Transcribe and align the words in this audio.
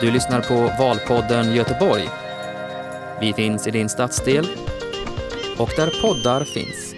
Du 0.00 0.10
lyssnar 0.10 0.40
på 0.40 0.72
Valpodden 0.78 1.54
Göteborg. 1.54 2.08
Vi 3.20 3.32
finns 3.32 3.66
i 3.66 3.70
din 3.70 3.88
stadsdel 3.88 4.48
och 5.58 5.70
där 5.76 6.02
poddar 6.02 6.44
finns. 6.44 6.94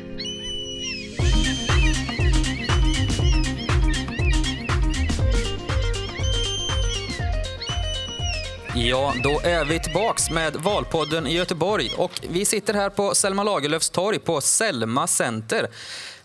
Ja, 8.75 9.15
då 9.23 9.41
är 9.41 9.65
vi 9.65 9.81
tillbaks 9.81 10.31
med 10.31 10.57
Valpodden 10.57 11.27
i 11.27 11.35
Göteborg 11.35 11.91
och 11.97 12.21
vi 12.31 12.45
sitter 12.45 12.75
här 12.75 12.91
på 12.91 13.15
Selma 13.15 13.43
Lagerlöfs 13.43 13.91
torg 13.91 14.19
på 14.19 14.41
Selma 14.41 15.07
Center. 15.07 15.69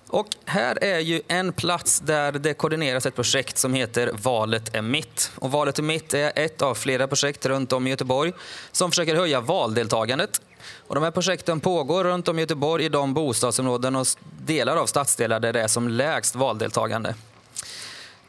Och 0.07 0.27
här 0.45 0.83
är 0.83 0.99
ju 0.99 1.21
en 1.27 1.53
plats 1.53 1.99
där 1.99 2.31
det 2.31 2.53
koordineras 2.53 3.05
ett 3.05 3.15
projekt 3.15 3.57
som 3.57 3.73
heter 3.73 4.11
Valet 4.13 4.75
är 4.75 4.81
mitt. 4.81 5.31
Och 5.35 5.51
Valet 5.51 5.79
är 5.79 5.83
mitt 5.83 6.13
är 6.13 6.31
ett 6.35 6.61
av 6.61 6.75
flera 6.75 7.07
projekt 7.07 7.45
runt 7.45 7.73
om 7.73 7.87
i 7.87 7.89
Göteborg 7.89 8.33
som 8.71 8.91
försöker 8.91 9.15
höja 9.15 9.41
valdeltagandet. 9.41 10.41
Och 10.87 10.95
de 10.95 11.03
här 11.03 11.11
projekten 11.11 11.59
pågår 11.59 12.03
runt 12.03 12.27
om 12.27 12.39
i 12.39 12.41
Göteborg 12.41 12.85
i 12.85 12.89
de 12.89 13.13
bostadsområden 13.13 13.95
och 13.95 14.07
delar 14.41 14.77
av 14.77 14.85
stadsdelar 14.85 15.39
där 15.39 15.53
det 15.53 15.61
är 15.61 15.67
som 15.67 15.89
lägst 15.89 16.35
valdeltagande. 16.35 17.15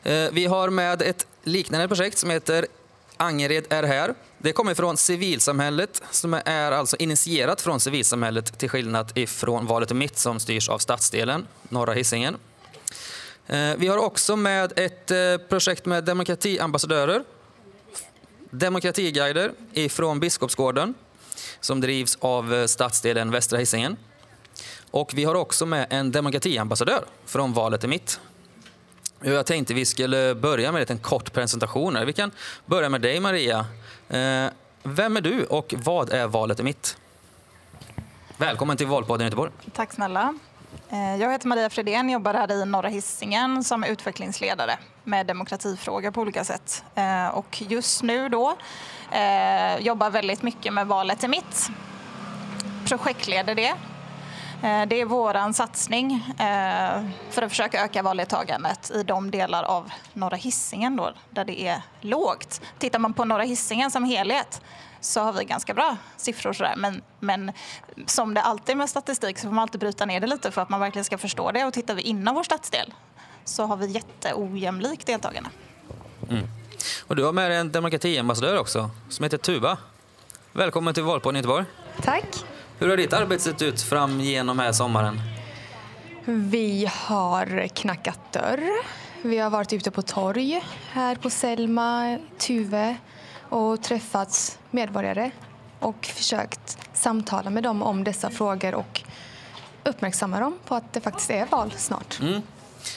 Eh, 0.02 0.29
vi 0.32 0.46
har 0.46 0.70
med 0.70 1.02
ett 1.02 1.27
liknande 1.43 1.88
projekt 1.88 2.18
som 2.18 2.30
heter 2.30 2.66
Angered 3.16 3.65
är 3.68 3.82
här. 3.82 4.15
Det 4.44 4.52
kommer 4.52 4.74
från 4.74 4.96
civilsamhället, 4.96 6.02
som 6.10 6.34
är 6.34 6.72
alltså 6.72 6.96
initierat 6.96 7.60
från 7.60 7.80
civilsamhället 7.80 8.58
till 8.58 8.68
skillnad 8.68 9.12
ifrån 9.14 9.66
Valet 9.66 9.90
är 9.90 9.94
mitt 9.94 10.18
som 10.18 10.40
styrs 10.40 10.68
av 10.68 10.78
stadsdelen, 10.78 11.46
norra 11.68 11.92
Hisingen. 11.92 12.36
Eh, 13.46 13.72
vi 13.78 13.86
har 13.86 13.98
också 13.98 14.36
med 14.36 14.78
ett 14.78 15.10
eh, 15.10 15.36
projekt 15.48 15.86
med 15.86 16.04
demokratiambassadörer, 16.04 17.24
demokratiguider 18.51 19.52
ifrån 19.73 20.20
Biskopsgården 20.20 20.95
som 21.60 21.80
drivs 21.80 22.18
av 22.20 22.54
eh, 22.54 22.66
stadsdelen 22.66 23.30
Västra 23.30 23.58
Hisingen. 23.58 23.96
Och 24.90 25.12
vi 25.14 25.24
har 25.24 25.34
också 25.34 25.66
med 25.66 25.86
en 25.90 26.12
demokratiambassadör 26.12 27.04
från 27.26 27.52
Valet 27.52 27.84
är 27.84 27.88
mitt 27.88 28.20
jag 29.24 29.46
tänkte 29.46 29.74
vi 29.74 29.84
skulle 29.84 30.34
börja 30.34 30.73
med 30.73 30.90
en 30.90 30.98
kort 30.98 31.32
presentation. 31.32 32.06
Vi 32.06 32.12
kan 32.12 32.30
börja 32.66 32.88
med 32.88 33.01
dig 33.01 33.20
Maria. 33.20 33.66
Eh, 34.09 34.47
vem 34.83 35.16
är 35.16 35.21
du 35.21 35.45
och 35.45 35.74
vad 35.77 36.10
är 36.10 36.27
Valet 36.27 36.60
är 36.60 36.65
mitt? 36.65 36.97
Välkommen 38.37 38.77
till 38.77 38.87
Valpodden 38.87 39.24
Göteborg. 39.24 39.52
Tack 39.73 39.93
snälla. 39.93 40.35
Eh, 40.91 41.16
jag 41.16 41.33
heter 41.33 41.49
Maria 41.49 41.71
Fredén, 41.71 42.10
jobbar 42.10 42.35
här 42.35 42.52
i 42.52 42.65
Norra 42.65 42.88
Hisingen 42.88 43.65
som 43.65 43.85
utvecklingsledare 43.85 44.79
med 45.05 45.27
demokratifrågor 45.27 46.10
på 46.10 46.21
olika 46.21 46.45
sätt. 46.45 46.85
Eh, 46.95 47.29
och 47.29 47.63
just 47.69 48.02
nu 48.02 48.29
då 48.29 48.57
eh, 49.13 49.79
jobbar 49.79 50.10
väldigt 50.10 50.43
mycket 50.43 50.73
med 50.73 50.87
Valet 50.87 51.25
är 51.25 51.29
mitt. 51.29 51.69
Projektleder 52.88 53.55
det 53.55 53.75
det 54.65 55.01
är 55.01 55.04
vår 55.04 55.52
satsning 55.52 56.15
eh, 56.38 57.04
för 57.30 57.43
att 57.43 57.51
försöka 57.51 57.84
öka 57.84 58.02
valdeltagandet 58.02 58.90
i 58.90 59.02
de 59.02 59.30
delar 59.30 59.62
av 59.62 59.90
norra 60.12 60.37
Hisingen 60.37 60.96
då, 60.96 61.12
där 61.30 61.45
det 61.45 61.66
är 61.66 61.82
lågt. 62.01 62.60
Tittar 62.79 62.98
man 62.98 63.15
på 63.15 63.24
norra 63.24 63.42
Hisingen 63.42 63.90
som 63.90 64.04
helhet 64.04 64.60
så 65.00 65.20
har 65.20 65.32
vi 65.32 65.44
ganska 65.44 65.75
bra 65.75 65.97
siffror. 66.16 66.53
Sådär. 66.53 66.75
Men, 66.76 67.03
men 67.20 67.53
som 68.06 68.34
det 68.34 68.42
alltid 68.42 68.76
med 68.76 68.91
statistik 68.91 69.38
så 69.38 69.42
får 69.42 69.54
man 69.54 69.62
alltid 69.62 69.81
bryta 69.81 70.06
ner 70.06 70.20
det 70.20 70.26
lite 70.26 70.50
för 70.50 70.62
att 70.62 70.69
man 70.69 70.81
verkligen 70.81 71.04
ska 71.04 71.19
förstå 71.19 71.50
det. 71.50 71.65
Och 71.65 71.72
tittar 71.72 71.94
vi 71.94 72.03
inom 72.03 72.34
vår 72.34 72.42
stadsdel 72.42 72.94
så 73.44 73.65
har 73.65 73.76
vi 73.76 73.87
jätteojämlikt 73.87 75.06
deltagande. 75.06 75.50
Mm. 76.31 76.48
Och 77.06 77.16
du 77.16 77.25
har 77.25 77.32
med 77.32 77.50
dig 77.50 77.59
en 77.59 77.72
demokratiambassadör 77.72 78.59
också 78.59 78.91
som 79.09 79.22
heter 79.22 79.38
Tuva. 79.38 79.78
Välkommen 80.53 80.94
till 80.94 81.03
Valpodden 81.03 81.37
Göteborg. 81.37 81.65
Tack. 82.03 82.44
Hur 82.78 82.88
har 82.88 82.96
ditt 82.96 83.12
arbete 83.12 83.42
sett 83.42 83.62
ut 83.62 83.82
fram 83.82 84.20
genom 84.20 84.58
här 84.58 84.72
sommaren? 84.72 85.20
Vi 86.24 86.90
har 86.92 87.68
knackat 87.68 88.32
dörr. 88.32 88.70
Vi 89.22 89.38
har 89.38 89.50
varit 89.50 89.72
ute 89.72 89.90
på 89.90 90.02
torg 90.02 90.64
här 90.90 91.16
på 91.16 91.30
Selma, 91.30 92.18
Tuve 92.38 92.96
och 93.40 93.82
träffat 93.82 94.58
medborgare 94.70 95.30
och 95.80 96.06
försökt 96.06 96.78
samtala 96.92 97.50
med 97.50 97.62
dem 97.62 97.82
om 97.82 98.04
dessa 98.04 98.30
frågor 98.30 98.74
och 98.74 99.02
uppmärksamma 99.84 100.40
dem 100.40 100.58
på 100.64 100.74
att 100.74 100.92
det 100.92 101.00
faktiskt 101.00 101.30
är 101.30 101.46
val 101.46 101.72
snart. 101.76 102.20
Mm. 102.20 102.42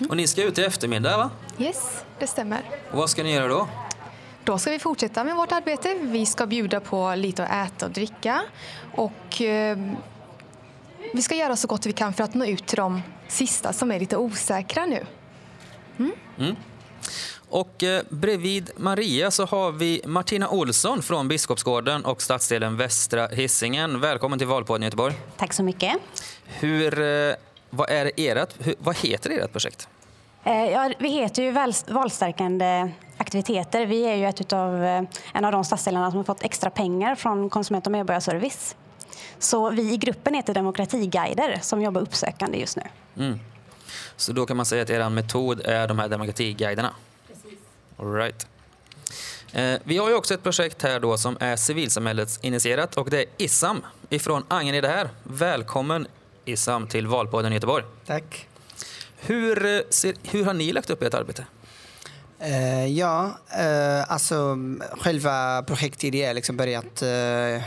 Och 0.10 0.18
ni 0.18 0.28
ska 0.28 0.44
ut 0.44 0.58
i 0.58 0.64
eftermiddag, 0.64 1.18
va? 1.18 1.30
Yes, 1.58 2.04
det 2.20 2.28
stämmer. 2.28 2.62
Och 2.92 2.98
vad 2.98 3.10
ska 3.10 3.24
ni 3.24 3.34
göra 3.34 3.48
då? 3.48 3.68
Då 4.48 4.58
ska 4.58 4.72
vi 4.72 4.80
fortsätta 4.80 5.24
med 5.24 5.36
vårt 5.36 5.52
arbete. 5.52 5.98
Vi 6.02 6.26
ska 6.26 6.46
bjuda 6.46 6.80
på 6.80 7.16
lite 7.16 7.46
att 7.46 7.72
äta 7.72 7.86
och 7.86 7.92
dricka 7.92 8.42
och 8.96 9.42
eh, 9.42 9.78
vi 11.14 11.22
ska 11.22 11.36
göra 11.36 11.56
så 11.56 11.68
gott 11.68 11.86
vi 11.86 11.94
kan 11.94 12.14
för 12.14 12.24
att 12.24 12.34
nå 12.34 12.46
ut 12.46 12.68
till 12.68 12.78
de 12.78 13.02
sista 13.28 13.74
som 13.74 13.92
är 13.92 14.00
lite 14.00 14.18
osäkra 14.18 14.86
nu. 14.86 15.06
Mm. 16.00 16.12
Mm. 16.38 16.56
Och 17.50 17.84
eh, 17.84 18.02
bredvid 18.10 18.72
Maria 18.78 19.32
så 19.32 19.46
har 19.46 19.72
vi 19.72 20.02
Martina 20.06 20.50
Olsson 20.50 21.02
från 21.02 21.28
Biskopsgården 21.28 22.06
och 22.06 22.22
stadsdelen 22.22 22.78
Västra 22.78 23.28
Hisingen. 23.28 24.00
Välkommen 24.00 24.40
till 24.40 24.48
Valpodden 24.48 24.84
Göteborg. 24.84 25.16
Tack 25.38 25.54
så 25.54 25.64
mycket. 25.64 25.94
Hur, 26.46 27.00
eh, 27.00 27.36
vad, 27.70 27.90
är 27.90 28.12
ert, 28.18 28.56
hur, 28.60 28.76
vad 28.80 28.98
heter 28.98 29.30
ert 29.30 29.52
projekt? 29.52 29.90
Eh, 30.48 30.72
ja, 30.72 30.92
vi 31.00 31.10
heter 31.10 31.44
ju 31.44 31.52
valstärkande 31.94 32.92
aktiviteter. 33.18 33.86
Vi 33.86 34.06
är 34.06 34.16
ju 34.16 34.26
ett 34.26 34.42
utav, 34.42 34.84
eh, 34.84 35.04
en 35.34 35.46
av 35.46 35.52
de 35.52 35.64
stadsdelarna 35.64 36.12
som 36.12 36.18
har 36.18 36.24
fått 36.24 36.44
extra 36.44 36.70
pengar 36.70 37.16
från 37.16 37.50
Konsument 37.50 37.86
och 37.86 37.92
medborgarservice. 37.92 38.76
Så 39.40 39.70
vi 39.70 39.94
i 39.94 39.98
gruppen 39.98 40.34
heter 40.34 40.54
Demokratiguider 40.54 41.60
som 41.62 41.82
jobbar 41.82 42.02
uppsökande 42.02 42.58
just 42.58 42.78
nu. 42.78 42.84
Mm. 43.18 43.40
Så 44.16 44.34
då 44.34 44.46
kan 44.46 44.58
man 44.58 44.66
säga 44.66 44.84
att 44.84 44.90
er 44.90 45.10
metod 45.10 45.62
är 45.66 45.88
de 45.88 46.00
här 46.00 46.08
demokratiguiderna? 46.08 46.94
Precis. 47.28 47.60
All 47.98 48.14
right. 48.14 48.48
Eh, 49.54 49.80
vi 49.84 49.98
har 49.98 50.10
ju 50.10 50.16
också 50.16 50.34
ett 50.34 50.44
projekt 50.44 50.84
här 50.84 51.00
då 51.00 51.18
som 51.18 51.38
är 51.40 51.56
civilsamhällets 51.56 52.40
initierat 52.42 52.98
och 52.98 53.10
det 53.10 53.20
är 53.20 53.26
ISAM 53.38 53.86
ifrån 54.10 54.44
Angered 54.48 54.86
här. 54.86 55.10
Välkommen 55.24 56.08
ISAM 56.46 56.88
till 56.88 57.08
Valpodden 57.08 57.54
Göteborg. 57.54 57.84
Tack. 58.06 58.48
Hur, 59.20 59.66
eh, 59.66 59.82
ser, 59.90 60.14
hur 60.24 60.46
har 60.46 60.54
ni 60.54 60.72
lagt 60.72 60.90
upp 60.90 61.02
ert 61.02 61.14
arbete? 61.14 61.46
Uh, 62.42 62.88
ja, 62.88 63.38
uh, 63.60 64.12
alltså 64.12 64.58
själva 64.92 65.64
projektidén 65.64 66.28
har 66.28 66.34
liksom 66.34 66.58
börjat 66.58 67.04
uh, 67.04 67.64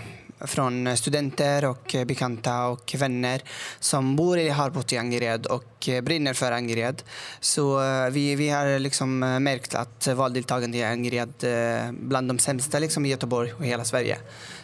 från 0.46 0.96
studenter 0.96 1.64
och 1.64 1.96
bekanta 2.06 2.66
och 2.66 2.94
vänner 2.98 3.42
som 3.80 4.16
bor 4.16 4.38
eller 4.38 4.50
har 4.50 4.70
bott 4.70 4.92
i 4.92 4.98
Angered 4.98 5.46
och 5.46 5.88
brinner 6.02 6.34
för 6.34 6.52
Angered. 6.52 7.02
Så 7.40 7.80
vi, 8.10 8.34
vi 8.34 8.48
har 8.48 8.78
liksom 8.78 9.18
märkt 9.18 9.74
att 9.74 10.06
valdeltagandet 10.06 10.78
i 10.78 10.84
Angered 10.84 11.44
är 11.44 11.92
bland 11.92 12.28
de 12.28 12.38
sämsta 12.38 12.78
liksom 12.78 13.06
i 13.06 13.08
Göteborg 13.08 13.52
och 13.52 13.64
hela 13.64 13.84
Sverige. 13.84 14.18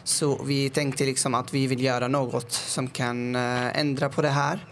Så 0.05 0.43
vi 0.45 0.71
tänkte 0.71 1.05
liksom 1.05 1.35
att 1.35 1.55
vi 1.55 1.67
vill 1.67 1.85
göra 1.85 2.09
något 2.09 2.53
som 2.53 2.89
kan 2.89 3.37
ändra 3.37 4.09
på 4.09 4.23
det 4.23 4.29
här 4.29 4.67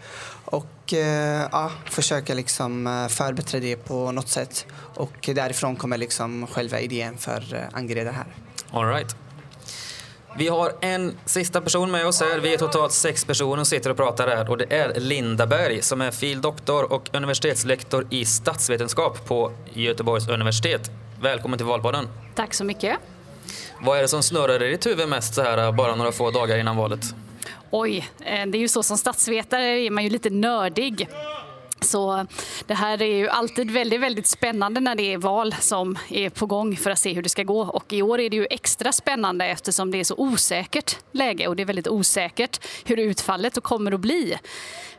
och 0.85 0.93
eh, 0.93 1.47
ja, 1.51 1.71
försöka 1.85 2.33
liksom 2.33 2.87
eh, 2.87 3.07
förbättra 3.07 3.59
det 3.59 3.75
på 3.75 4.11
något 4.11 4.27
sätt. 4.27 4.65
Och 4.95 5.29
därifrån 5.35 5.75
kommer 5.75 5.97
liksom 5.97 6.47
själva 6.47 6.79
idén 6.79 7.17
för 7.17 7.53
eh, 7.53 7.77
Angereda 7.77 8.11
här. 8.11 8.25
All 8.71 8.87
right. 8.87 9.15
Vi 10.37 10.47
har 10.47 10.71
en 10.81 11.17
sista 11.25 11.61
person 11.61 11.91
med 11.91 12.07
oss 12.07 12.21
här. 12.21 12.39
Vi 12.39 12.53
är 12.53 12.57
totalt 12.57 12.91
sex 12.91 13.25
personer 13.25 13.55
som 13.55 13.65
sitter 13.65 13.89
och 13.89 13.97
pratar 13.97 14.27
här 14.27 14.49
och 14.49 14.57
det 14.57 14.73
är 14.73 14.99
Linda 14.99 15.47
Berg 15.47 15.81
som 15.81 16.01
är 16.01 16.11
fildoktor 16.11 16.93
och 16.93 17.09
universitetslektor 17.13 18.07
i 18.09 18.25
statsvetenskap 18.25 19.27
på 19.27 19.51
Göteborgs 19.73 20.27
universitet. 20.27 20.91
Välkommen 21.21 21.57
till 21.57 21.65
Valpodden. 21.65 22.07
Tack 22.35 22.53
så 22.53 22.63
mycket. 22.63 22.97
Vad 23.81 23.97
är 23.97 24.01
det 24.01 24.07
som 24.07 24.23
snurrar 24.23 24.63
i 24.63 24.71
ditt 24.71 24.85
huvud 24.85 25.09
mest 25.09 25.33
så 25.33 25.41
här 25.41 25.71
bara 25.71 25.95
några 25.95 26.11
få 26.11 26.31
dagar 26.31 26.57
innan 26.57 26.77
valet? 26.77 27.15
Oj, 27.77 28.09
eh, 28.19 28.45
det 28.47 28.57
är 28.57 28.59
ju 28.59 28.67
så 28.67 28.83
som 28.83 28.97
statsvetare 28.97 29.63
är 29.63 29.89
man 29.89 30.03
ju 30.03 30.09
lite 30.09 30.29
nördig. 30.29 31.09
Så 31.81 32.27
det 32.67 32.73
här 32.73 33.01
är 33.01 33.15
ju 33.15 33.29
alltid 33.29 33.71
väldigt, 33.71 33.99
väldigt 33.99 34.27
spännande 34.27 34.79
när 34.79 34.95
det 34.95 35.13
är 35.13 35.17
val 35.17 35.55
som 35.59 35.97
är 36.09 36.29
på 36.29 36.45
gång 36.45 36.77
för 36.77 36.91
att 36.91 36.99
se 36.99 37.13
hur 37.13 37.21
det 37.21 37.29
ska 37.29 37.43
gå. 37.43 37.61
Och 37.61 37.93
i 37.93 38.01
år 38.01 38.19
är 38.19 38.29
det 38.29 38.35
ju 38.35 38.47
extra 38.49 38.91
spännande 38.91 39.45
eftersom 39.45 39.91
det 39.91 39.97
är 39.97 40.03
så 40.03 40.15
osäkert 40.17 40.97
läge 41.11 41.47
och 41.47 41.55
det 41.55 41.63
är 41.63 41.65
väldigt 41.65 41.87
osäkert 41.87 42.65
hur 42.85 42.99
utfallet 42.99 43.63
kommer 43.63 43.91
att 43.91 43.99
bli 43.99 44.37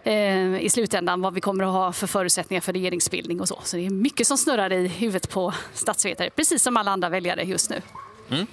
eh, 0.03 0.57
i 0.57 0.69
slutändan, 0.71 1.21
vad 1.21 1.35
vi 1.35 1.41
kommer 1.41 1.65
att 1.65 1.73
ha 1.73 1.93
för 1.93 2.07
förutsättningar 2.07 2.61
för 2.61 2.73
regeringsbildning 2.73 3.41
och 3.41 3.49
så. 3.49 3.61
Så 3.65 3.77
det 3.77 3.87
är 3.87 3.91
mycket 3.91 4.27
som 4.27 4.39
snurrar 4.39 4.73
i 4.73 4.89
huvudet 4.89 5.31
på 5.31 5.55
statsvetare, 5.75 6.31
precis 6.31 6.63
som 6.63 6.77
alla 6.77 6.91
andra 6.91 7.09
väljare 7.09 7.43
just 7.43 7.71
nu. 7.71 7.83
Mm. 8.31 8.47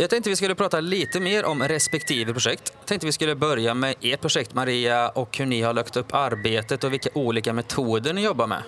Jag 0.00 0.10
tänkte 0.10 0.30
vi 0.30 0.36
skulle 0.36 0.54
prata 0.54 0.80
lite 0.80 1.20
mer 1.20 1.44
om 1.44 1.62
respektive 1.62 2.32
projekt. 2.32 2.72
Jag 2.78 2.86
tänkte 2.86 3.06
vi 3.06 3.12
skulle 3.12 3.34
börja 3.34 3.74
med 3.74 3.94
ert 4.00 4.20
projekt 4.20 4.54
Maria 4.54 5.08
och 5.08 5.38
hur 5.38 5.46
ni 5.46 5.62
har 5.62 5.74
lagt 5.74 5.96
upp 5.96 6.14
arbetet 6.14 6.84
och 6.84 6.92
vilka 6.92 7.10
olika 7.14 7.52
metoder 7.52 8.12
ni 8.12 8.24
jobbar 8.24 8.46
med. 8.46 8.62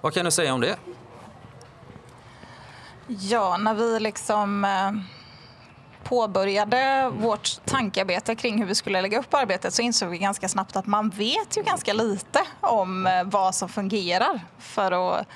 Vad 0.00 0.14
kan 0.14 0.24
du 0.24 0.30
säga 0.30 0.54
om 0.54 0.60
det? 0.60 0.76
Ja, 3.06 3.56
när 3.56 3.74
vi 3.74 4.00
liksom 4.00 4.64
eh, 4.64 4.92
påbörjade 6.04 7.10
vårt 7.12 7.64
tankearbete 7.64 8.34
kring 8.34 8.58
hur 8.58 8.66
vi 8.66 8.74
skulle 8.74 9.02
lägga 9.02 9.18
upp 9.18 9.34
arbetet 9.34 9.74
så 9.74 9.82
insåg 9.82 10.08
vi 10.08 10.18
ganska 10.18 10.48
snabbt 10.48 10.76
att 10.76 10.86
man 10.86 11.10
vet 11.10 11.56
ju 11.56 11.62
ganska 11.62 11.92
lite 11.92 12.40
om 12.60 13.06
eh, 13.06 13.24
vad 13.24 13.54
som 13.54 13.68
fungerar 13.68 14.40
för 14.58 14.92
att 14.92 15.26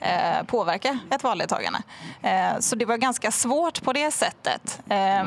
eh, 0.00 0.42
påverka 0.46 0.98
ett 1.10 1.22
valdeltagande. 1.22 1.82
Eh, 2.22 2.58
så 2.60 2.76
det 2.76 2.84
var 2.84 2.96
ganska 2.96 3.30
svårt 3.30 3.82
på 3.82 3.92
det 3.92 4.10
sättet. 4.10 4.80
Eh, 4.88 5.24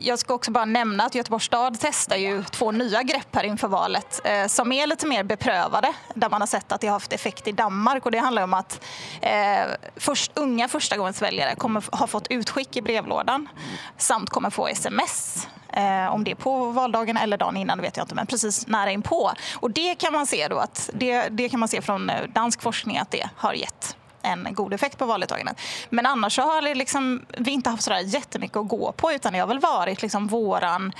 jag 0.00 0.18
ska 0.18 0.34
också 0.34 0.50
bara 0.50 0.64
nämna 0.64 1.04
att 1.04 1.14
Göteborgs 1.14 1.44
stad 1.44 1.76
testar 1.80 2.16
ju 2.16 2.44
två 2.44 2.70
nya 2.70 3.02
grepp 3.02 3.36
här 3.36 3.44
inför 3.44 3.68
valet 3.68 4.20
eh, 4.24 4.46
som 4.46 4.72
är 4.72 4.86
lite 4.86 5.06
mer 5.06 5.24
beprövade, 5.24 5.92
där 6.14 6.30
man 6.30 6.40
har 6.42 6.46
sett 6.46 6.72
att 6.72 6.80
det 6.80 6.86
har 6.86 6.92
haft 6.92 7.12
effekt 7.12 7.48
i 7.48 7.52
Danmark. 7.52 8.06
Och 8.06 8.10
det 8.10 8.18
handlar 8.18 8.42
om 8.42 8.54
att 8.54 8.84
eh, 9.20 9.64
först, 9.96 10.32
unga 10.34 10.68
förstagångsväljare 10.68 11.54
kommer 11.54 11.96
ha 11.96 12.06
fått 12.06 12.26
utskick 12.30 12.76
i 12.76 12.82
brevlådan 12.82 13.48
samt 13.96 14.30
kommer 14.30 14.50
få 14.50 14.68
sms 14.68 15.48
Eh, 15.76 16.14
om 16.14 16.24
det 16.24 16.30
är 16.30 16.34
på 16.34 16.70
valdagen 16.70 17.16
eller 17.16 17.36
dagen 17.36 17.56
innan, 17.56 17.80
vet 17.80 17.96
jag 17.96 18.04
inte, 18.04 18.14
men 18.14 18.26
precis 18.26 18.66
nära 18.66 18.90
inpå. 18.90 19.32
Och 19.56 19.70
det 19.70 19.94
kan 19.94 20.12
man 20.12 20.26
se 20.26 20.48
då 20.48 20.58
att 20.58 20.90
det, 20.94 21.28
det 21.28 21.48
kan 21.48 21.60
man 21.60 21.68
se 21.68 21.82
från 21.82 22.10
eh, 22.10 22.22
dansk 22.34 22.62
forskning 22.62 22.98
att 22.98 23.10
det 23.10 23.28
har 23.36 23.52
gett 23.52 23.96
en 24.22 24.48
god 24.50 24.74
effekt 24.74 24.98
på 24.98 25.06
valdeltagandet. 25.06 25.60
Men 25.90 26.06
annars 26.06 26.36
så 26.36 26.42
har 26.42 26.62
det 26.62 26.74
liksom, 26.74 27.26
vi 27.38 27.50
inte 27.50 27.70
haft 27.70 27.82
sådär 27.82 28.00
jättemycket 28.00 28.56
att 28.56 28.68
gå 28.68 28.92
på 28.92 29.12
utan 29.12 29.32
det 29.32 29.38
har 29.38 29.46
väl 29.46 29.58
varit 29.58 30.02
liksom 30.02 30.26
våran... 30.26 30.92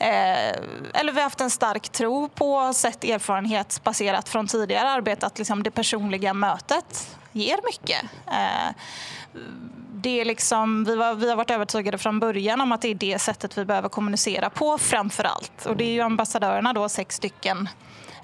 Eh, 0.00 0.48
eller 0.94 1.12
vi 1.12 1.16
har 1.16 1.22
haft 1.22 1.40
en 1.40 1.50
stark 1.50 1.88
tro 1.88 2.28
på, 2.28 2.72
sett 2.74 3.04
erfarenhetsbaserat 3.04 4.28
från 4.28 4.46
tidigare 4.46 4.90
arbete 4.90 5.26
att 5.26 5.38
liksom 5.38 5.62
det 5.62 5.70
personliga 5.70 6.34
mötet 6.34 7.16
ger 7.32 7.58
mycket. 7.64 8.02
Eh, 8.26 8.74
det 10.06 10.20
är 10.20 10.24
liksom, 10.24 10.84
vi, 10.84 10.96
var, 10.96 11.14
vi 11.14 11.28
har 11.28 11.36
varit 11.36 11.50
övertygade 11.50 11.98
från 11.98 12.20
början 12.20 12.60
om 12.60 12.72
att 12.72 12.82
det 12.82 12.88
är 12.88 12.94
det 12.94 13.18
sättet 13.18 13.58
vi 13.58 13.64
behöver 13.64 13.88
kommunicera 13.88 14.50
på 14.50 14.78
framför 14.78 15.24
allt. 15.24 15.66
Och 15.66 15.76
det 15.76 15.84
är 15.84 15.92
ju 15.92 16.00
ambassadörerna 16.00 16.72
då, 16.72 16.88
sex 16.88 17.16
stycken, 17.16 17.68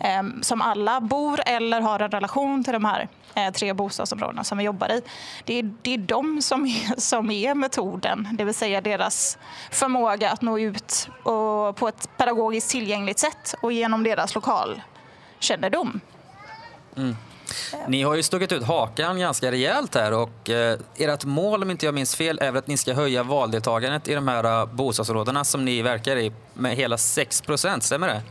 eh, 0.00 0.22
som 0.42 0.62
alla 0.62 1.00
bor 1.00 1.40
eller 1.46 1.80
har 1.80 2.00
en 2.00 2.10
relation 2.10 2.64
till 2.64 2.72
de 2.72 2.84
här 2.84 3.08
eh, 3.34 3.52
tre 3.52 3.72
bostadsområdena 3.72 4.44
som 4.44 4.58
vi 4.58 4.64
jobbar 4.64 4.88
i. 4.88 5.02
Det 5.44 5.58
är, 5.58 5.74
det 5.82 5.94
är 5.94 5.98
de 5.98 6.42
som 6.42 6.66
är, 6.66 7.00
som 7.00 7.30
är 7.30 7.54
metoden, 7.54 8.28
det 8.32 8.44
vill 8.44 8.54
säga 8.54 8.80
deras 8.80 9.38
förmåga 9.70 10.30
att 10.30 10.42
nå 10.42 10.58
ut 10.58 11.08
och, 11.22 11.76
på 11.76 11.88
ett 11.88 12.08
pedagogiskt 12.16 12.70
tillgängligt 12.70 13.18
sätt 13.18 13.54
och 13.62 13.72
genom 13.72 14.04
deras 14.04 14.34
lokalkännedom. 14.34 16.00
Mm. 16.96 17.16
Ni 17.88 18.02
har 18.02 18.14
ju 18.14 18.22
stuckit 18.22 18.52
ut 18.52 18.62
hakan 18.62 19.18
ganska 19.18 19.50
rejält 19.50 19.94
här 19.94 20.12
och 20.12 20.50
eh, 20.50 20.78
ert 20.96 21.24
mål 21.24 21.62
om 21.62 21.70
inte 21.70 21.86
jag 21.86 21.94
minns 21.94 22.16
fel 22.16 22.38
är 22.42 22.56
att 22.56 22.66
ni 22.66 22.76
ska 22.76 22.94
höja 22.94 23.22
valdeltagandet 23.22 24.08
i 24.08 24.14
de 24.14 24.28
här 24.28 24.62
uh, 24.62 24.74
bostadsområdena 24.74 25.44
som 25.44 25.64
ni 25.64 25.82
verkar 25.82 26.16
i 26.16 26.32
med 26.54 26.76
hela 26.76 26.98
6 26.98 27.40
procent, 27.40 27.82
stämmer 27.82 28.08
det? 28.08 28.22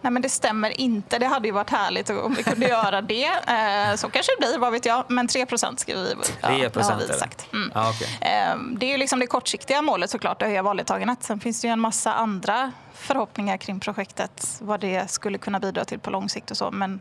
Nej, 0.00 0.12
men 0.12 0.22
det 0.22 0.28
stämmer 0.28 0.80
inte. 0.80 1.18
Det 1.18 1.26
hade 1.26 1.48
ju 1.48 1.52
varit 1.52 1.70
härligt 1.70 2.10
om 2.10 2.34
vi 2.34 2.42
kunde 2.42 2.68
göra 2.68 3.02
det. 3.02 3.28
Eh, 3.48 3.94
så 3.96 4.10
kanske 4.10 4.32
det 4.32 4.46
blir, 4.46 4.58
vad 4.58 4.72
vet 4.72 4.86
jag. 4.86 5.04
Men 5.08 5.28
3 5.28 5.46
procent 5.46 5.80
ska 5.80 5.94
vi, 5.94 6.14
ja, 6.40 6.48
3 6.48 6.70
procent 6.70 7.00
har 7.00 7.08
vi 7.08 7.18
sagt. 7.18 7.46
Mm. 7.52 7.72
Ah, 7.74 7.90
okay. 7.90 8.08
eh, 8.20 8.56
det 8.72 8.86
är 8.86 8.90
ju 8.90 8.96
liksom 8.96 9.18
det 9.18 9.26
kortsiktiga 9.26 9.82
målet 9.82 10.10
såklart, 10.10 10.42
att 10.42 10.48
höja 10.48 10.62
valdeltagandet. 10.62 11.22
Sen 11.22 11.40
finns 11.40 11.60
det 11.60 11.66
ju 11.66 11.72
en 11.72 11.80
massa 11.80 12.14
andra 12.14 12.72
förhoppningar 12.94 13.56
kring 13.56 13.80
projektet, 13.80 14.58
vad 14.60 14.80
det 14.80 15.10
skulle 15.10 15.38
kunna 15.38 15.60
bidra 15.60 15.84
till 15.84 15.98
på 15.98 16.10
lång 16.10 16.28
sikt 16.28 16.50
och 16.50 16.56
så. 16.56 16.70
Men 16.70 17.00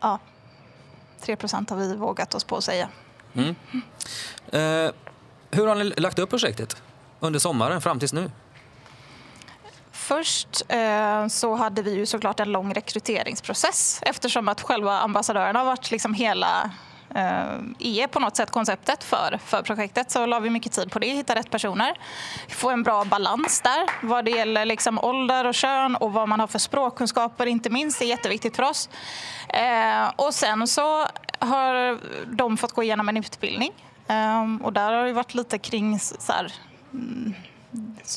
ja, 0.00 0.18
3 1.22 1.36
procent 1.36 1.70
har 1.70 1.76
vi 1.76 1.96
vågat 1.96 2.34
oss 2.34 2.44
på 2.44 2.56
att 2.56 2.64
säga. 2.64 2.88
Mm. 3.34 3.54
Eh, 4.52 4.92
hur 5.50 5.66
har 5.66 5.74
ni 5.74 5.84
lagt 5.84 6.18
upp 6.18 6.30
projektet 6.30 6.82
under 7.20 7.40
sommaren 7.40 7.80
fram 7.80 7.98
tills 7.98 8.12
nu? 8.12 8.30
Först 9.92 10.62
eh, 10.68 11.26
så 11.26 11.54
hade 11.54 11.82
vi 11.82 11.94
ju 11.94 12.06
såklart 12.06 12.40
en 12.40 12.52
lång 12.52 12.74
rekryteringsprocess 12.74 14.00
eftersom 14.02 14.48
att 14.48 14.60
själva 14.60 14.98
ambassadörerna 14.98 15.58
har 15.58 15.66
varit 15.66 15.90
liksom 15.90 16.14
hela 16.14 16.70
Eh, 17.14 17.58
är 17.78 18.06
på 18.06 18.20
något 18.20 18.36
sätt 18.36 18.50
konceptet 18.50 19.04
för, 19.04 19.38
för 19.44 19.62
projektet. 19.62 20.10
Så 20.10 20.26
la 20.26 20.40
vi 20.40 20.50
mycket 20.50 20.72
tid 20.72 20.92
på 20.92 20.98
det, 20.98 21.06
hitta 21.06 21.34
rätt 21.34 21.50
personer. 21.50 21.98
Få 22.48 22.70
en 22.70 22.82
bra 22.82 23.04
balans 23.04 23.60
där 23.60 24.06
vad 24.06 24.24
det 24.24 24.30
gäller 24.30 24.64
liksom 24.64 24.98
ålder 24.98 25.44
och 25.44 25.54
kön 25.54 25.96
och 25.96 26.12
vad 26.12 26.28
man 26.28 26.40
har 26.40 26.46
för 26.46 26.58
språkkunskaper 26.58 27.46
inte 27.46 27.70
minst. 27.70 27.98
Det 27.98 28.04
är 28.04 28.08
jätteviktigt 28.08 28.56
för 28.56 28.62
oss. 28.62 28.88
Eh, 29.48 30.10
och 30.16 30.34
sen 30.34 30.66
så 30.68 31.06
har 31.38 31.98
de 32.36 32.56
fått 32.56 32.72
gå 32.72 32.82
igenom 32.82 33.08
en 33.08 33.16
utbildning 33.16 33.72
eh, 34.08 34.64
och 34.66 34.72
där 34.72 34.92
har 34.92 35.04
det 35.04 35.12
varit 35.12 35.34
lite 35.34 35.58
kring 35.58 35.98
så 35.98 36.32
här, 36.32 36.52
mm, 36.92 37.34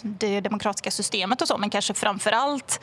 det 0.03 0.41
demokratiska 0.41 0.91
systemet 0.91 1.41
och 1.41 1.47
så, 1.47 1.57
men 1.57 1.69
kanske 1.69 1.93
framför 1.93 2.31
allt 2.31 2.79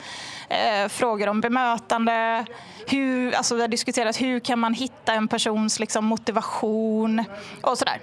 eh, 0.49 0.87
frågor 0.89 1.27
om 1.27 1.41
bemötande. 1.41 2.45
Hur, 2.87 3.35
alltså 3.35 3.55
vi 3.55 3.61
har 3.61 3.67
diskuterat 3.67 4.21
hur 4.21 4.39
kan 4.39 4.59
man 4.59 4.73
hitta 4.73 5.13
en 5.13 5.27
persons 5.27 5.79
liksom, 5.79 6.05
motivation 6.05 7.23
och 7.61 7.77
sådär. 7.77 8.01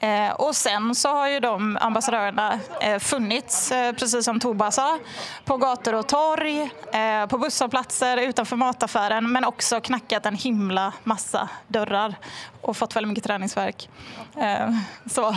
Eh, 0.00 0.30
och 0.30 0.56
sen 0.56 0.94
så 0.94 1.08
har 1.08 1.28
ju 1.28 1.40
de 1.40 1.78
ambassadörerna 1.80 2.60
eh, 2.80 2.98
funnits, 2.98 3.72
eh, 3.72 3.92
precis 3.92 4.24
som 4.24 4.40
Toba 4.40 4.70
sa, 4.70 4.98
på 5.44 5.56
gator 5.56 5.94
och 5.94 6.06
torg, 6.06 6.70
eh, 6.92 7.26
på 7.26 7.38
busshållplatser, 7.38 8.16
utanför 8.16 8.56
mataffären, 8.56 9.32
men 9.32 9.44
också 9.44 9.80
knackat 9.80 10.26
en 10.26 10.36
himla 10.36 10.92
massa 11.04 11.48
dörrar 11.68 12.14
och 12.60 12.76
fått 12.76 12.96
väldigt 12.96 13.08
mycket 13.08 13.24
träningsverk. 13.24 13.88
Eh, 14.36 14.70
så, 15.10 15.36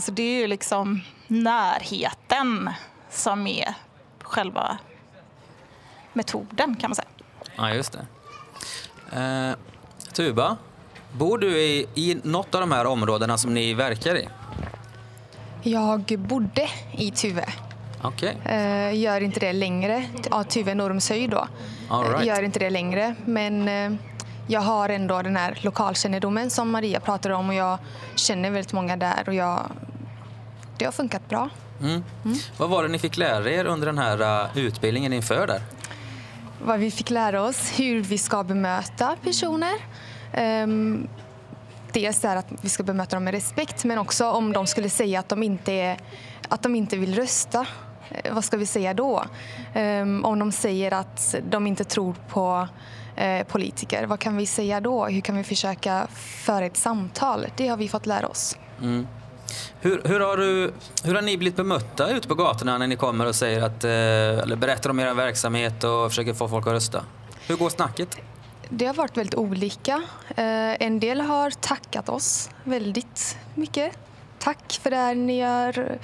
så 0.00 0.10
det 0.10 0.22
är 0.22 0.40
ju 0.40 0.46
liksom 0.46 1.00
närheten 1.26 2.70
som 3.10 3.46
är 3.46 3.74
själva 4.22 4.78
metoden 6.12 6.76
kan 6.76 6.90
man 6.90 6.94
säga. 6.94 7.08
Ja, 7.56 7.74
just 7.74 7.92
det. 7.92 8.06
Eh, 9.20 9.56
Tuba, 10.12 10.56
bor 11.12 11.38
du 11.38 11.58
i, 11.58 11.86
i 11.94 12.20
något 12.24 12.54
av 12.54 12.60
de 12.60 12.72
här 12.72 12.84
områdena 12.86 13.38
som 13.38 13.54
ni 13.54 13.74
verkar 13.74 14.16
i? 14.16 14.28
Jag 15.62 16.18
bodde 16.18 16.68
i 16.92 17.10
Tuve. 17.10 17.44
Okay. 18.04 18.34
Eh, 18.44 18.98
gör 18.98 19.20
inte 19.20 19.40
det 19.40 19.52
längre. 19.52 20.04
Ja, 20.30 20.44
Tuve 20.44 20.74
Normshöjd 20.74 21.30
då. 21.30 21.48
right. 21.90 22.26
Gör 22.26 22.42
inte 22.42 22.58
det 22.58 22.70
längre. 22.70 23.14
Men 23.24 23.68
eh, 23.68 23.98
jag 24.48 24.60
har 24.60 24.88
ändå 24.88 25.22
den 25.22 25.36
här 25.36 25.58
lokalkännedomen 25.62 26.50
som 26.50 26.70
Maria 26.70 27.00
pratade 27.00 27.34
om 27.34 27.48
och 27.48 27.54
jag 27.54 27.78
känner 28.14 28.50
väldigt 28.50 28.72
många 28.72 28.96
där 28.96 29.24
och 29.26 29.34
jag 29.34 29.70
det 30.78 30.84
har 30.84 30.92
funkat 30.92 31.28
bra. 31.28 31.48
Mm. 31.80 32.04
Mm. 32.24 32.38
Vad 32.56 32.70
var 32.70 32.82
det 32.82 32.88
ni 32.88 32.98
fick 32.98 33.16
lära 33.16 33.50
er 33.50 33.64
under 33.64 33.86
den 33.86 33.98
här 33.98 34.46
uh, 34.46 34.58
utbildningen 34.58 35.12
inför 35.12 35.46
där? 35.46 35.62
Vad 36.64 36.78
vi 36.78 36.90
fick 36.90 37.10
lära 37.10 37.42
oss, 37.42 37.72
hur 37.78 38.00
vi 38.00 38.18
ska 38.18 38.44
bemöta 38.44 39.16
personer. 39.22 39.74
Um, 40.62 41.08
dels 41.92 42.24
är 42.24 42.36
att 42.36 42.46
vi 42.60 42.68
ska 42.68 42.82
bemöta 42.82 43.16
dem 43.16 43.24
med 43.24 43.34
respekt 43.34 43.84
men 43.84 43.98
också 43.98 44.30
om 44.30 44.52
de 44.52 44.66
skulle 44.66 44.90
säga 44.90 45.20
att 45.20 45.28
de 45.28 45.42
inte, 45.42 45.72
är, 45.72 45.98
att 46.48 46.62
de 46.62 46.74
inte 46.74 46.96
vill 46.96 47.14
rösta. 47.14 47.66
Eh, 48.10 48.34
vad 48.34 48.44
ska 48.44 48.56
vi 48.56 48.66
säga 48.66 48.94
då? 48.94 49.24
Um, 49.74 50.24
om 50.24 50.38
de 50.38 50.52
säger 50.52 50.94
att 50.94 51.34
de 51.50 51.66
inte 51.66 51.84
tror 51.84 52.14
på 52.28 52.68
uh, 53.20 53.42
politiker, 53.42 54.06
vad 54.06 54.20
kan 54.20 54.36
vi 54.36 54.46
säga 54.46 54.80
då? 54.80 55.06
Hur 55.06 55.20
kan 55.20 55.36
vi 55.36 55.44
försöka 55.44 56.06
föra 56.16 56.66
ett 56.66 56.76
samtal? 56.76 57.46
Det 57.56 57.68
har 57.68 57.76
vi 57.76 57.88
fått 57.88 58.06
lära 58.06 58.28
oss. 58.28 58.56
Mm. 58.82 59.06
Hur, 59.80 60.02
hur, 60.04 60.20
har 60.20 60.36
du, 60.36 60.72
hur 61.04 61.14
har 61.14 61.22
ni 61.22 61.38
blivit 61.38 61.56
bemötta 61.56 62.10
ute 62.10 62.28
på 62.28 62.34
gatorna 62.34 62.78
när 62.78 62.86
ni 62.86 62.96
kommer 62.96 63.26
och 63.26 63.34
säger 63.34 63.62
att, 63.62 63.84
eh, 63.84 63.90
eller 64.42 64.56
berättar 64.56 64.90
om 64.90 65.00
er 65.00 65.14
verksamhet 65.14 65.84
och 65.84 66.10
försöker 66.10 66.34
få 66.34 66.48
folk 66.48 66.66
att 66.66 66.72
rösta? 66.72 67.04
Hur 67.46 67.56
går 67.56 67.70
snacket? 67.70 68.16
Det 68.68 68.86
har 68.86 68.94
varit 68.94 69.16
väldigt 69.16 69.34
olika. 69.34 70.02
Eh, 70.28 70.82
en 70.82 71.00
del 71.00 71.20
har 71.20 71.50
tackat 71.50 72.08
oss 72.08 72.50
väldigt 72.64 73.36
mycket. 73.54 73.98
Tack 74.38 74.80
för 74.82 74.90
det 74.90 75.14
ni 75.14 75.38
gör. 75.38 75.98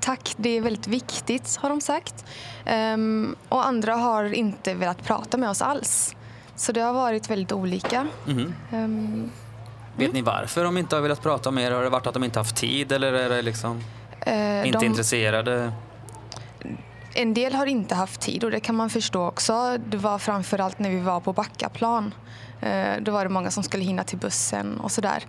Tack, 0.00 0.34
det 0.36 0.50
är 0.50 0.60
väldigt 0.60 0.86
viktigt, 0.86 1.56
har 1.56 1.68
de 1.68 1.80
sagt. 1.80 2.24
Ehm, 2.64 3.36
och 3.48 3.66
andra 3.66 3.94
har 3.94 4.34
inte 4.34 4.74
velat 4.74 5.04
prata 5.04 5.36
med 5.36 5.50
oss 5.50 5.62
alls. 5.62 6.16
Så 6.60 6.72
det 6.72 6.80
har 6.80 6.92
varit 6.92 7.30
väldigt 7.30 7.52
olika. 7.52 8.06
Mm. 8.28 9.30
Vet 9.96 10.12
ni 10.12 10.22
varför 10.22 10.64
de 10.64 10.76
inte 10.78 10.96
har 10.96 11.02
velat 11.02 11.22
prata 11.22 11.50
med 11.50 11.64
er? 11.64 11.70
Har 11.70 11.82
det 11.82 11.88
varit 11.88 12.06
att 12.06 12.14
de 12.14 12.24
inte 12.24 12.38
haft 12.38 12.56
tid 12.56 12.92
eller 12.92 13.12
är 13.12 13.28
det 13.28 13.42
liksom 13.42 13.80
eh, 14.20 14.66
inte 14.66 14.78
de... 14.78 14.86
intresserade? 14.86 15.72
En 17.14 17.34
del 17.34 17.54
har 17.54 17.66
inte 17.66 17.94
haft 17.94 18.20
tid 18.20 18.44
och 18.44 18.50
det 18.50 18.60
kan 18.60 18.74
man 18.74 18.90
förstå 18.90 19.26
också. 19.26 19.78
Det 19.90 19.96
var 19.96 20.18
framförallt 20.18 20.78
när 20.78 20.90
vi 20.90 21.00
var 21.00 21.20
på 21.20 21.32
Backaplan 21.32 22.12
Eh, 22.60 23.02
då 23.02 23.12
var 23.12 23.24
det 23.24 23.30
många 23.30 23.50
som 23.50 23.62
skulle 23.62 23.84
hinna 23.84 24.04
till 24.04 24.18
bussen 24.18 24.80
och 24.80 24.92
sådär. 24.92 25.24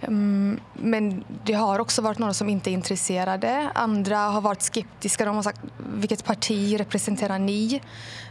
Mm, 0.00 0.60
men 0.72 1.24
det 1.44 1.52
har 1.52 1.78
också 1.78 2.02
varit 2.02 2.18
några 2.18 2.34
som 2.34 2.48
inte 2.48 2.70
är 2.70 2.72
intresserade. 2.72 3.70
Andra 3.74 4.18
har 4.18 4.40
varit 4.40 4.62
skeptiska. 4.62 5.24
De 5.24 5.36
har 5.36 5.42
sagt 5.42 5.60
vilket 5.94 6.24
parti 6.24 6.80
representerar 6.80 7.38
ni? 7.38 7.80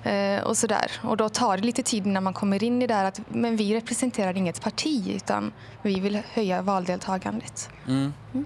Eh, 0.04 0.44
och 0.44 0.58
sådär. 0.58 0.92
Och 1.02 1.18
då 1.18 1.30
tar 1.30 1.58
det 1.58 1.64
lite 1.64 1.84
tid 1.84 2.06
när 2.06 2.22
man 2.22 2.34
kommer 2.34 2.64
in 2.64 2.82
i 2.82 2.88
det 2.88 2.94
här 2.94 3.06
att 3.06 3.22
men 3.30 3.56
vi 3.56 3.76
representerar 3.76 4.38
inget 4.38 4.62
parti 4.62 5.08
utan 5.16 5.54
vi 5.82 6.00
vill 6.00 6.22
höja 6.34 6.62
valdeltagandet. 6.62 7.70
Mm. 7.88 8.14
Mm. 8.34 8.46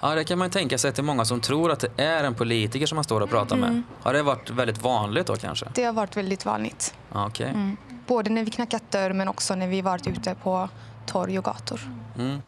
Ja, 0.00 0.14
det 0.14 0.24
kan 0.24 0.38
man 0.38 0.50
tänka 0.50 0.78
sig 0.78 0.88
att 0.88 0.94
det 0.94 1.00
är 1.00 1.04
många 1.04 1.24
som 1.24 1.40
tror 1.40 1.70
att 1.70 1.80
det 1.80 2.02
är 2.02 2.24
en 2.24 2.34
politiker 2.34 2.86
som 2.86 2.96
man 2.96 3.04
står 3.04 3.20
och 3.20 3.30
pratar 3.30 3.56
med. 3.56 3.68
Mm. 3.68 3.84
Har 4.02 4.12
det 4.12 4.22
varit 4.22 4.50
väldigt 4.50 4.82
vanligt 4.82 5.26
då 5.26 5.36
kanske? 5.36 5.66
Det 5.74 5.84
har 5.84 5.92
varit 5.92 6.16
väldigt 6.16 6.44
vanligt. 6.44 6.94
Okay. 7.26 7.48
Mm. 7.48 7.76
Både 8.06 8.30
när 8.30 8.44
vi 8.44 8.50
knackat 8.50 8.82
dörr 8.90 9.12
men 9.12 9.28
också 9.28 9.54
när 9.54 9.66
vi 9.66 9.82
varit 9.82 10.06
ute 10.06 10.34
på 10.42 10.68
torg 11.06 11.38
och 11.38 11.44
gator. 11.44 11.80
Mm. 12.18 12.42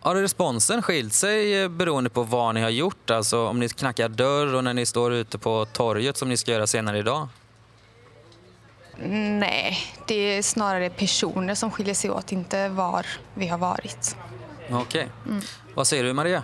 Har 0.00 0.14
responsen 0.14 0.82
skilt 0.82 1.12
sig 1.12 1.62
eh, 1.62 1.68
beroende 1.68 2.10
på 2.10 2.22
vad 2.22 2.54
ni 2.54 2.60
har 2.60 2.70
gjort? 2.70 3.10
Alltså 3.10 3.46
om 3.46 3.60
ni 3.60 3.68
knackar 3.68 4.08
dörr 4.08 4.54
och 4.54 4.64
när 4.64 4.74
ni 4.74 4.86
står 4.86 5.12
ute 5.12 5.38
på 5.38 5.66
torget 5.72 6.16
som 6.16 6.28
ni 6.28 6.36
ska 6.36 6.50
göra 6.50 6.66
senare 6.66 6.98
idag? 6.98 7.28
Nej, 9.38 9.78
det 10.06 10.14
är 10.14 10.42
snarare 10.42 10.90
personer 10.90 11.54
som 11.54 11.70
skiljer 11.70 11.94
sig 11.94 12.10
åt, 12.10 12.32
inte 12.32 12.68
var 12.68 13.06
vi 13.34 13.46
har 13.46 13.58
varit. 13.58 14.16
Okej. 14.70 14.78
Okay. 14.80 15.06
Mm. 15.26 15.42
Vad 15.74 15.86
säger 15.86 16.04
du 16.04 16.12
Maria? 16.12 16.42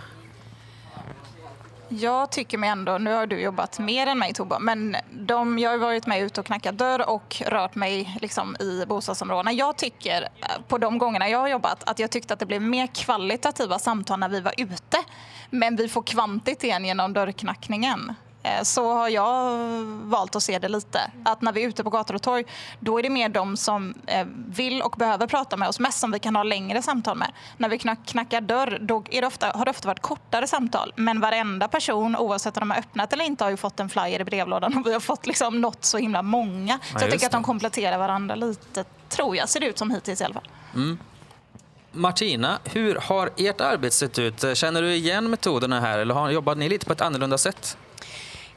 Jag 2.00 2.30
tycker 2.30 2.58
mig 2.58 2.70
ändå, 2.70 2.98
nu 2.98 3.12
har 3.12 3.26
du 3.26 3.40
jobbat 3.40 3.78
mer 3.78 4.06
än 4.06 4.18
mig 4.18 4.32
Tobbe, 4.32 4.58
men 4.58 4.96
de, 5.10 5.58
jag 5.58 5.70
har 5.70 5.78
varit 5.78 6.06
med 6.06 6.22
ute 6.22 6.40
och 6.40 6.46
knackat 6.46 6.78
dörr 6.78 7.10
och 7.10 7.42
rört 7.46 7.74
mig 7.74 8.16
liksom 8.20 8.56
i 8.60 8.86
bostadsområdena. 8.86 9.52
Jag 9.52 9.76
tycker 9.76 10.22
eh, 10.22 10.62
på 10.68 10.78
de 10.78 10.98
gångerna 10.98 11.28
jag 11.28 11.38
har 11.38 11.48
jobbat 11.48 11.88
att 11.88 11.98
jag 11.98 12.10
tyckte 12.10 12.34
att 12.34 12.40
det 12.40 12.46
blev 12.46 12.62
mer 12.62 12.86
kvalitativa 12.86 13.78
samtal 13.78 14.18
när 14.18 14.28
vi 14.28 14.40
var 14.40 14.54
ute. 14.56 14.96
Men 15.50 15.76
vi 15.76 15.88
får 15.88 16.02
kvantiteten 16.02 16.84
genom 16.84 17.12
dörrknackningen. 17.12 18.14
Eh, 18.42 18.62
så 18.62 18.94
har 18.94 19.08
jag 19.08 19.58
valt 19.84 20.36
att 20.36 20.42
se 20.42 20.58
det 20.58 20.68
lite. 20.68 21.10
Att 21.24 21.42
när 21.42 21.52
vi 21.52 21.64
är 21.64 21.68
ute 21.68 21.84
på 21.84 21.90
gator 21.90 22.14
och 22.14 22.22
torg, 22.22 22.44
då 22.80 22.98
är 22.98 23.02
det 23.02 23.10
mer 23.10 23.28
de 23.28 23.56
som 23.56 23.94
eh, 24.06 24.26
vill 24.48 24.82
och 24.82 24.94
behöver 24.98 25.26
prata 25.26 25.56
med 25.56 25.68
oss 25.68 25.80
mest 25.80 25.98
som 25.98 26.10
vi 26.10 26.18
kan 26.18 26.36
ha 26.36 26.42
längre 26.42 26.82
samtal 26.82 27.16
med. 27.16 27.32
När 27.56 27.68
vi 27.68 27.78
knackar 27.78 28.40
dörr, 28.40 28.78
då 28.80 29.04
är 29.10 29.20
det 29.20 29.26
ofta, 29.26 29.52
har 29.54 29.64
det 29.64 29.70
ofta 29.70 29.88
varit 29.88 30.02
kortare 30.02 30.46
samtal. 30.46 30.92
Men 30.96 31.20
varenda 31.20 31.68
person, 31.68 32.16
oavsett 32.16 32.56
om 32.56 32.60
de 32.60 32.70
har 32.70 32.78
öppnat 32.78 33.12
eller 33.12 33.24
inte, 33.24 33.44
har 33.44 33.50
ju 33.50 33.56
fått 33.56 33.80
en 33.80 33.88
flyer 33.88 34.20
i 34.20 34.24
brevlådan 34.24 34.78
och 34.78 34.86
vi 34.86 34.92
har 34.92 35.00
fått 35.00 35.26
liksom 35.26 35.60
nått 35.60 35.84
så 35.84 35.98
himla 35.98 36.22
många. 36.22 36.78
Så 36.82 37.04
jag 37.04 37.10
tycker 37.10 37.26
att 37.26 37.32
de 37.32 37.42
kompletterar 37.42 37.98
varandra 37.98 38.34
lite, 38.34 38.84
tror 39.08 39.36
jag, 39.36 39.48
ser 39.48 39.60
det 39.60 39.66
ut 39.66 39.78
som 39.78 39.90
hittills 39.90 40.20
i 40.20 40.24
alla 40.24 40.34
fall. 40.34 40.48
Mm. 40.74 40.98
Martina, 41.92 42.58
hur 42.64 42.94
har 42.94 43.30
ert 43.36 43.60
arbete 43.60 43.96
sett 43.96 44.18
ut? 44.18 44.44
Känner 44.54 44.82
du 44.82 44.94
igen 44.94 45.30
metoderna 45.30 45.80
här 45.80 45.98
eller 45.98 46.14
har, 46.14 46.30
jobbat 46.30 46.58
ni 46.58 46.68
lite 46.68 46.86
på 46.86 46.92
ett 46.92 47.00
annorlunda 47.00 47.38
sätt? 47.38 47.76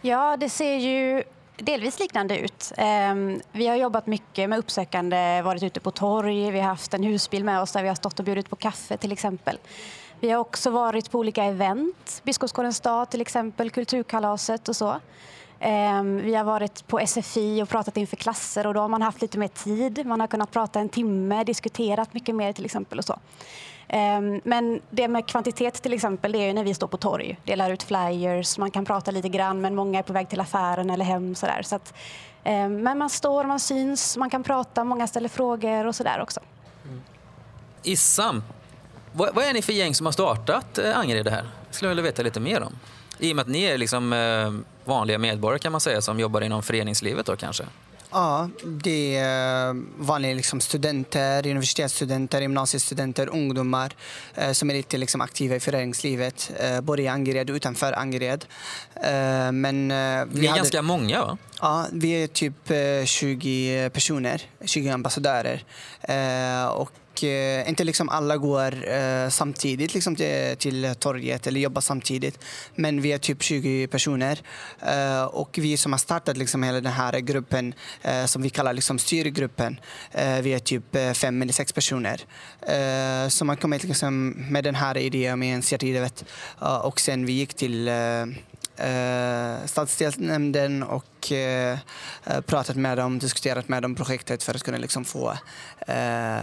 Ja, 0.05 0.37
det 0.37 0.49
ser 0.49 0.75
ju 0.75 1.23
delvis 1.57 1.99
liknande 1.99 2.39
ut. 2.39 2.73
Ehm, 2.77 3.41
vi 3.51 3.67
har 3.67 3.75
jobbat 3.75 4.07
mycket 4.07 4.49
med 4.49 4.59
uppsökande, 4.59 5.41
varit 5.41 5.63
ute 5.63 5.79
på 5.79 5.91
torg, 5.91 6.51
vi 6.51 6.59
har 6.59 6.67
haft 6.67 6.93
en 6.93 7.03
husbil 7.03 7.43
med 7.43 7.61
oss 7.61 7.71
där 7.71 7.81
vi 7.81 7.87
har 7.87 7.95
stått 7.95 8.19
och 8.19 8.25
bjudit 8.25 8.49
på 8.49 8.55
kaffe 8.55 8.97
till 8.97 9.11
exempel. 9.11 9.57
Vi 10.19 10.29
har 10.29 10.39
också 10.39 10.69
varit 10.69 11.11
på 11.11 11.19
olika 11.19 11.43
event, 11.43 12.21
Biskopsgårdens 12.23 12.79
dag 12.79 13.09
till 13.09 13.21
exempel, 13.21 13.69
Kulturkalaset 13.69 14.69
och 14.69 14.75
så. 14.75 14.95
Ehm, 15.59 16.17
vi 16.17 16.35
har 16.35 16.43
varit 16.43 16.87
på 16.87 16.99
SFI 17.07 17.61
och 17.63 17.69
pratat 17.69 17.97
inför 17.97 18.15
klasser 18.15 18.67
och 18.67 18.73
då 18.73 18.79
har 18.79 18.89
man 18.89 19.01
haft 19.01 19.21
lite 19.21 19.37
mer 19.37 19.47
tid. 19.47 20.05
Man 20.05 20.19
har 20.19 20.27
kunnat 20.27 20.51
prata 20.51 20.79
en 20.79 20.89
timme, 20.89 21.43
diskuterat 21.43 22.13
mycket 22.13 22.35
mer 22.35 22.53
till 22.53 22.65
exempel 22.65 22.99
och 22.99 23.05
så. 23.05 23.19
Ehm, 23.95 24.41
men 24.43 24.81
det 24.89 25.07
med 25.07 25.27
kvantitet 25.27 25.73
till 25.83 25.93
exempel, 25.93 26.31
det 26.31 26.37
är 26.37 26.53
när 26.53 26.63
vi 26.63 26.73
står 26.73 26.87
på 26.87 26.97
torg, 26.97 27.37
delar 27.43 27.71
ut 27.71 27.83
flyers, 27.83 28.57
man 28.57 28.71
kan 28.71 28.85
prata 28.85 29.11
lite 29.11 29.29
grann 29.29 29.61
men 29.61 29.75
många 29.75 29.99
är 29.99 30.03
på 30.03 30.13
väg 30.13 30.29
till 30.29 30.39
affären 30.39 30.89
eller 30.89 31.05
hem 31.05 31.35
sådär. 31.35 31.61
Så 31.63 31.75
att, 31.75 31.93
ehm, 32.43 32.83
men 32.83 32.97
man 32.97 33.09
står, 33.09 33.43
man 33.43 33.59
syns, 33.59 34.17
man 34.17 34.29
kan 34.29 34.43
prata, 34.43 34.83
många 34.83 35.07
ställer 35.07 35.29
frågor 35.29 35.85
och 35.87 35.95
sådär 35.95 36.21
också. 36.21 36.39
Mm. 36.83 37.01
Issam, 37.83 38.43
vad, 39.13 39.37
är 39.37 39.53
ni 39.53 39.61
för 39.61 39.73
gäng 39.73 39.95
som 39.95 40.05
har 40.05 40.13
startat 40.13 40.77
eh, 40.77 40.97
Angered 40.97 41.25
det 41.25 41.31
här? 41.31 41.49
Skulle 41.71 41.89
jag 41.89 41.95
vilja 41.95 42.11
veta 42.11 42.23
lite 42.23 42.39
mer 42.39 42.63
om. 42.63 42.73
I 43.19 43.31
och 43.31 43.35
med 43.35 43.43
att 43.43 43.49
ni 43.49 43.63
är 43.63 43.77
liksom 43.77 44.13
eh, 44.13 44.53
vanliga 44.85 45.17
medborgare 45.17 45.59
kan 45.59 45.71
man 45.71 45.81
säga 45.81 46.01
som 46.01 46.19
jobbar 46.19 46.41
inom 46.41 46.63
föreningslivet 46.63 47.25
då 47.25 47.35
kanske? 47.35 47.63
Ja, 48.15 48.49
det 48.63 49.15
är 49.15 49.75
vanliga 49.97 50.33
liksom 50.33 50.59
studenter, 50.59 51.47
universitetsstudenter, 51.47 52.41
gymnasiestudenter, 52.41 53.29
ungdomar 53.29 53.93
eh, 54.35 54.51
som 54.51 54.69
är 54.69 54.73
lite 54.73 54.97
liksom 54.97 55.21
aktiva 55.21 55.55
i 55.55 55.59
föreningslivet, 55.59 56.51
eh, 56.59 56.81
både 56.81 57.01
i 57.01 57.07
Angered 57.07 57.49
och 57.49 57.55
utanför 57.55 57.93
Angered. 57.93 58.45
Eh, 58.95 59.51
men, 59.51 59.91
eh, 59.91 60.25
vi 60.25 60.39
Ni 60.39 60.45
är 60.45 60.49
hade, 60.49 60.59
ganska 60.59 60.81
många 60.81 61.21
va? 61.21 61.37
Ja, 61.61 61.87
vi 61.91 62.23
är 62.23 62.27
typ 62.27 62.69
eh, 62.71 63.05
20 63.05 63.89
personer, 63.89 64.41
20 64.65 64.89
ambassadörer. 64.89 65.63
Eh, 66.01 66.65
och 66.65 67.23
eh, 67.23 67.69
inte 67.69 67.83
liksom 67.83 68.09
alla 68.09 68.37
går 68.37 69.29
samtidigt 69.29 69.93
liksom 69.93 70.15
till, 70.15 70.55
till 70.57 70.95
torget 70.99 71.47
eller 71.47 71.59
jobbar 71.59 71.81
samtidigt. 71.81 72.39
Men 72.75 73.01
vi 73.01 73.11
är 73.11 73.17
typ 73.17 73.43
20 73.43 73.87
personer 73.87 74.39
och 75.29 75.57
vi 75.61 75.77
som 75.77 75.93
har 75.93 75.99
startat 75.99 76.37
liksom 76.37 76.63
hela 76.63 76.81
den 76.81 76.91
här 76.91 77.19
gruppen 77.19 77.73
som 78.25 78.41
vi 78.41 78.49
kallar 78.49 78.73
liksom 78.73 78.99
styrgruppen, 78.99 79.79
vi 80.41 80.53
är 80.53 80.59
typ 80.59 80.95
eh, 80.95 81.11
fem 81.11 81.41
eller 81.41 81.53
sex 81.53 81.73
personer. 81.73 82.21
Eh, 82.61 83.29
så 83.29 83.45
man 83.45 83.57
kom 83.57 83.71
liksom 83.71 84.29
med 84.29 84.63
den 84.63 84.75
här 84.75 84.97
idén 84.97 85.39
med 85.39 85.53
initiativet 85.53 86.25
och 86.83 86.99
sen 86.99 87.25
vi 87.25 87.33
gick 87.33 87.53
till 87.53 87.89
eh, 88.77 89.65
stadsdelsnämnden 89.65 90.83
och 90.83 91.31
eh, 91.31 91.77
eh, 92.23 92.41
pratat 92.41 92.75
med 92.75 92.97
dem, 92.97 93.19
diskuterat 93.19 93.67
med 93.69 93.81
dem 93.81 93.95
projektet 93.95 94.43
för 94.43 94.55
att 94.55 94.63
kunna 94.63 94.77
liksom 94.77 95.05
få 95.05 95.31
eh, 95.87 96.35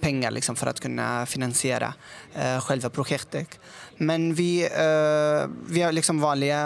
pengar 0.00 0.30
liksom 0.30 0.56
för 0.56 0.66
att 0.66 0.80
kunna 0.80 1.26
finansiera 1.26 1.94
eh, 2.34 2.60
själva 2.60 2.90
projektet. 2.90 3.60
Men 3.96 4.34
vi, 4.34 4.62
eh, 4.62 5.48
vi 5.66 5.82
är 5.82 5.92
liksom 5.92 6.20
vanliga 6.20 6.60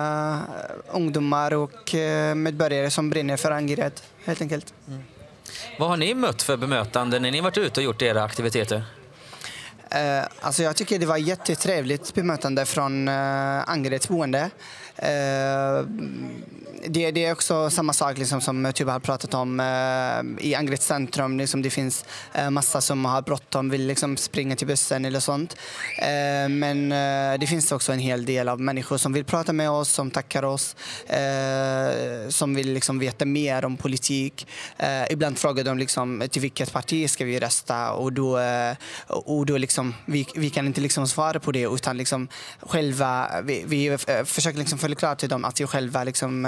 eh, 0.59 0.97
ungdomar 0.97 1.55
och 1.55 1.95
eh, 1.95 2.35
medborgare 2.35 2.91
som 2.91 3.11
brinner 3.11 3.37
för 3.37 3.51
Angered 3.51 4.01
helt 4.25 4.41
enkelt. 4.41 4.75
Mm. 4.89 5.03
Vad 5.79 5.89
har 5.89 5.97
ni 5.97 6.15
mött 6.15 6.43
för 6.43 6.57
bemötande 6.57 7.19
när 7.19 7.31
ni 7.31 7.41
varit 7.41 7.59
ute 7.59 7.81
och 7.81 7.85
gjort 7.85 8.03
era 8.03 8.25
aktiviteter? 8.25 8.85
Eh, 9.91 10.25
alltså 10.41 10.63
jag 10.63 10.77
tycker 10.77 10.99
det 10.99 11.07
var 11.07 11.17
jättetrevligt 11.17 12.15
bemötande 12.15 12.65
från 12.65 13.09
eh, 13.09 13.69
Angereds 13.69 14.09
boende. 14.09 14.51
Eh, 14.99 15.87
det, 16.89 17.11
det, 17.11 17.25
är 17.25 17.33
också 17.33 17.71
samma 17.71 17.93
sak 17.93 18.19
liksom, 18.19 18.41
som 18.41 18.73
Tuba 18.75 18.93
har 18.93 19.01
pratat 19.01 19.35
om 19.35 19.61
eh, 19.61 20.47
i 20.47 20.55
Angereds 20.55 20.87
centrum. 20.87 21.39
Liksom, 21.39 21.63
det 21.63 21.71
finns 21.71 22.05
eh, 22.33 22.51
massa 22.51 22.81
som 22.81 23.05
har 23.05 23.23
bråttom, 23.23 23.71
vill 23.71 23.87
liksom, 23.87 24.17
springa 24.17 24.57
till 24.57 24.67
bussen 24.67 25.05
eller 25.05 25.21
sånt. 25.21 25.57
Eh, 25.99 26.49
men 26.49 26.93
eh, 26.93 27.39
det 27.41 27.47
finns 27.47 27.73
också 27.73 27.93
en 27.93 27.99
hel 27.99 28.25
del 28.25 28.49
av 28.49 28.61
människor 28.61 28.97
som 28.99 29.13
vill 29.13 29.25
prata 29.25 29.53
med 29.53 29.71
oss, 29.71 29.89
som 29.89 30.11
tackar 30.11 30.43
oss, 30.43 30.77
eh, 31.07 32.29
som 32.29 32.55
vill 32.55 32.73
liksom, 32.73 32.99
veta 32.99 33.25
mer 33.25 33.65
om 33.65 33.77
politik. 33.77 34.47
ibland 35.11 35.39
frågar 35.39 35.65
de 35.65 35.79
liksom, 35.79 36.23
till 36.31 36.43
vilket 36.43 36.73
parti 36.73 37.11
ska 37.11 37.25
vi 37.25 37.41
rösta 37.41 37.93
och 37.93 38.13
då, 38.13 38.41
och 39.07 39.47
då 39.47 39.57
liksom, 39.57 39.95
vi, 40.05 40.27
vi 40.35 40.51
kan 40.51 40.67
inte 40.67 40.81
liksom, 40.81 41.09
svara 41.09 41.41
på 41.41 41.53
det 41.53 41.63
utan 41.63 41.97
liksom, 41.97 42.29
själva, 42.61 43.29
vi, 43.43 43.65
vi 43.67 43.99
försöker 44.25 44.59
liksom, 44.59 44.79
förklara 44.89 45.17
till 45.17 45.29
dem 45.29 45.45
att 45.45 45.61
vi 45.61 45.67
själva 45.67 46.05
liksom, 46.05 46.47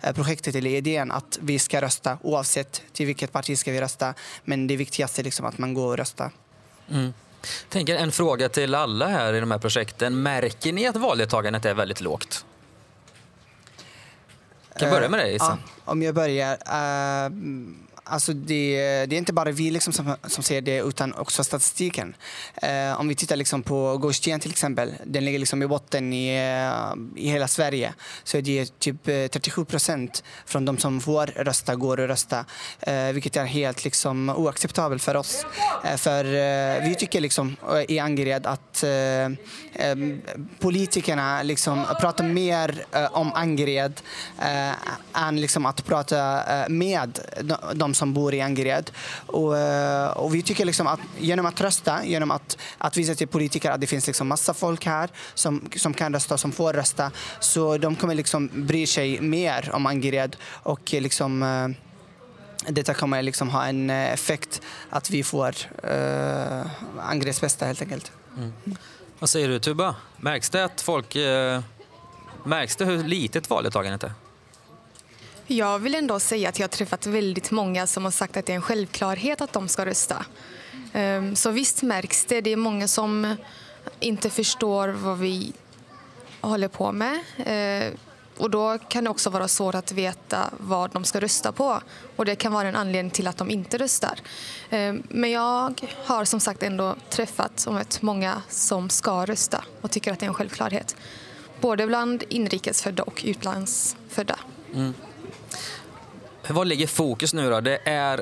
Eh, 0.00 0.12
projektet 0.12 0.54
eller 0.54 0.70
idén 0.70 1.12
att 1.12 1.38
vi 1.42 1.58
ska 1.58 1.80
rösta 1.80 2.18
oavsett 2.22 2.82
till 2.92 3.06
vilket 3.06 3.32
parti 3.32 3.58
ska 3.58 3.72
vi 3.72 3.80
rösta. 3.80 4.14
Men 4.44 4.66
det 4.66 4.76
viktigaste 4.76 5.20
är 5.20 5.24
liksom 5.24 5.46
att 5.46 5.58
man 5.58 5.74
går 5.74 5.86
och 5.86 5.96
röstar. 5.96 6.30
Mm. 6.90 7.12
Tänker 7.68 7.96
en 7.96 8.12
fråga 8.12 8.48
till 8.48 8.74
alla 8.74 9.06
här 9.06 9.34
i 9.34 9.40
de 9.40 9.50
här 9.50 9.58
projekten. 9.58 10.22
Märker 10.22 10.72
ni 10.72 10.86
att 10.86 10.96
valdeltagandet 10.96 11.64
är 11.64 11.74
väldigt 11.74 12.00
lågt? 12.00 12.44
Jag 14.72 14.80
kan 14.80 14.90
börja 14.90 15.08
med 15.08 15.20
dig, 15.20 15.34
Issa. 15.34 15.44
Ja, 15.44 15.92
om 15.92 16.02
jag 16.02 16.14
börjar. 16.14 16.52
Uh, 16.52 17.32
Alltså 18.08 18.32
det, 18.32 19.06
det, 19.06 19.16
är 19.16 19.18
inte 19.18 19.32
bara 19.32 19.50
vi 19.50 19.70
liksom 19.70 19.92
som, 19.92 20.16
som 20.26 20.42
ser 20.42 20.60
det 20.60 20.78
utan 20.78 21.14
också 21.14 21.44
statistiken. 21.44 22.14
Eh, 22.54 23.00
om 23.00 23.08
vi 23.08 23.14
tittar 23.14 23.36
liksom 23.36 23.62
på 23.62 23.98
Gårdsten 23.98 24.40
till 24.40 24.50
exempel, 24.50 24.94
den 25.04 25.24
ligger 25.24 25.38
liksom 25.38 25.62
i 25.62 25.66
botten 25.66 26.12
i, 26.12 26.28
eh, 26.36 27.22
i 27.24 27.30
hela 27.30 27.48
Sverige. 27.48 27.94
Så 28.24 28.40
det 28.40 28.58
är 28.58 28.64
typ 28.64 29.08
eh, 29.08 29.26
37 29.26 29.64
procent 29.64 30.24
från 30.46 30.64
de 30.64 30.78
som 30.78 31.00
får 31.00 31.26
rösta 31.26 31.74
går 31.74 32.00
och 32.00 32.08
rösta. 32.08 32.44
Eh, 32.80 33.12
vilket 33.12 33.36
är 33.36 33.44
helt 33.44 33.84
liksom 33.84 34.28
oacceptabelt 34.30 35.02
för 35.02 35.16
oss. 35.16 35.46
Eh, 35.84 35.96
för 35.96 36.24
eh, 36.24 36.88
vi 36.88 36.94
tycker 36.98 37.20
liksom 37.20 37.56
eh, 37.72 37.94
i 37.94 37.98
Angered 37.98 38.46
att 38.46 38.84
politikerna 40.58 41.42
liksom 41.42 41.84
pratar 42.00 42.24
mer 42.24 42.84
om 43.10 43.32
Angered 43.34 44.00
än 45.14 45.40
liksom 45.40 45.66
att 45.66 45.84
prata 45.84 46.44
med 46.68 47.18
de 47.74 47.94
som 47.96 48.12
bor 48.14 48.34
i 48.34 48.40
Angered. 48.40 48.90
Och, 49.26 49.58
eh, 49.58 50.08
och 50.08 50.34
vi 50.34 50.42
tycker 50.42 50.64
liksom 50.64 50.86
att 50.86 51.00
genom 51.18 51.46
att 51.46 51.60
rösta, 51.60 52.04
genom 52.04 52.30
att, 52.30 52.58
att 52.78 52.96
visa 52.96 53.14
till 53.14 53.28
politiker 53.28 53.70
att 53.70 53.80
det 53.80 53.86
finns 53.86 54.06
liksom 54.06 54.28
massa 54.28 54.54
folk 54.54 54.86
här 54.86 55.10
som, 55.34 55.70
som 55.76 55.94
kan 55.94 56.14
rösta, 56.14 56.38
som 56.38 56.52
får 56.52 56.72
rösta, 56.72 57.10
så 57.40 57.78
de 57.78 57.96
kommer 57.96 58.14
liksom 58.14 58.50
bry 58.52 58.86
sig 58.86 59.20
mer 59.20 59.70
om 59.72 59.86
Angered 59.86 60.36
och 60.46 60.94
eh, 60.94 61.00
liksom 61.00 61.42
eh, 61.42 61.68
detta 62.68 62.94
kommer 62.94 63.22
liksom 63.22 63.48
ha 63.48 63.66
en 63.66 63.90
effekt 63.90 64.62
att 64.90 65.10
vi 65.10 65.22
får 65.22 65.54
eh, 65.82 66.66
Angereds 67.00 67.40
bästa 67.40 67.66
helt 67.66 67.82
enkelt. 67.82 68.12
Mm. 68.36 68.52
Vad 69.18 69.30
säger 69.30 69.48
du 69.48 69.58
Tuba? 69.58 69.94
Märks 70.16 70.50
det 70.50 70.64
att 70.64 70.80
folk... 70.80 71.16
Eh, 71.16 71.62
märks 72.44 72.76
det 72.76 72.84
hur 72.84 73.04
litet 73.04 73.50
valdeltagandet 73.50 74.04
är? 74.04 74.12
Jag 75.48 75.78
vill 75.78 75.94
ändå 75.94 76.20
säga 76.20 76.48
att 76.48 76.58
jag 76.58 76.64
har 76.64 76.68
träffat 76.68 77.06
väldigt 77.06 77.50
många 77.50 77.86
som 77.86 78.04
har 78.04 78.10
sagt 78.10 78.36
att 78.36 78.46
det 78.46 78.52
är 78.52 78.56
en 78.56 78.62
självklarhet 78.62 79.40
att 79.40 79.52
de 79.52 79.68
ska 79.68 79.86
rösta. 79.86 80.26
Ehm, 80.92 81.36
så 81.36 81.50
visst 81.50 81.82
märks 81.82 82.24
det. 82.24 82.40
Det 82.40 82.52
är 82.52 82.56
många 82.56 82.88
som 82.88 83.36
inte 84.00 84.30
förstår 84.30 84.88
vad 84.88 85.18
vi 85.18 85.52
håller 86.40 86.68
på 86.68 86.92
med. 86.92 87.20
Ehm, 87.46 87.92
och 88.36 88.50
då 88.50 88.78
kan 88.78 89.04
det 89.04 89.10
också 89.10 89.30
vara 89.30 89.48
svårt 89.48 89.74
att 89.74 89.92
veta 89.92 90.50
vad 90.58 90.90
de 90.90 91.04
ska 91.04 91.20
rösta 91.20 91.52
på. 91.52 91.80
Och 92.16 92.24
det 92.24 92.36
kan 92.36 92.52
vara 92.52 92.68
en 92.68 92.76
anledning 92.76 93.10
till 93.10 93.26
att 93.26 93.36
de 93.36 93.50
inte 93.50 93.78
röstar. 93.78 94.18
Ehm, 94.70 95.02
men 95.08 95.30
jag 95.30 95.74
har 96.04 96.24
som 96.24 96.40
sagt 96.40 96.62
ändå 96.62 96.96
träffat 97.10 97.64
och 97.66 97.74
mött 97.74 98.02
många 98.02 98.42
som 98.48 98.90
ska 98.90 99.24
rösta 99.24 99.64
och 99.80 99.90
tycker 99.90 100.12
att 100.12 100.20
det 100.20 100.26
är 100.26 100.28
en 100.28 100.34
självklarhet. 100.34 100.96
Både 101.60 101.86
bland 101.86 102.24
inrikesfödda 102.28 103.02
och 103.02 103.22
utlandsfödda. 103.24 104.38
Mm. 104.74 104.94
Vad 106.48 106.66
ligger 106.66 106.86
fokus 106.86 107.34
nu 107.34 107.50
då? 107.50 107.60
Det 107.60 107.78
är 107.84 108.20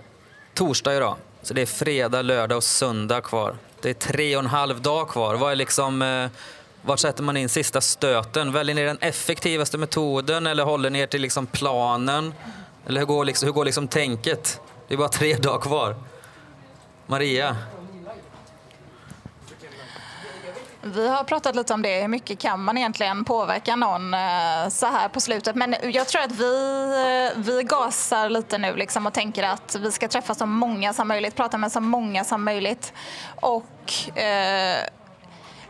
torsdag 0.55 0.97
idag. 0.97 1.17
Så 1.43 1.55
det 1.55 1.63
är 1.63 1.67
fredag, 1.67 2.23
lördag 2.23 2.57
och 2.57 2.65
söndag 2.65 3.21
kvar. 3.21 3.57
Det 3.81 3.91
är 3.91 3.95
tre 3.95 4.37
och 4.37 4.43
en 4.43 4.49
halv 4.49 4.83
dag 4.83 5.09
kvar. 5.09 5.35
Vad 5.35 5.53
är 5.53 5.57
liksom, 5.57 6.03
eh, 6.03 6.29
vart 6.83 6.99
sätter 6.99 7.23
man 7.23 7.37
in 7.37 7.49
sista 7.49 7.81
stöten? 7.81 8.53
Väljer 8.53 8.75
ni 8.75 8.85
den 8.85 8.99
effektivaste 9.01 9.79
metoden 9.79 10.47
eller 10.47 10.65
håller 10.65 10.91
ni 10.91 10.99
er 10.99 11.07
till 11.07 11.23
liksom 11.23 11.47
planen? 11.47 12.35
Eller 12.87 13.01
hur 13.01 13.07
går, 13.07 13.25
liksom, 13.25 13.47
hur 13.47 13.53
går 13.53 13.65
liksom 13.65 13.89
tänket? 13.89 14.61
Det 14.89 14.95
är 14.95 14.99
bara 14.99 15.09
tre 15.09 15.37
dagar 15.37 15.61
kvar. 15.61 15.97
Maria? 17.07 17.57
Vi 20.87 21.09
har 21.09 21.25
pratat 21.25 21.57
lite 21.57 21.75
om 21.75 21.83
det. 21.83 22.01
Hur 22.01 22.09
mycket 22.09 22.39
kan 22.39 22.65
man 22.65 22.79
egentligen 22.79 23.25
påverka 23.25 23.77
någon 23.77 24.15
eh, 24.15 24.69
så 24.69 24.87
här 24.87 25.09
på 25.09 25.21
slutet? 25.21 25.57
Men 25.57 25.75
jag 25.83 26.09
tror 26.09 26.23
att 26.23 26.33
vi, 26.33 26.85
eh, 27.35 27.43
vi 27.43 27.63
gasar 27.63 28.29
lite 28.29 28.59
nu 28.59 28.77
liksom 28.77 29.07
och 29.07 29.13
tänker 29.13 29.43
att 29.43 29.77
vi 29.81 29.93
ska 29.93 30.09
träffa 30.09 30.35
så 30.35 30.47
många 30.47 30.93
som 30.93 31.09
möjligt, 31.09 31.37
prata 31.37 31.59
med 31.59 31.73
så 31.73 31.81
många 31.81 32.25
som 32.25 32.45
möjligt. 32.45 32.93
Och 33.41 34.19
eh, 34.19 34.79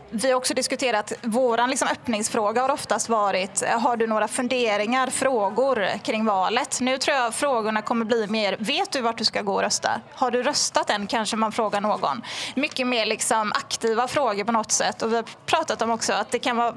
vi 0.09 0.31
har 0.31 0.37
också 0.37 0.53
diskuterat, 0.53 1.13
vår 1.21 1.67
liksom 1.67 1.87
öppningsfråga 1.87 2.61
har 2.61 2.69
oftast 2.69 3.09
varit, 3.09 3.63
har 3.67 3.97
du 3.97 4.07
några 4.07 4.27
funderingar, 4.27 5.07
frågor 5.07 5.97
kring 6.03 6.25
valet? 6.25 6.79
Nu 6.81 6.97
tror 6.97 7.17
jag 7.17 7.33
frågorna 7.33 7.81
kommer 7.81 8.05
bli 8.05 8.27
mer, 8.27 8.57
vet 8.59 8.91
du 8.91 9.01
vart 9.01 9.17
du 9.17 9.25
ska 9.25 9.41
gå 9.41 9.53
och 9.53 9.61
rösta? 9.61 10.01
Har 10.13 10.31
du 10.31 10.43
röstat 10.43 10.89
än? 10.89 11.07
Kanske 11.07 11.35
man 11.35 11.51
frågar 11.51 11.81
någon. 11.81 12.21
Mycket 12.55 12.87
mer 12.87 13.05
liksom 13.05 13.51
aktiva 13.51 14.07
frågor 14.07 14.43
på 14.43 14.51
något 14.51 14.71
sätt. 14.71 15.01
Och 15.01 15.11
vi 15.11 15.15
har 15.15 15.25
pratat 15.45 15.81
om 15.81 15.91
också 15.91 16.13
att 16.13 16.31
det 16.31 16.39
kan 16.39 16.57
vara 16.57 16.75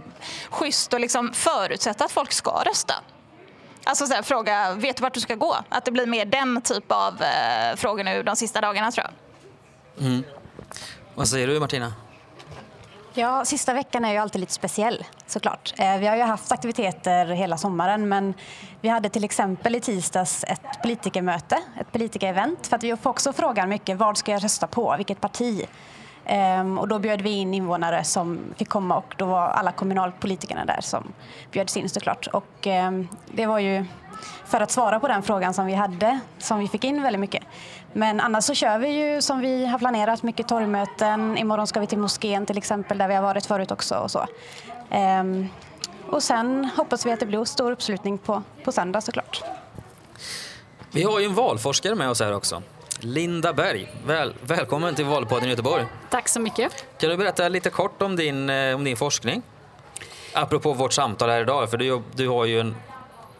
schysst 0.50 0.94
att 0.94 1.00
liksom 1.00 1.32
förutsätta 1.32 2.04
att 2.04 2.12
folk 2.12 2.32
ska 2.32 2.62
rösta. 2.66 2.94
Alltså 3.85 4.06
så 4.06 4.14
här, 4.14 4.23
fråga, 4.23 4.75
vet 4.75 4.97
du 4.97 5.02
vart 5.02 5.14
du 5.14 5.20
ska 5.20 5.35
gå? 5.35 5.56
Att 5.68 5.85
det 5.85 5.90
blir 5.90 6.06
mer 6.06 6.25
den 6.25 6.62
typ 6.62 6.92
av 6.92 7.23
eh, 7.23 7.76
frågor 7.76 8.04
nu 8.04 8.23
de 8.23 8.37
sista 8.37 8.61
dagarna 8.61 8.92
tror 8.92 9.06
jag. 9.06 10.06
Mm. 10.06 10.25
Vad 11.14 11.28
säger 11.28 11.47
du 11.47 11.61
Martina? 11.61 11.92
Ja, 13.18 13.44
sista 13.44 13.75
veckan 13.75 14.04
är 14.04 14.12
ju 14.12 14.18
alltid 14.18 14.40
lite 14.40 14.52
speciell 14.52 15.04
såklart. 15.26 15.75
Eh, 15.78 15.98
vi 15.98 16.06
har 16.06 16.16
ju 16.16 16.22
haft 16.22 16.52
aktiviteter 16.52 17.26
hela 17.26 17.56
sommaren 17.56 18.08
men 18.08 18.34
vi 18.80 18.88
hade 18.88 19.08
till 19.08 19.25
exempel 19.25 19.75
i 19.75 19.80
tisdags 19.80 20.44
ett 20.44 20.82
politikermöte, 20.82 21.58
ett 21.80 21.92
politikerevent 21.92 22.66
för 22.66 22.76
att 22.76 22.82
vi 22.82 22.96
får 22.96 23.10
också 23.10 23.32
frågan 23.32 23.68
mycket 23.68 23.98
vad 23.98 24.16
ska 24.16 24.32
jag 24.32 24.44
rösta 24.44 24.66
på, 24.66 24.94
vilket 24.96 25.20
parti? 25.20 25.66
Ehm, 26.25 26.78
och 26.78 26.88
då 26.88 26.98
bjöd 26.98 27.20
vi 27.20 27.30
in 27.30 27.54
invånare 27.54 28.04
som 28.04 28.40
fick 28.56 28.68
komma 28.68 28.96
och 28.96 29.14
då 29.18 29.26
var 29.26 29.49
alla 29.49 29.73
kommunalpolitikerna 29.73 30.64
där 30.64 30.80
som 30.80 31.12
bjöds 31.50 31.76
in 31.76 31.88
såklart. 31.88 32.26
Och 32.26 32.66
ehm, 32.66 33.08
det 33.26 33.47
var 33.47 33.58
ju 33.58 33.84
för 34.45 34.60
att 34.60 34.71
svara 34.71 35.00
på 35.00 35.08
den 35.08 35.23
frågan 35.23 35.54
som 35.54 35.66
vi 35.66 35.75
hade, 35.75 36.19
som 36.38 36.58
vi 36.58 36.69
fick 36.69 36.84
in 36.84 37.02
väldigt 37.02 37.21
mycket. 37.21 37.45
Men 37.92 38.20
annars 38.20 38.44
så 38.44 38.54
kör 38.54 38.78
vi 38.78 38.88
ju 38.88 39.22
som 39.22 39.40
vi 39.40 39.66
har 39.66 39.78
planerat, 39.78 40.22
mycket 40.22 40.48
torgmöten. 40.48 41.38
Imorgon 41.38 41.66
ska 41.66 41.80
vi 41.80 41.86
till 41.86 41.98
moskén 41.98 42.46
till 42.46 42.58
exempel, 42.58 42.98
där 42.98 43.08
vi 43.08 43.14
har 43.14 43.22
varit 43.22 43.46
förut 43.46 43.70
också. 43.70 43.94
Och, 43.94 44.10
så. 44.10 44.26
Ehm, 44.90 45.48
och 46.06 46.22
sen 46.22 46.70
hoppas 46.76 47.06
vi 47.06 47.12
att 47.12 47.20
det 47.20 47.26
blir 47.26 47.44
stor 47.44 47.72
uppslutning 47.72 48.18
på, 48.18 48.42
på 48.64 48.72
söndag 48.72 49.00
såklart. 49.00 49.42
Vi 50.90 51.02
har 51.02 51.20
ju 51.20 51.26
en 51.26 51.34
valforskare 51.34 51.94
med 51.94 52.10
oss 52.10 52.20
här 52.20 52.34
också. 52.34 52.62
Linda 53.00 53.52
Berg, 53.52 53.88
väl, 54.06 54.34
välkommen 54.40 54.94
till 54.94 55.04
Valpodden 55.04 55.44
i 55.44 55.50
Göteborg. 55.50 55.84
Tack 56.10 56.28
så 56.28 56.40
mycket. 56.40 56.84
Kan 57.00 57.10
du 57.10 57.16
berätta 57.16 57.48
lite 57.48 57.70
kort 57.70 58.02
om 58.02 58.16
din, 58.16 58.50
eh, 58.50 58.74
om 58.74 58.84
din 58.84 58.96
forskning? 58.96 59.42
Apropå 60.32 60.72
vårt 60.72 60.92
samtal 60.92 61.28
här 61.28 61.40
idag, 61.40 61.70
för 61.70 61.76
du, 61.76 62.02
du 62.14 62.28
har 62.28 62.44
ju 62.44 62.60
en 62.60 62.76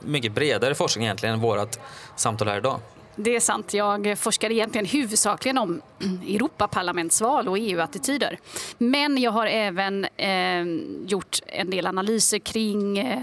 mycket 0.00 0.32
bredare 0.32 0.74
forskning 0.74 1.04
egentligen 1.04 1.34
än 1.34 1.40
vårt 1.40 1.78
samtal 2.16 2.48
här 2.48 2.56
idag. 2.56 2.80
Det 3.20 3.37
är 3.37 3.40
sant. 3.40 3.74
Jag 3.74 4.18
forskar 4.18 4.50
egentligen 4.50 4.87
huvudsakligen 4.87 5.59
om 5.59 5.83
Europaparlamentsval 6.28 7.48
och 7.48 7.59
EU-attityder. 7.59 8.38
Men 8.78 9.18
jag 9.18 9.31
har 9.31 9.46
även 9.46 10.04
eh, 10.04 10.64
gjort 11.07 11.38
en 11.46 11.70
del 11.70 11.87
analyser 11.87 12.38
kring 12.38 12.98
eh, 12.98 13.22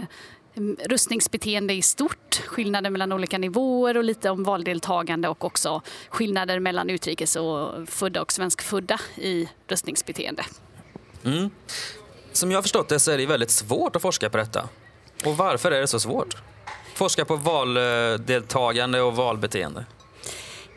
rustningsbeteende 0.86 1.74
i 1.74 1.82
stort, 1.82 2.42
skillnader 2.48 2.90
mellan 2.90 3.12
olika 3.12 3.38
nivåer 3.38 3.98
och 3.98 4.04
lite 4.04 4.30
om 4.30 4.44
valdeltagande 4.44 5.28
och 5.28 5.46
också 5.46 5.82
skillnader 6.10 6.60
mellan 6.60 6.90
utrikes 6.90 7.36
och 7.36 7.90
födda 7.90 8.22
och 8.22 8.32
svenskfödda 8.32 9.00
i 9.16 9.50
rustningsbeteende. 9.68 10.46
Mm. 11.26 11.50
Som 12.32 12.52
jag 12.52 12.58
har 12.58 12.62
förstått 12.62 12.90
det 12.90 13.00
så 13.00 13.12
är 13.12 13.18
det 13.18 13.26
väldigt 13.26 13.52
svårt 13.52 13.96
att 13.96 14.02
forska 14.02 14.30
på 14.30 14.38
detta. 14.38 14.70
Och 15.26 15.38
varför 15.38 15.72
är 15.72 15.82
det 15.82 15.88
så 15.88 16.00
svårt? 16.00 16.36
Forska 16.96 17.26
på 17.26 17.36
valdeltagande 17.36 19.02
och 19.02 19.16
valbeteende? 19.16 19.86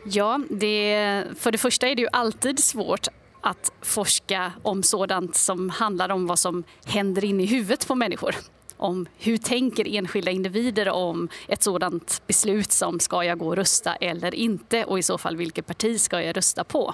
Ja, 0.05 0.39
det, 0.49 1.25
för 1.39 1.51
det 1.51 1.57
första 1.57 1.87
är 1.87 1.95
det 1.95 2.01
ju 2.01 2.07
alltid 2.11 2.59
svårt 2.63 3.07
att 3.41 3.71
forska 3.81 4.51
om 4.63 4.83
sådant 4.83 5.35
som 5.35 5.69
handlar 5.69 6.09
om 6.09 6.27
vad 6.27 6.39
som 6.39 6.63
händer 6.85 7.25
in 7.25 7.39
i 7.39 7.45
huvudet 7.45 7.87
på 7.87 7.95
människor 7.95 8.35
om 8.79 9.05
hur 9.17 9.37
tänker 9.37 9.95
enskilda 9.95 10.31
individer 10.31 10.89
om 10.89 11.29
ett 11.47 11.63
sådant 11.63 12.21
beslut 12.27 12.71
som 12.71 12.99
ska 12.99 13.23
jag 13.23 13.37
gå 13.37 13.47
och 13.47 13.55
rösta 13.55 13.95
eller 13.95 14.35
inte 14.35 14.85
och 14.85 14.99
i 14.99 15.03
så 15.03 15.17
fall 15.17 15.35
vilket 15.35 15.67
parti 15.67 16.01
ska 16.01 16.21
jag 16.21 16.37
rösta 16.37 16.63
på. 16.63 16.93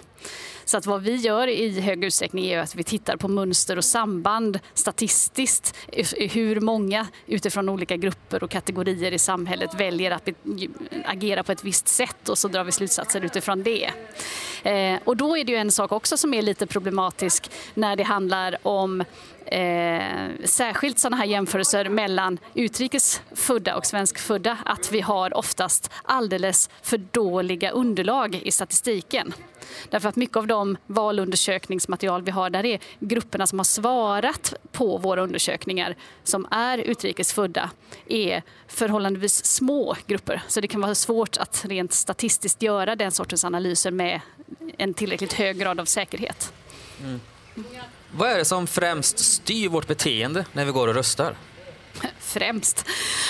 Så 0.65 0.77
att 0.77 0.85
vad 0.85 1.01
vi 1.01 1.15
gör 1.15 1.47
i 1.47 1.81
hög 1.81 2.03
utsträckning 2.03 2.45
är 2.45 2.59
att 2.59 2.75
vi 2.75 2.83
tittar 2.83 3.17
på 3.17 3.27
mönster 3.27 3.77
och 3.77 3.85
samband 3.85 4.59
statistiskt. 4.73 5.75
Hur 6.17 6.59
många 6.59 7.07
utifrån 7.27 7.69
olika 7.69 7.97
grupper 7.97 8.43
och 8.43 8.49
kategorier 8.49 9.11
i 9.11 9.19
samhället 9.19 9.69
väljer 9.79 10.11
att 10.11 10.29
agera 11.05 11.43
på 11.43 11.51
ett 11.51 11.63
visst 11.63 11.87
sätt 11.87 12.29
och 12.29 12.37
så 12.37 12.47
drar 12.47 12.63
vi 12.63 12.71
slutsatser 12.71 13.25
utifrån 13.25 13.63
det. 13.63 13.89
Eh, 14.63 14.99
och 15.03 15.17
då 15.17 15.37
är 15.37 15.43
det 15.43 15.51
ju 15.51 15.57
en 15.57 15.71
sak 15.71 15.91
också 15.91 16.17
som 16.17 16.33
är 16.33 16.41
lite 16.41 16.67
problematisk 16.67 17.51
när 17.73 17.95
det 17.95 18.03
handlar 18.03 18.57
om 18.67 19.03
Eh, 19.45 20.27
särskilt 20.43 20.99
sådana 20.99 21.17
här 21.17 21.25
jämförelser 21.25 21.89
mellan 21.89 22.37
utrikesfödda 22.53 23.75
och 23.75 23.85
svenskfödda 23.85 24.57
att 24.65 24.91
vi 24.91 25.01
har 25.01 25.37
oftast 25.37 25.91
alldeles 26.03 26.69
för 26.81 26.97
dåliga 26.97 27.71
underlag 27.71 28.35
i 28.35 28.51
statistiken. 28.51 29.33
Därför 29.89 30.09
att 30.09 30.15
mycket 30.15 30.37
av 30.37 30.47
de 30.47 30.77
valundersökningsmaterial 30.87 32.21
vi 32.21 32.31
har 32.31 32.49
där 32.49 32.65
är 32.65 32.79
grupperna 32.99 33.47
som 33.47 33.59
har 33.59 33.63
svarat 33.63 34.53
på 34.71 34.97
våra 34.97 35.21
undersökningar 35.21 35.95
som 36.23 36.47
är 36.51 36.77
utrikesfödda 36.77 37.69
är 38.07 38.43
förhållandevis 38.67 39.45
små 39.45 39.95
grupper. 40.07 40.41
Så 40.47 40.61
det 40.61 40.67
kan 40.67 40.81
vara 40.81 40.95
svårt 40.95 41.37
att 41.37 41.65
rent 41.65 41.93
statistiskt 41.93 42.61
göra 42.61 42.95
den 42.95 43.11
sortens 43.11 43.45
analyser 43.45 43.91
med 43.91 44.21
en 44.77 44.93
tillräckligt 44.93 45.33
hög 45.33 45.59
grad 45.59 45.79
av 45.79 45.85
säkerhet. 45.85 46.53
Mm. 47.01 47.19
Vad 48.11 48.29
är 48.29 48.37
det 48.37 48.45
som 48.45 48.67
främst 48.67 49.19
styr 49.19 49.69
vårt 49.69 49.87
beteende 49.87 50.45
när 50.53 50.65
vi 50.65 50.71
går 50.71 50.87
och 50.87 50.95
röstar? 50.95 51.35
Främst? 52.19 52.85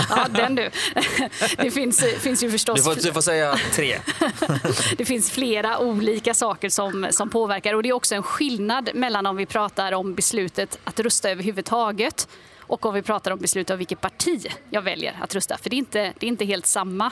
Ja, 0.09 0.27
den 0.29 0.55
du. 0.55 0.69
Det 1.57 1.71
finns, 1.71 2.03
finns 2.19 2.43
ju 2.43 2.51
förstås... 2.51 2.75
Du 2.75 2.83
får, 2.83 3.01
du 3.01 3.13
får 3.13 3.21
säga 3.21 3.59
tre. 3.73 3.99
Det 4.97 5.05
finns 5.05 5.31
flera 5.31 5.79
olika 5.79 6.33
saker 6.33 6.69
som, 6.69 7.07
som 7.11 7.29
påverkar 7.29 7.73
och 7.73 7.83
det 7.83 7.89
är 7.89 7.93
också 7.93 8.15
en 8.15 8.23
skillnad 8.23 8.89
mellan 8.93 9.25
om 9.25 9.35
vi 9.35 9.45
pratar 9.45 9.91
om 9.91 10.15
beslutet 10.15 10.79
att 10.83 10.99
rösta 10.99 11.29
överhuvudtaget 11.29 12.27
och 12.59 12.85
om 12.85 12.93
vi 12.93 13.01
pratar 13.01 13.31
om 13.31 13.39
beslutet 13.39 13.71
av 13.71 13.77
vilket 13.77 14.01
parti 14.01 14.47
jag 14.69 14.81
väljer 14.81 15.17
att 15.21 15.35
rösta. 15.35 15.57
För 15.57 15.69
det 15.69 15.75
är 15.75 15.77
inte, 15.77 16.13
det 16.19 16.25
är 16.25 16.27
inte 16.27 16.45
helt 16.45 16.65
samma 16.65 17.11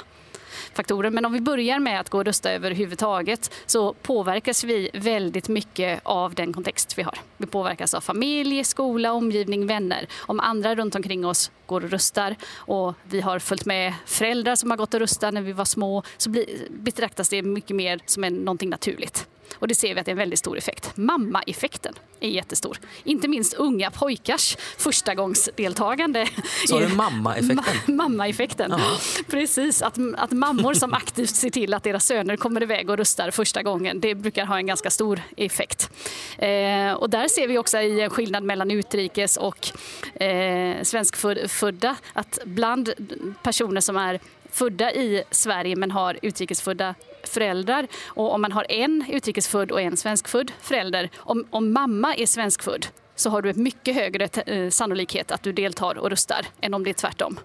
faktorer. 0.74 1.10
Men 1.10 1.26
om 1.26 1.34
vi 1.34 1.42
börjar 1.42 1.80
med 1.80 2.00
att 2.00 2.10
gå 2.10 2.18
och 2.18 2.26
rösta 2.26 2.52
överhuvudtaget 2.52 3.52
så 3.66 3.94
påverkas 3.94 4.64
vi 4.64 4.90
väldigt 4.94 5.48
mycket 5.48 6.00
av 6.04 6.34
den 6.34 6.54
kontext 6.54 6.98
vi 6.98 7.04
har. 7.04 7.20
Vi 7.38 7.46
påverkas 7.46 7.94
av 7.94 8.02
familj, 8.02 8.64
skola, 8.64 9.14
omgivning, 9.14 9.68
vänner. 9.68 10.08
Om 10.20 10.40
andra 10.40 10.76
runt 10.76 10.96
omkring 10.96 11.26
oss 11.26 11.52
går 11.66 11.84
och 11.84 11.90
röstar 11.90 12.36
och 12.56 12.94
vi 13.04 13.22
har 13.22 13.40
följt 13.40 13.66
med 13.66 13.94
föräldrar 14.06 14.56
som 14.56 14.70
har 14.70 14.78
gått 14.78 14.94
och 14.94 15.00
röstat 15.00 15.34
när 15.34 15.42
vi 15.42 15.52
var 15.52 15.66
små 15.66 16.04
så 16.18 16.30
betraktas 16.70 17.30
det 17.30 17.42
mycket 17.42 17.76
mer 17.76 18.00
som 18.06 18.24
en, 18.24 18.36
någonting 18.36 18.70
naturligt. 18.70 19.28
Och 19.56 19.68
det 19.68 19.76
ser 19.76 19.94
vi 19.94 20.00
att 20.00 20.06
det 20.06 20.10
är 20.10 20.14
en 20.14 20.18
väldigt 20.18 20.40
stor 20.40 20.58
effekt. 20.58 20.98
Mamma-effekten 20.98 21.94
är 22.20 22.30
jättestor. 22.30 22.78
Inte 23.04 23.28
minst 23.28 23.54
unga 23.54 23.92
pojkars 23.92 24.58
förstagångsdeltagande. 24.78 26.28
Så 26.68 26.80
du 26.80 26.88
mamma-effekten? 26.88 27.64
Ma 27.88 27.94
mamma-effekten. 28.04 28.74
Precis, 29.28 29.82
att, 29.82 29.98
att 30.18 30.32
mammor 30.32 30.74
som 30.74 30.94
aktivt 30.94 31.30
ser 31.30 31.50
till 31.50 31.74
att 31.74 31.84
deras 31.84 32.06
söner 32.06 32.38
kommer 32.38 32.64
iväg 32.64 32.90
och 32.90 32.98
rustar 32.98 33.32
första 33.32 33.64
gången, 33.64 34.00
det 34.00 34.16
brukar 34.16 34.46
ha 34.46 34.58
en 34.58 34.66
ganska 34.66 34.90
stor 34.90 35.22
effekt. 35.38 35.90
Eh, 36.38 36.94
och 36.94 37.10
där 37.10 37.28
ser 37.28 37.48
vi 37.48 37.58
också 37.58 37.78
i 37.78 38.02
en 38.02 38.10
skillnad 38.10 38.44
mellan 38.44 38.72
utrikes 38.72 39.38
och 39.38 39.68
eh, 40.22 40.84
svenskfödda, 40.84 41.96
att 42.14 42.40
bland 42.46 42.94
personer 43.44 43.82
som 43.82 43.98
är 43.98 44.20
födda 44.52 44.92
i 44.92 45.24
Sverige 45.32 45.76
men 45.76 45.92
har 45.92 46.20
utrikesfödda 46.22 46.96
föräldrar. 47.24 47.88
Och 48.06 48.34
om 48.34 48.42
man 48.42 48.52
har 48.52 48.66
en 48.70 49.06
utrikesfödd 49.10 49.72
och 49.72 49.82
en 49.82 49.98
svenskfödd 49.98 50.52
förälder, 50.62 51.10
om, 51.16 51.46
om 51.50 51.74
mamma 51.74 52.16
är 52.16 52.26
svenskfödd 52.26 52.88
så 53.16 53.30
har 53.30 53.42
du 53.42 53.50
en 53.50 53.64
mycket 53.64 53.96
högre 53.96 54.30
eh, 54.46 54.70
sannolikhet 54.70 55.32
att 55.32 55.44
du 55.44 55.52
deltar 55.52 55.98
och 55.98 56.10
röstar 56.10 56.46
än 56.62 56.74
om 56.74 56.84
det 56.84 56.90
är 56.90 56.94
tvärtom. 56.94 57.40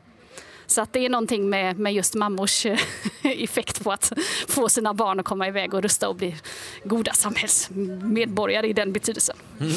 Så 0.66 0.80
att 0.80 0.92
det 0.92 1.04
är 1.04 1.08
någonting 1.08 1.50
med, 1.50 1.78
med 1.78 1.94
just 1.94 2.14
mammors 2.14 2.66
eh, 2.66 2.78
effekt 3.22 3.84
på 3.84 3.92
att 3.92 4.12
få 4.48 4.68
sina 4.68 4.94
barn 4.94 5.20
att 5.20 5.26
komma 5.26 5.48
iväg 5.48 5.74
och 5.74 5.82
rösta 5.82 6.08
och 6.08 6.16
bli 6.16 6.36
goda 6.84 7.12
samhällsmedborgare 7.12 8.68
i 8.68 8.72
den 8.72 8.92
betydelsen. 8.92 9.36
Mm. 9.60 9.72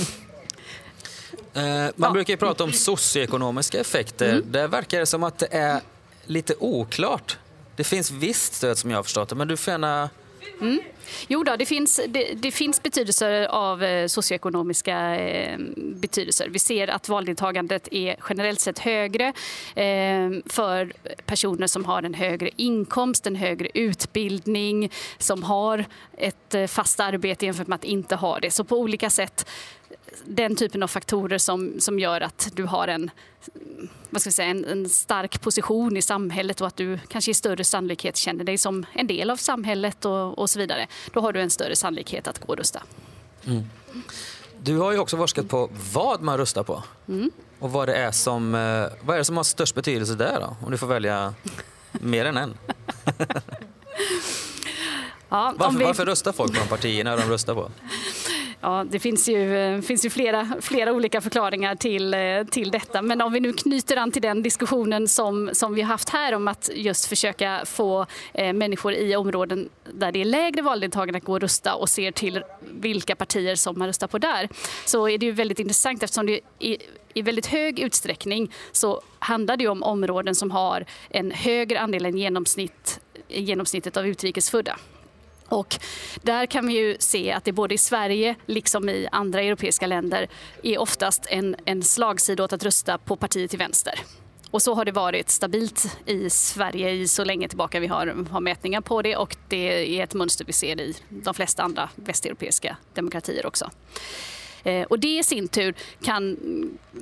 Eh, 1.53 1.91
man 1.95 2.07
ja. 2.07 2.11
brukar 2.11 2.35
prata 2.35 2.63
om 2.63 2.71
socioekonomiska 2.71 3.79
effekter. 3.79 4.29
Mm. 4.29 4.51
Där 4.51 4.67
verkar 4.67 4.99
det 4.99 5.05
som 5.05 5.23
att 5.23 5.37
det 5.37 5.47
är 5.51 5.81
lite 6.25 6.53
oklart. 6.59 7.37
Det 7.81 7.85
finns 7.85 8.11
visst 8.11 8.53
stöd 8.53 8.77
som 8.77 8.89
jag 8.91 8.97
har 8.97 9.03
förstått 9.03 9.29
det, 9.29 9.35
men 9.35 9.47
du 9.47 9.57
får 9.57 9.71
gärna 9.71 10.09
Mm. 10.61 10.79
Jo 11.27 11.43
då, 11.43 11.55
det 11.55 11.65
finns, 11.65 11.99
det, 12.07 12.33
det, 12.33 12.51
finns 12.51 12.83
betydelser 12.83 13.45
av 13.45 13.83
eh, 13.83 14.07
socioekonomiska 14.07 15.15
eh, 15.15 15.59
betydelser. 15.77 16.49
Vi 16.49 16.59
ser 16.59 16.87
att 16.87 17.09
valdeltagandet 17.09 17.87
är 17.91 18.15
generellt 18.29 18.59
sett 18.59 18.79
högre 18.79 19.27
eh, 19.75 20.29
för 20.45 20.93
personer 21.25 21.67
som 21.67 21.85
har 21.85 22.03
en 22.03 22.13
högre 22.13 22.49
inkomst, 22.55 23.27
en 23.27 23.35
högre 23.35 23.69
utbildning, 23.73 24.91
som 25.17 25.43
har 25.43 25.85
ett 26.17 26.55
eh, 26.55 26.67
fast 26.67 26.99
arbete 26.99 27.45
jämfört 27.45 27.67
med 27.67 27.75
att 27.75 27.83
inte 27.83 28.15
ha 28.15 28.39
det. 28.39 28.51
Så 28.51 28.63
på 28.63 28.77
olika 28.77 29.09
sätt 29.09 29.47
den 30.25 30.55
typen 30.55 30.83
av 30.83 30.87
faktorer 30.87 31.37
som, 31.37 31.73
som 31.79 31.99
gör 31.99 32.21
att 32.21 32.49
du 32.53 32.63
har 32.63 32.87
en, 32.87 33.11
vad 34.09 34.21
ska 34.21 34.27
jag 34.27 34.33
säga, 34.33 34.49
en, 34.49 34.65
en, 34.65 34.89
stark 34.89 35.41
position 35.41 35.97
i 35.97 36.01
samhället 36.01 36.61
och 36.61 36.67
att 36.67 36.75
du 36.75 36.99
kanske 37.07 37.31
i 37.31 37.33
större 37.33 37.63
sannolikhet 37.63 38.17
känner 38.17 38.43
dig 38.43 38.57
som 38.57 38.85
en 38.93 39.07
del 39.07 39.29
av 39.29 39.35
samhället 39.35 40.05
och, 40.05 40.39
och 40.39 40.49
så 40.49 40.59
vidare. 40.59 40.87
Då 41.13 41.19
har 41.19 41.33
du 41.33 41.41
en 41.41 41.49
större 41.49 41.75
sannolikhet 41.75 42.27
att 42.27 42.39
gå 42.39 42.47
och 42.47 42.57
rösta. 42.57 42.83
Mm. 43.45 43.63
Du 44.63 44.77
har 44.77 44.91
ju 44.91 44.97
också 44.97 45.17
forskat 45.17 45.49
på 45.49 45.69
vad 45.93 46.21
man 46.21 46.37
röstar 46.37 46.63
på. 46.63 46.83
Mm. 47.07 47.31
Och 47.59 47.71
vad 47.71 47.87
det 47.87 47.95
är 47.95 48.11
som, 48.11 48.55
eh, 48.55 48.87
vad 49.01 49.15
är 49.15 49.17
det 49.17 49.25
som 49.25 49.37
har 49.37 49.43
störst 49.43 49.75
betydelse 49.75 50.15
där 50.15 50.39
då? 50.39 50.55
Om 50.65 50.71
du 50.71 50.77
får 50.77 50.87
välja 50.87 51.33
mer 51.91 52.25
än 52.25 52.37
en. 52.37 52.57
ja, 55.29 55.53
varför, 55.57 55.77
vi... 55.77 55.85
varför 55.85 56.05
röstar 56.05 56.31
folk 56.31 56.53
på 56.53 56.59
de 56.59 56.67
partierna 56.67 57.15
de 57.15 57.23
röstar 57.23 57.55
på? 57.55 57.71
Ja, 58.63 58.85
det 58.89 58.99
finns 58.99 59.29
ju, 59.29 59.57
eh, 59.57 59.81
finns 59.81 60.05
ju 60.05 60.09
flera, 60.09 60.47
flera 60.61 60.91
olika 60.91 61.21
förklaringar 61.21 61.75
till, 61.75 62.13
eh, 62.13 62.43
till 62.51 62.71
detta. 62.71 63.01
Men 63.01 63.21
om 63.21 63.33
vi 63.33 63.39
nu 63.39 63.53
knyter 63.53 63.97
an 63.97 64.11
till 64.11 64.21
den 64.21 64.43
diskussionen 64.43 65.07
som, 65.07 65.49
som 65.53 65.73
vi 65.73 65.81
har 65.81 65.87
haft 65.87 66.09
här 66.09 66.35
om 66.35 66.47
att 66.47 66.69
just 66.73 67.05
försöka 67.05 67.61
få 67.65 68.05
eh, 68.33 68.53
människor 68.53 68.93
i 68.93 69.15
områden 69.15 69.69
där 69.93 70.11
det 70.11 70.21
är 70.21 70.25
lägre 70.25 70.61
valdeltagande 70.61 71.17
att 71.17 71.23
gå 71.23 71.33
och 71.33 71.41
rösta 71.41 71.75
och 71.75 71.89
ser 71.89 72.11
till 72.11 72.43
vilka 72.71 73.15
partier 73.15 73.55
som 73.55 73.79
man 73.79 73.87
röstar 73.87 74.07
på 74.07 74.17
där. 74.17 74.49
Så 74.85 75.09
är 75.09 75.17
det 75.17 75.25
ju 75.25 75.31
väldigt 75.31 75.59
intressant 75.59 76.03
eftersom 76.03 76.25
det 76.25 76.39
i, 76.59 76.77
i 77.13 77.21
väldigt 77.21 77.47
hög 77.47 77.79
utsträckning 77.79 78.51
så 78.71 79.01
handlar 79.19 79.57
det 79.57 79.67
om 79.67 79.83
områden 79.83 80.35
som 80.35 80.51
har 80.51 80.85
en 81.09 81.31
högre 81.31 81.79
andel 81.79 82.05
än 82.05 82.17
genomsnitt, 82.17 82.99
genomsnittet 83.27 83.97
av 83.97 84.07
utrikesfödda. 84.07 84.77
Och 85.51 85.79
där 86.21 86.45
kan 86.45 86.67
vi 86.67 86.73
ju 86.73 86.95
se 86.99 87.31
att 87.31 87.43
det 87.43 87.51
både 87.51 87.73
i 87.73 87.77
Sverige 87.77 88.35
liksom 88.45 88.89
i 88.89 89.07
andra 89.11 89.41
europeiska 89.41 89.87
länder 89.87 90.27
är 90.63 90.77
oftast 90.77 91.25
en, 91.29 91.55
en 91.65 91.83
slagsida 91.83 92.43
åt 92.43 92.53
att 92.53 92.63
rösta 92.63 92.97
på 92.97 93.15
partiet 93.15 93.49
till 93.49 93.59
vänster. 93.59 93.99
Och 94.51 94.61
så 94.61 94.73
har 94.73 94.85
det 94.85 94.91
varit 94.91 95.29
stabilt 95.29 95.97
i 96.05 96.29
Sverige 96.29 96.91
i 96.91 97.07
så 97.07 97.23
länge 97.23 97.47
tillbaka 97.47 97.79
vi 97.79 97.87
har, 97.87 98.25
har 98.31 98.41
mätningar 98.41 98.81
på 98.81 99.01
det 99.01 99.15
och 99.15 99.37
det 99.47 99.99
är 99.99 100.03
ett 100.03 100.13
mönster 100.13 100.45
vi 100.45 100.53
ser 100.53 100.81
i 100.81 100.95
de 101.09 101.33
flesta 101.33 101.63
andra 101.63 101.89
västeuropeiska 101.95 102.77
demokratier 102.93 103.45
också. 103.45 103.69
Eh, 104.63 104.83
och 104.83 104.99
det 104.99 105.17
i 105.17 105.23
sin 105.23 105.47
tur 105.47 105.73
kan, 106.03 106.37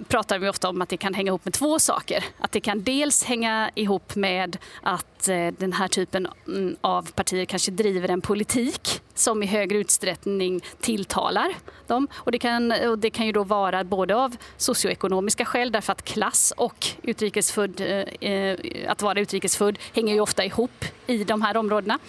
pratar 0.07 0.39
vi 0.39 0.49
ofta 0.49 0.69
om 0.69 0.81
att 0.81 0.89
det 0.89 0.97
kan 0.97 1.13
hänga 1.13 1.29
ihop 1.29 1.45
med 1.45 1.53
två 1.53 1.79
saker. 1.79 2.23
Att 2.37 2.51
det 2.51 2.59
kan 2.59 2.83
dels 2.83 3.23
hänga 3.23 3.71
ihop 3.75 4.15
med 4.15 4.57
att 4.81 5.29
eh, 5.29 5.47
den 5.47 5.73
här 5.73 5.87
typen 5.87 6.27
mm, 6.47 6.75
av 6.81 7.11
partier 7.11 7.45
kanske 7.45 7.71
driver 7.71 8.09
en 8.09 8.21
politik 8.21 9.01
som 9.13 9.43
i 9.43 9.45
högre 9.45 9.77
utsträckning 9.77 10.61
tilltalar 10.79 11.53
dem. 11.87 12.07
Och 12.13 12.31
det, 12.31 12.39
kan, 12.39 12.71
och 12.71 12.99
det 12.99 13.09
kan 13.09 13.25
ju 13.25 13.31
då 13.31 13.43
vara 13.43 13.83
både 13.83 14.15
av 14.15 14.35
socioekonomiska 14.57 15.45
skäl 15.45 15.71
därför 15.71 15.91
att 15.91 16.05
klass 16.05 16.53
och 16.57 16.87
utrikesfödd, 17.01 17.81
eh, 17.81 18.31
eh 18.31 18.59
att 18.87 19.01
vara 19.01 19.19
utrikesfödd 19.19 19.79
hänger 19.93 20.13
ju 20.13 20.19
ofta 20.19 20.45
ihop 20.45 20.85
i 21.07 21.23
de 21.23 21.41
här 21.41 21.57
områdena. 21.57 21.99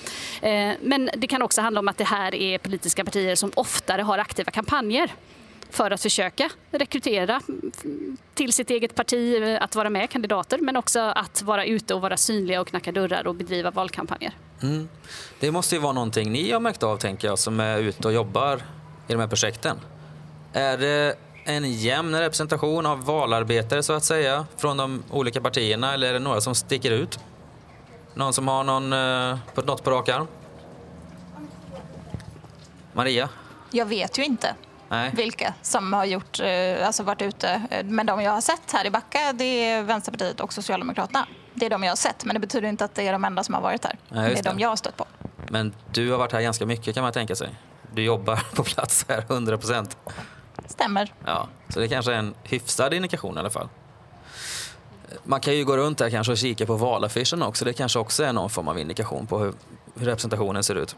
men 0.80 1.10
det 1.16 1.26
kan 1.26 1.42
också 1.42 1.60
handla 1.60 1.80
om 1.80 1.88
att 1.88 1.98
det 1.98 2.04
här 2.04 2.34
är 2.34 2.58
politiska 2.58 3.04
partier 3.04 3.34
som 3.34 3.52
oftare 3.54 4.02
har 4.02 4.18
aktiva 4.18 4.50
kampanjer 4.50 5.10
för 5.70 5.90
att 5.90 6.02
försöka 6.02 6.50
rekrytera 6.70 7.40
till 8.34 8.52
sitt 8.52 8.70
eget 8.70 8.94
parti 8.94 9.42
att 9.60 9.74
vara 9.74 9.90
med 9.90 10.10
kandidater 10.10 10.58
men 10.58 10.76
också 10.76 11.00
att 11.00 11.42
vara 11.42 11.64
ute 11.64 11.94
och 11.94 12.00
vara 12.00 12.16
synliga 12.16 12.60
och 12.60 12.66
knacka 12.66 12.92
dörrar 12.92 13.26
och 13.26 13.34
bedriva 13.34 13.70
valkampanjer. 13.70 14.32
Mm. 14.62 14.88
Det 15.40 15.50
måste 15.50 15.74
ju 15.74 15.80
vara 15.80 15.92
någonting 15.92 16.32
ni 16.32 16.52
har 16.52 16.60
märkt 16.60 16.82
av 16.82 16.96
tänker 16.96 17.28
jag 17.28 17.38
som 17.38 17.60
är 17.60 17.78
ute 17.78 18.08
och 18.08 18.14
jobbar 18.14 18.56
i 19.08 19.12
de 19.12 19.20
här 19.20 19.26
projekten. 19.26 19.76
Är 20.52 20.78
det 20.78 21.16
en 21.44 21.72
jämn 21.72 22.14
representation 22.14 22.86
av 22.86 23.04
valarbetare 23.04 23.82
så 23.82 23.92
att 23.92 24.04
säga 24.04 24.46
från 24.56 24.76
de 24.76 25.02
olika 25.10 25.40
partierna 25.40 25.94
eller 25.94 26.08
är 26.08 26.12
det 26.12 26.18
några 26.18 26.40
som 26.40 26.54
sticker 26.54 26.90
ut? 26.90 27.18
Någon 28.14 28.32
som 28.32 28.48
har 28.48 28.64
någon, 28.64 28.92
eh, 28.92 29.38
något 29.66 29.84
på 29.84 29.90
rak 29.90 30.08
arm? 30.08 30.26
Maria? 32.92 33.28
Jag 33.70 33.86
vet 33.86 34.18
ju 34.18 34.24
inte. 34.24 34.54
Nej. 34.90 35.10
vilka 35.14 35.54
som 35.62 35.92
har 35.92 36.04
gjort, 36.04 36.40
eh, 36.40 36.86
alltså 36.86 37.02
varit 37.02 37.22
ute. 37.22 37.62
Men 37.84 38.06
de 38.06 38.22
jag 38.22 38.32
har 38.32 38.40
sett 38.40 38.72
här 38.72 38.86
i 38.86 38.90
Backa 38.90 39.32
det 39.32 39.44
är 39.44 39.82
Vänsterpartiet 39.82 40.40
och 40.40 40.52
Socialdemokraterna. 40.52 41.26
Det 41.54 41.66
är 41.66 41.70
de 41.70 41.82
jag 41.82 41.90
har 41.90 41.96
sett, 41.96 42.24
men 42.24 42.34
det 42.34 42.40
betyder 42.40 42.68
inte 42.68 42.84
att 42.84 42.94
det 42.94 43.08
är 43.08 43.12
de 43.12 43.24
enda 43.24 43.44
som 43.44 43.54
har 43.54 43.62
varit 43.62 43.84
här. 43.84 43.98
Nej, 44.08 44.34
det 44.34 44.38
är 44.38 44.42
de 44.42 44.58
jag 44.58 44.68
har 44.68 44.76
stött 44.76 44.96
på. 44.96 45.06
Men 45.48 45.74
du 45.92 46.10
har 46.10 46.18
varit 46.18 46.32
här 46.32 46.40
ganska 46.40 46.66
mycket 46.66 46.94
kan 46.94 47.02
man 47.02 47.12
tänka 47.12 47.36
sig. 47.36 47.48
Du 47.92 48.02
jobbar 48.02 48.36
på 48.54 48.64
plats 48.64 49.04
här 49.08 49.24
100 49.28 49.58
procent. 49.58 49.96
Stämmer. 50.66 51.14
Ja, 51.26 51.48
så 51.68 51.80
det 51.80 51.88
kanske 51.88 52.12
är 52.12 52.16
en 52.16 52.34
hyfsad 52.42 52.94
indikation 52.94 53.36
i 53.36 53.40
alla 53.40 53.50
fall. 53.50 53.68
Man 55.24 55.40
kan 55.40 55.56
ju 55.56 55.64
gå 55.64 55.76
runt 55.76 56.00
här 56.00 56.10
kanske 56.10 56.32
och 56.32 56.38
kika 56.38 56.66
på 56.66 56.76
valaffischen 56.76 57.42
också. 57.42 57.64
Det 57.64 57.72
kanske 57.72 57.98
också 57.98 58.24
är 58.24 58.32
någon 58.32 58.50
form 58.50 58.68
av 58.68 58.78
indikation 58.78 59.26
på 59.26 59.38
hur 59.38 59.54
representationen 59.94 60.64
ser 60.64 60.74
ut. 60.74 60.96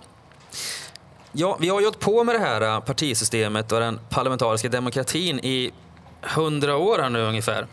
Ja, 1.34 1.56
vi 1.60 1.68
har 1.68 1.80
ju 1.80 1.86
hållit 1.86 2.00
på 2.00 2.24
med 2.24 2.34
det 2.34 2.38
här 2.38 2.60
äh, 2.60 2.80
partisystemet 2.80 3.72
och 3.72 3.80
den 3.80 4.00
parlamentariska 4.10 4.68
demokratin 4.68 5.38
i 5.38 5.72
hundra 6.22 6.76
år 6.76 6.98
här 6.98 7.10
nu 7.10 7.22
ungefär. 7.22 7.66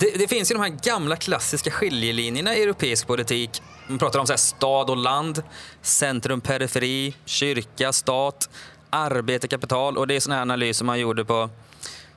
Det, 0.00 0.18
det, 0.18 0.28
finns 0.28 0.50
ju 0.50 0.54
de 0.54 0.62
här 0.62 0.78
gamla 0.82 1.16
klassiska 1.16 1.70
skiljelinjerna 1.70 2.56
i 2.56 2.62
europeisk 2.62 3.06
politik. 3.06 3.62
Man 3.86 3.98
pratar 3.98 4.20
om 4.20 4.26
så 4.26 4.36
stad 4.36 4.90
och 4.90 4.96
land, 4.96 5.42
centrum, 5.82 6.40
periferi, 6.40 7.16
kyrka, 7.24 7.92
stat, 7.92 8.50
arbete, 8.90 9.48
kapital. 9.48 9.98
Och 9.98 10.06
det 10.06 10.16
är 10.16 10.20
sådana 10.20 10.42
analyser 10.42 10.84
man 10.84 11.00
gjorde 11.00 11.24
på 11.24 11.50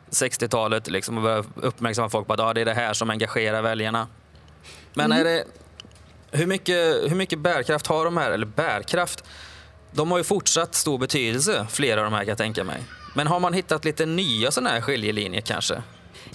60-talet 0.09 0.87
liksom, 0.87 1.17
och 1.17 1.23
började 1.23 1.47
uppmärksamma 1.55 2.09
folk 2.09 2.27
på 2.27 2.33
att 2.33 2.39
ja, 2.39 2.53
det 2.53 2.61
är 2.61 2.65
det 2.65 2.73
här 2.73 2.93
som 2.93 3.09
engagerar 3.09 3.61
väljarna. 3.61 4.07
Men 4.93 5.05
mm. 5.05 5.19
är 5.19 5.23
det, 5.23 5.43
hur, 6.31 6.45
mycket, 6.45 7.11
hur 7.11 7.15
mycket 7.15 7.39
bärkraft 7.39 7.87
har 7.87 8.05
de 8.05 8.17
här, 8.17 8.31
eller 8.31 8.45
bärkraft? 8.45 9.23
De 9.95 10.11
har 10.11 10.17
ju 10.17 10.23
fortsatt 10.23 10.75
stor 10.75 10.97
betydelse, 10.97 11.67
flera 11.69 11.99
av 11.99 12.05
de 12.05 12.13
här 12.13 12.19
kan 12.19 12.27
jag 12.29 12.37
tänka 12.37 12.63
mig. 12.63 12.83
Men 13.13 13.27
har 13.27 13.39
man 13.39 13.53
hittat 13.53 13.85
lite 13.85 14.05
nya 14.05 14.51
sådana 14.51 14.69
här 14.69 14.81
skiljelinjer 14.81 15.41
kanske? 15.41 15.81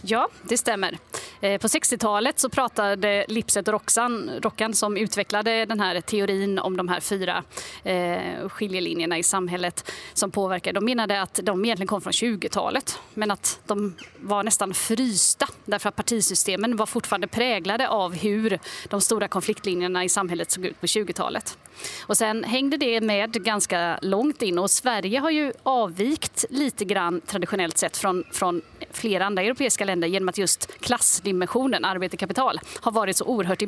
Ja, 0.02 0.28
det 0.42 0.58
stämmer. 0.58 0.98
Eh, 1.40 1.60
på 1.60 1.66
60-talet 1.66 2.38
så 2.38 2.48
pratade 2.48 3.24
Lipset 3.28 3.68
och 3.68 3.72
Roxan, 3.72 4.30
Rockan 4.42 4.74
som 4.74 4.96
utvecklade 4.96 5.64
den 5.64 5.80
här 5.80 6.00
teorin 6.00 6.58
om 6.58 6.76
de 6.76 6.88
här 6.88 7.00
fyra 7.00 7.44
eh, 7.84 8.48
skiljelinjerna 8.48 9.18
i 9.18 9.22
samhället 9.22 9.92
som 10.12 10.30
påverkar. 10.30 10.72
De 10.72 10.84
menade 10.84 11.22
att 11.22 11.40
de 11.42 11.64
egentligen 11.64 11.88
kom 11.88 12.00
från 12.00 12.12
20-talet 12.12 12.98
men 13.14 13.30
att 13.30 13.60
de 13.66 13.94
var 14.16 14.42
nästan 14.42 14.74
frysta 14.74 15.48
därför 15.64 15.88
att 15.88 15.96
partisystemen 15.96 16.76
var 16.76 16.86
fortfarande 16.86 17.26
präglade 17.26 17.88
av 17.88 18.14
hur 18.14 18.58
de 18.88 19.00
stora 19.00 19.28
konfliktlinjerna 19.28 20.04
i 20.04 20.08
samhället 20.08 20.50
såg 20.50 20.66
ut 20.66 20.80
på 20.80 20.86
20-talet. 20.86 21.58
Och 22.06 22.16
sen 22.16 22.44
hängde 22.44 22.76
det 22.76 23.00
med 23.00 23.44
ganska 23.44 23.98
långt 24.02 24.42
in 24.42 24.58
och 24.58 24.70
Sverige 24.70 25.18
har 25.18 25.30
ju 25.30 25.52
avvikt 25.62 26.44
lite 26.50 26.84
grann 26.84 27.20
traditionellt 27.20 27.78
sett 27.78 27.96
från, 27.96 28.24
från 28.32 28.62
flera 28.90 29.26
andra 29.26 29.42
europeiska 29.42 29.84
länder 29.90 30.08
genom 30.08 30.28
att 30.28 30.38
just 30.38 30.80
klassdimensionen, 30.80 31.84
arbete 31.84 32.16
kapital, 32.16 32.60
har 32.80 32.92
varit 32.92 33.16
så 33.16 33.24
oerhört 33.24 33.62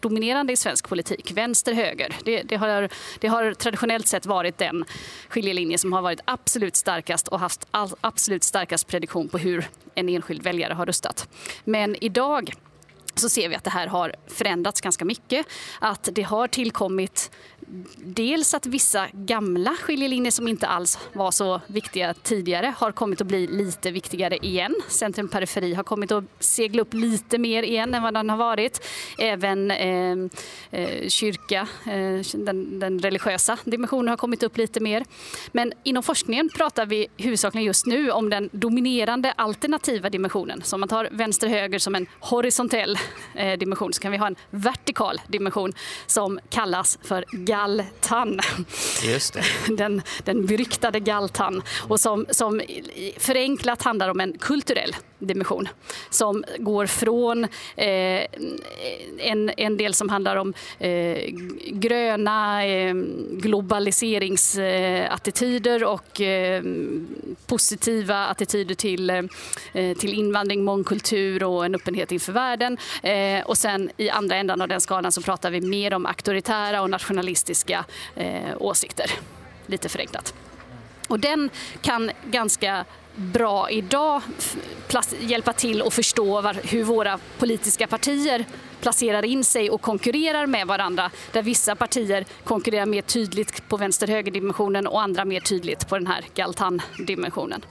dominerande 0.00 0.52
i 0.52 0.56
svensk 0.56 0.88
politik. 0.88 1.32
Vänster, 1.32 1.72
höger. 1.72 2.16
Det, 2.24 2.42
det, 2.42 2.56
har, 2.56 2.88
det 3.20 3.28
har 3.28 3.54
traditionellt 3.54 4.08
sett 4.08 4.26
varit 4.26 4.58
den 4.58 4.84
skiljelinje 5.28 5.78
som 5.78 5.92
har 5.92 6.02
varit 6.02 6.20
absolut 6.24 6.76
starkast 6.76 7.28
och 7.28 7.40
haft 7.40 7.66
all, 7.70 7.90
absolut 8.00 8.44
starkast 8.44 8.86
prediktion 8.86 9.28
på 9.28 9.38
hur 9.38 9.68
en 9.94 10.08
enskild 10.08 10.42
väljare 10.42 10.74
har 10.74 10.86
röstat. 10.86 11.28
Men 11.64 11.96
idag 12.04 12.52
så 13.14 13.28
ser 13.28 13.48
vi 13.48 13.54
att 13.54 13.64
det 13.64 13.70
här 13.70 13.86
har 13.86 14.14
förändrats 14.26 14.80
ganska 14.80 15.04
mycket. 15.04 15.46
Att 15.78 16.08
det 16.12 16.22
har 16.22 16.48
tillkommit 16.48 17.30
dels 17.96 18.54
att 18.54 18.66
vissa 18.66 19.08
gamla 19.12 19.74
skiljelinjer 19.80 20.30
som 20.30 20.48
inte 20.48 20.66
alls 20.66 20.98
var 21.12 21.30
så 21.30 21.60
viktiga 21.66 22.14
tidigare 22.14 22.74
har 22.76 22.92
kommit 22.92 23.20
att 23.20 23.26
bli 23.26 23.46
lite 23.46 23.90
viktigare 23.90 24.36
igen. 24.36 24.74
Centrum-periferi 24.88 25.74
har 25.74 25.82
kommit 25.82 26.12
att 26.12 26.24
segla 26.38 26.82
upp 26.82 26.94
lite 26.94 27.38
mer 27.38 27.62
igen 27.62 27.94
än 27.94 28.02
vad 28.02 28.14
den 28.14 28.30
har 28.30 28.36
varit. 28.36 28.86
Även 29.18 29.70
eh, 29.70 30.16
eh, 30.70 31.08
kyrka, 31.08 31.68
eh, 31.86 32.40
den, 32.44 32.80
den, 32.80 32.98
religiösa 32.98 33.58
dimensionen 33.64 34.08
har 34.08 34.16
kommit 34.16 34.42
upp 34.42 34.56
lite 34.56 34.80
mer. 34.80 35.04
Men 35.52 35.72
inom 35.82 36.02
forskningen 36.02 36.50
pratar 36.56 36.86
vi 36.86 37.06
huvudsakligen 37.16 37.66
just 37.66 37.86
nu 37.86 38.10
om 38.10 38.30
den 38.30 38.50
dominerande 38.52 39.32
alternativa 39.32 40.10
dimensionen. 40.10 40.62
Så 40.62 40.76
om 40.76 40.80
man 40.80 40.88
tar 40.88 41.08
vänster-höger 41.12 41.78
som 41.78 41.94
en 41.94 42.06
horisontell 42.20 42.98
eh, 43.34 43.58
dimension 43.58 43.92
så 43.92 44.00
kan 44.00 44.12
vi 44.12 44.18
ha 44.18 44.26
en 44.26 44.36
vertikal 44.50 45.20
dimension 45.28 45.72
som 46.06 46.40
kallas 46.50 46.98
för 47.02 47.24
Galtan. 47.62 48.40
Just 49.02 49.34
det. 49.34 49.42
Den, 49.76 50.02
den 50.24 50.46
beryktade 50.46 51.00
Galtan. 51.00 51.62
Och 51.88 52.00
som, 52.00 52.26
som 52.30 52.60
förenklat 53.18 53.82
handlar 53.82 54.08
om 54.08 54.20
en 54.20 54.38
kulturell 54.38 54.96
dimension 55.18 55.68
som 56.10 56.44
går 56.58 56.86
från 56.86 57.44
eh, 57.76 58.26
en, 59.18 59.50
en 59.56 59.76
del 59.76 59.94
som 59.94 60.08
handlar 60.08 60.36
om 60.36 60.54
eh, 60.78 61.18
gröna 61.66 62.66
eh, 62.66 62.94
globaliseringsattityder 63.30 65.84
och 65.84 66.20
eh, 66.20 66.62
positiva 67.46 68.26
attityder 68.26 68.74
till, 68.74 69.10
eh, 69.10 69.22
till 69.98 70.14
invandring, 70.14 70.64
mångkultur 70.64 71.44
och 71.44 71.64
en 71.64 71.74
öppenhet 71.74 72.12
inför 72.12 72.32
världen. 72.32 72.78
Eh, 73.02 73.40
och 73.44 73.58
sen 73.58 73.90
i 73.96 74.10
andra 74.10 74.36
ändan 74.36 74.60
av 74.60 74.68
den 74.68 74.80
skalan 74.80 75.12
så 75.12 75.22
pratar 75.22 75.50
vi 75.50 75.60
mer 75.60 75.94
om 75.94 76.06
auktoritära 76.06 76.82
och 76.82 76.90
nationalistiska 76.90 77.41
Eh, 78.16 78.56
åsikter, 78.58 79.10
lite 79.66 79.88
förenklat. 79.88 80.34
Och 81.08 81.20
den 81.20 81.50
kan 81.82 82.10
ganska 82.24 82.84
bra 83.16 83.70
idag 83.70 84.22
hjälpa 85.20 85.52
till 85.52 85.82
att 85.82 85.94
förstå 85.94 86.40
var, 86.40 86.56
hur 86.64 86.84
våra 86.84 87.18
politiska 87.38 87.86
partier 87.86 88.44
placerar 88.80 89.24
in 89.24 89.44
sig 89.44 89.70
och 89.70 89.80
konkurrerar 89.80 90.46
med 90.46 90.66
varandra. 90.66 91.10
Där 91.32 91.42
vissa 91.42 91.76
partier 91.76 92.24
konkurrerar 92.44 92.86
mer 92.86 93.02
tydligt 93.02 93.68
på 93.68 93.76
vänster-höger-dimensionen 93.76 94.86
och 94.86 95.02
andra 95.02 95.24
mer 95.24 95.40
tydligt 95.40 95.88
på 95.88 95.98
den 95.98 96.06
här 96.06 96.24
Galtan-dimensionen. 96.34 97.64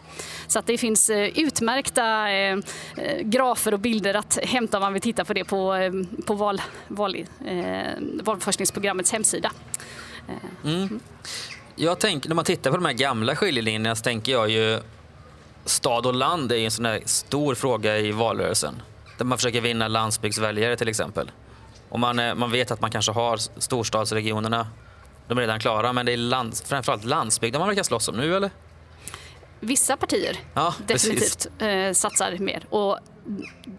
Så 0.48 0.60
att 0.60 0.66
det 0.66 0.78
finns 0.78 1.10
eh, 1.10 1.40
utmärkta 1.40 2.32
eh, 2.32 2.58
eh, 2.98 3.22
grafer 3.22 3.74
och 3.74 3.80
bilder 3.80 4.14
att 4.14 4.40
hämta 4.44 4.78
om 4.78 4.82
man 4.82 4.94
vill 4.94 5.02
titta 5.02 5.26
på 5.26 5.34
det 5.34 5.44
på, 5.44 5.74
eh, 5.74 5.92
på 6.26 6.34
val, 6.34 6.62
val, 6.88 7.16
eh, 7.46 7.82
valforskningsprogrammets 8.24 9.12
hemsida. 9.12 9.52
Mm. 10.64 11.00
Jag 11.76 12.00
tänker, 12.00 12.30
när 12.30 12.36
man 12.36 12.46
tittar 12.46 12.72
på 12.72 12.78
de 12.78 12.86
här 12.86 12.94
gamla 12.94 13.36
skiljelinjerna 13.36 13.96
så 13.96 14.04
tänker 14.04 14.32
jag 14.32 14.50
ju 14.50 14.80
stad 15.66 16.06
och 16.06 16.14
land 16.14 16.52
är 16.52 16.56
en 16.56 16.72
sån 16.72 17.00
stor 17.06 17.56
fråga 17.56 17.98
i 17.98 18.12
valrörelsen. 18.12 18.82
Där 19.18 19.26
man 19.26 19.38
försöker 19.38 19.62
vinna 19.62 19.88
landsbygdsväljare 19.88 20.78
till 20.78 20.88
exempel. 20.88 21.32
Och 21.90 22.00
man, 22.00 22.16
man 22.16 22.52
vet 22.52 22.72
att 22.72 22.82
man 22.82 22.92
kanske 22.92 23.12
har 23.12 23.38
storstadsregionerna, 23.62 24.68
de 25.28 25.38
är 25.38 25.42
redan 25.42 25.60
klara, 25.60 25.94
men 25.94 26.06
det 26.06 26.14
är 26.14 26.18
land, 26.18 26.58
framförallt 26.66 27.04
landsbygden 27.04 27.60
man 27.60 27.68
verkar 27.68 27.84
slåss 27.84 28.08
om 28.08 28.16
nu 28.16 28.36
eller? 28.36 28.52
Vissa 29.60 29.98
partier 29.98 30.40
ja, 30.54 30.74
definitivt 30.88 31.48
eh, 31.60 31.94
satsar 31.94 32.38
mer. 32.38 32.66
Och 32.70 33.00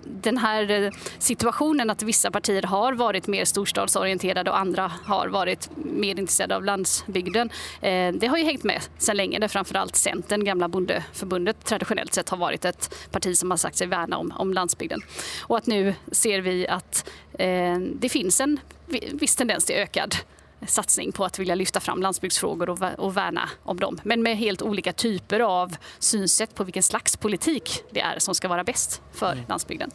den 0.04 0.38
här 0.38 0.70
eh, 0.70 0.92
situationen 1.18 1.90
att 1.90 2.02
vissa 2.02 2.30
partier 2.30 2.62
har 2.62 2.92
varit 2.92 3.26
mer 3.26 3.44
storstadsorienterade 3.44 4.50
och 4.50 4.58
andra 4.58 4.92
har 5.04 5.28
varit 5.28 5.70
mer 5.76 6.18
intresserade 6.18 6.56
av 6.56 6.64
landsbygden. 6.64 7.50
Eh, 7.80 8.12
det 8.12 8.26
har 8.26 8.38
ju 8.38 8.44
hängt 8.44 8.64
med 8.64 8.82
sedan 8.98 9.16
länge 9.16 9.38
där 9.38 9.48
framförallt 9.48 9.96
Centern, 9.96 10.44
gamla 10.44 10.68
bondeförbundet, 10.68 11.64
traditionellt 11.64 12.14
sett 12.14 12.28
har 12.28 12.36
varit 12.36 12.64
ett 12.64 12.94
parti 13.10 13.36
som 13.38 13.50
har 13.50 13.58
sagt 13.58 13.76
sig 13.76 13.86
värna 13.86 14.18
om, 14.18 14.32
om 14.36 14.52
landsbygden. 14.52 15.00
Och 15.40 15.56
att 15.56 15.66
nu 15.66 15.94
ser 16.12 16.40
vi 16.40 16.68
att 16.68 17.10
eh, 17.38 17.78
det 17.78 18.08
finns 18.08 18.40
en 18.40 18.60
viss 19.12 19.36
tendens 19.36 19.64
till 19.64 19.76
ökad 19.76 20.16
satsning 20.66 21.12
på 21.12 21.24
att 21.24 21.38
vilja 21.38 21.54
lyfta 21.54 21.80
fram 21.80 22.02
landsbygdsfrågor 22.02 22.70
och, 23.00 23.16
värna 23.16 23.48
om 23.62 23.80
dem. 23.80 24.00
Men 24.02 24.22
med 24.22 24.36
helt 24.36 24.62
olika 24.62 24.92
typer 24.92 25.40
av 25.40 25.76
synsätt 25.98 26.54
på 26.54 26.64
vilken 26.64 26.82
slags 26.82 27.16
politik 27.16 27.82
det 27.90 28.00
är 28.00 28.18
som 28.18 28.34
ska 28.34 28.48
vara 28.48 28.64
bäst 28.64 29.02
för 29.12 29.32
mm. 29.32 29.44
landsbygden. 29.48 29.90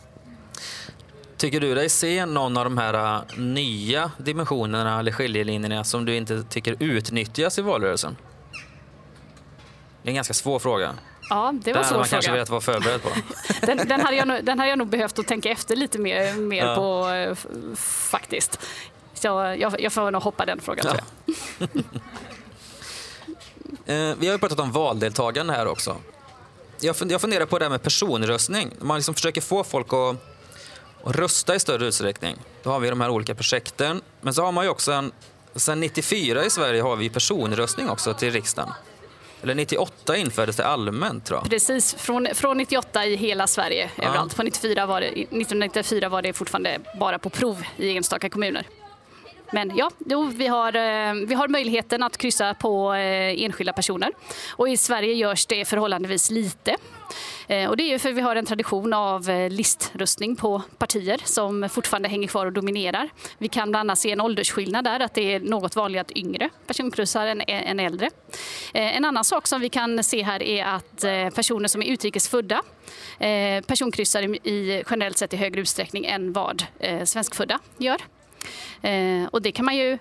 Tycker 1.38 1.60
du 1.60 1.76
dig 1.76 1.90
se 1.90 2.26
någon 2.26 2.58
av 2.58 2.64
de 2.64 2.78
här 2.78 2.94
äh, 2.94 3.40
nya 3.40 4.12
dimensionerna 4.18 5.00
eller 5.00 5.12
skiljelinjerna 5.12 5.84
som 5.84 6.06
du 6.06 6.16
inte 6.16 6.44
tycker 6.44 6.76
utnyttjas 6.80 7.60
i 7.60 7.62
valrörelsen? 7.62 8.18
Det 10.04 10.10
är 10.10 10.12
en 10.12 10.16
ganska 10.16 10.34
svår 10.34 10.60
fråga. 10.60 10.94
Ja, 11.30 11.54
det 11.64 11.74
var 11.74 11.80
den 11.80 11.86
hade 11.86 12.00
man 12.00 12.08
kanske 12.08 12.32
velat 12.32 12.50
vara 12.50 12.62
förberedd 12.62 13.04
på. 13.04 13.10
den, 13.66 13.78
den, 13.78 14.02
hade 14.02 14.16
jag 14.16 14.28
nog, 14.28 14.44
den 14.44 14.60
hade 14.60 14.70
jag 14.70 14.78
nog 14.78 14.88
behövt 14.88 15.20
att 15.20 15.28
tänka 15.28 15.50
efter 15.50 15.76
lite 15.76 16.00
mer, 16.00 16.34
mer 16.34 16.66
ja. 16.66 16.76
på 16.76 17.10
äh, 17.10 17.36
faktiskt. 18.10 18.60
Så 19.20 19.56
jag, 19.60 19.82
jag 19.82 19.94
får 19.94 20.12
nog 20.12 20.22
hoppa 20.22 20.46
den 20.46 20.62
frågan 20.62 20.86
ja. 20.86 20.92
tror 20.92 21.04
jag. 21.58 21.70
Eh, 23.86 24.16
vi 24.20 24.28
har 24.28 24.34
ju 24.34 24.38
pratat 24.38 24.60
om 24.60 24.72
valdeltagande 24.72 25.54
här 25.54 25.68
också. 25.68 25.96
Jag 26.80 26.96
funderar 26.96 27.46
på 27.46 27.60
det 27.60 27.66
här 27.66 27.70
med 27.70 27.84
personröstning. 27.84 28.72
Man 28.80 28.98
liksom 28.98 29.14
försöker 29.14 29.42
få 29.42 29.64
folk 29.64 29.94
att, 29.94 30.16
att 31.04 31.16
rösta 31.16 31.56
i 31.56 31.60
större 31.60 31.86
utsträckning. 31.86 32.36
Då 32.64 32.70
har 32.70 32.80
vi 32.80 32.90
de 32.90 33.02
här 33.02 33.10
olika 33.10 33.36
projekten. 33.36 34.02
Men 34.22 34.34
så 34.34 34.44
har 34.44 34.52
man 34.52 34.64
ju 34.64 34.70
också 34.70 34.92
en... 34.92 35.12
Sen 35.56 35.80
94 35.80 36.46
i 36.46 36.50
Sverige 36.50 36.82
har 36.82 36.96
vi 36.96 37.10
personröstning 37.10 37.90
också 37.90 38.14
till 38.14 38.32
riksdagen. 38.32 38.74
Eller 39.44 39.56
98 39.56 40.18
infördes 40.18 40.56
det 40.56 40.66
allmänt 40.66 41.26
tror 41.26 41.40
jag. 41.40 41.50
Precis, 41.50 41.96
från, 41.96 42.28
från 42.34 42.58
98 42.58 43.06
i 43.06 43.16
hela 43.16 43.48
Sverige, 43.48 43.90
ja. 43.96 44.04
överallt. 44.04 44.36
På 44.36 44.44
94 44.44 44.86
var 44.86 45.02
det, 45.02 45.08
1994 45.08 46.10
var 46.10 46.22
det 46.22 46.34
fortfarande 46.34 46.80
bara 47.00 47.20
på 47.20 47.30
prov 47.30 47.64
i 47.78 47.98
enstaka 47.98 48.30
kommuner. 48.30 48.68
Men 49.52 49.78
ja, 49.78 49.92
jo, 50.06 50.24
vi, 50.24 50.48
har, 50.48 50.76
eh, 50.76 51.14
vi 51.28 51.34
har 51.34 51.48
möjligheten 51.48 52.04
att 52.04 52.18
kryssa 52.18 52.54
på 52.54 52.94
eh, 52.94 53.44
enskilda 53.44 53.74
personer. 53.74 54.12
Och 54.52 54.70
I 54.70 54.78
Sverige 54.78 55.14
görs 55.14 55.46
det 55.46 55.66
förhållandevis 55.66 56.30
lite. 56.32 56.76
Eh, 57.48 57.70
och 57.70 57.78
det 57.78 57.94
är 57.94 58.00
för 58.00 58.12
vi 58.12 58.22
har 58.22 58.36
en 58.36 58.46
tradition 58.46 58.94
av 58.94 59.30
liströstning 59.50 60.36
på 60.36 60.62
partier 60.78 61.22
som 61.24 61.70
fortfarande 61.70 62.10
hänger 62.10 62.28
kvar 62.28 62.46
och 62.46 62.54
dominerar. 62.54 63.10
Vi 63.38 63.48
kan 63.48 63.72
bland 63.72 63.90
annat 63.90 64.00
se 64.00 64.12
en 64.12 64.22
åldersskillnad 64.22 64.84
där, 64.84 65.00
att 65.00 65.14
det 65.14 65.34
är 65.34 65.40
något 65.40 65.76
vanligare 65.76 66.02
att 66.02 66.18
yngre 66.18 66.50
personkryssar 66.68 67.28
än, 67.28 67.42
än 67.48 67.80
äldre. 67.80 68.10
En 68.74 69.06
annan 69.06 69.24
sak 69.24 69.48
som 69.48 69.62
vi 69.62 69.70
kan 69.70 70.04
se 70.04 70.24
här 70.24 70.44
är 70.44 70.66
att 70.66 71.06
personer 71.36 71.68
som 71.68 71.82
är 71.82 71.88
utrikesfödda 71.88 72.62
personkryssar 73.68 74.48
i, 74.48 74.84
generellt 74.90 75.18
sett 75.18 75.34
i 75.34 75.38
högre 75.38 75.62
utsträckning 75.62 76.06
än 76.06 76.34
vad 76.34 76.66
svenskfödda 77.06 77.60
gör. 77.78 78.02
Eh, 78.82 79.26
och 79.32 79.42
det 79.42 79.52
kan 79.52 79.66
man 79.66 79.76
ju 79.76 79.98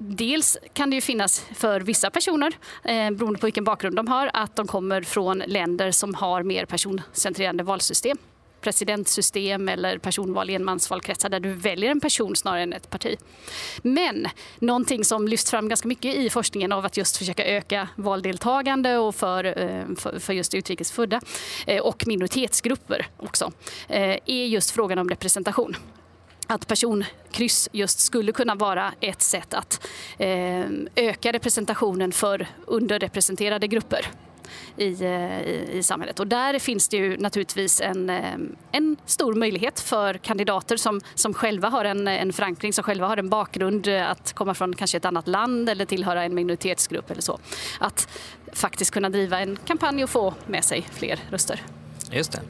Dels 0.00 0.58
kan 0.72 0.90
det 0.90 0.94
ju 0.94 1.00
finnas 1.00 1.46
för 1.54 1.80
vissa 1.80 2.10
personer, 2.10 2.52
eh, 2.84 3.10
beroende 3.10 3.38
på 3.38 3.46
vilken 3.46 3.64
bakgrund 3.64 3.96
de 3.96 4.08
har, 4.08 4.30
att 4.32 4.56
de 4.56 4.66
kommer 4.66 5.02
från 5.02 5.38
länder 5.38 5.90
som 5.90 6.14
har 6.14 6.42
mer 6.42 6.64
personcentrerande 6.64 7.62
valsystem. 7.62 8.18
presidentsystem 8.60 9.68
eller 9.68 9.98
personval 9.98 10.50
i 10.50 10.54
enmansvalkretsar 10.54 11.28
där 11.28 11.40
du 11.40 11.52
väljer 11.52 11.90
en 11.90 12.00
person 12.00 12.36
snarare 12.36 12.62
än 12.62 12.72
ett 12.72 12.90
parti. 12.90 13.16
Men 13.82 14.28
någonting 14.58 15.04
som 15.04 15.28
lyfts 15.28 15.50
fram 15.50 15.68
ganska 15.68 15.88
mycket 15.88 16.16
i 16.16 16.30
forskningen 16.30 16.72
av 16.72 16.84
att 16.84 16.96
just 16.96 17.16
försöka 17.16 17.44
öka 17.44 17.88
valdeltagande 17.96 18.96
och 18.98 19.14
för, 19.14 19.44
eh, 19.44 20.18
för 20.18 20.32
just 20.32 20.54
utrikesfödda 20.54 21.20
eh, 21.66 21.82
och 21.82 22.06
minoritetsgrupper 22.06 23.06
också 23.16 23.52
eh, 23.88 24.18
är 24.26 24.46
just 24.46 24.70
frågan 24.70 24.98
om 24.98 25.08
representation 25.08 25.76
att 26.48 26.66
personkryss 26.66 27.68
just 27.72 28.00
skulle 28.00 28.32
kunna 28.32 28.54
vara 28.54 28.92
ett 29.00 29.22
sätt 29.22 29.54
att 29.54 29.86
eh, 30.18 30.66
öka 30.96 31.32
representationen 31.32 32.12
för 32.12 32.46
underrepresenterade 32.66 33.66
grupper. 33.66 34.10
I, 34.76 35.04
eh, 35.04 35.40
i, 35.40 35.68
i, 35.72 35.82
samhället. 35.82 36.20
Och 36.20 36.26
där 36.26 36.58
finns 36.58 36.88
det 36.88 36.96
ju 36.96 37.16
naturligtvis 37.16 37.80
en, 37.80 38.10
eh, 38.10 38.34
en 38.72 38.96
stor 39.06 39.34
möjlighet 39.34 39.80
för 39.80 40.14
kandidater 40.14 40.76
som, 40.76 41.00
som 41.14 41.34
själva 41.34 41.68
har 41.68 41.84
en, 41.84 42.08
en 42.08 42.32
förankring, 42.32 42.72
som 42.72 42.84
själva 42.84 43.06
har 43.06 43.16
en 43.16 43.28
bakgrund 43.28 43.88
eh, 43.88 44.10
att 44.10 44.32
komma 44.32 44.54
från 44.54 44.74
kanske 44.74 44.96
ett 44.96 45.04
annat 45.04 45.28
land 45.28 45.68
eller 45.68 45.84
tillhöra 45.84 46.24
en 46.24 46.34
minoritetsgrupp 46.34 47.10
eller 47.10 47.22
så. 47.22 47.38
Att 47.80 48.08
faktiskt 48.52 48.90
kunna 48.90 49.08
driva 49.08 49.40
en 49.40 49.58
kampanj 49.66 50.04
och 50.04 50.10
få 50.10 50.34
med 50.46 50.64
sig 50.64 50.86
fler 50.92 51.20
röster. 51.30 51.62
Just 52.10 52.32
det. 52.32 52.40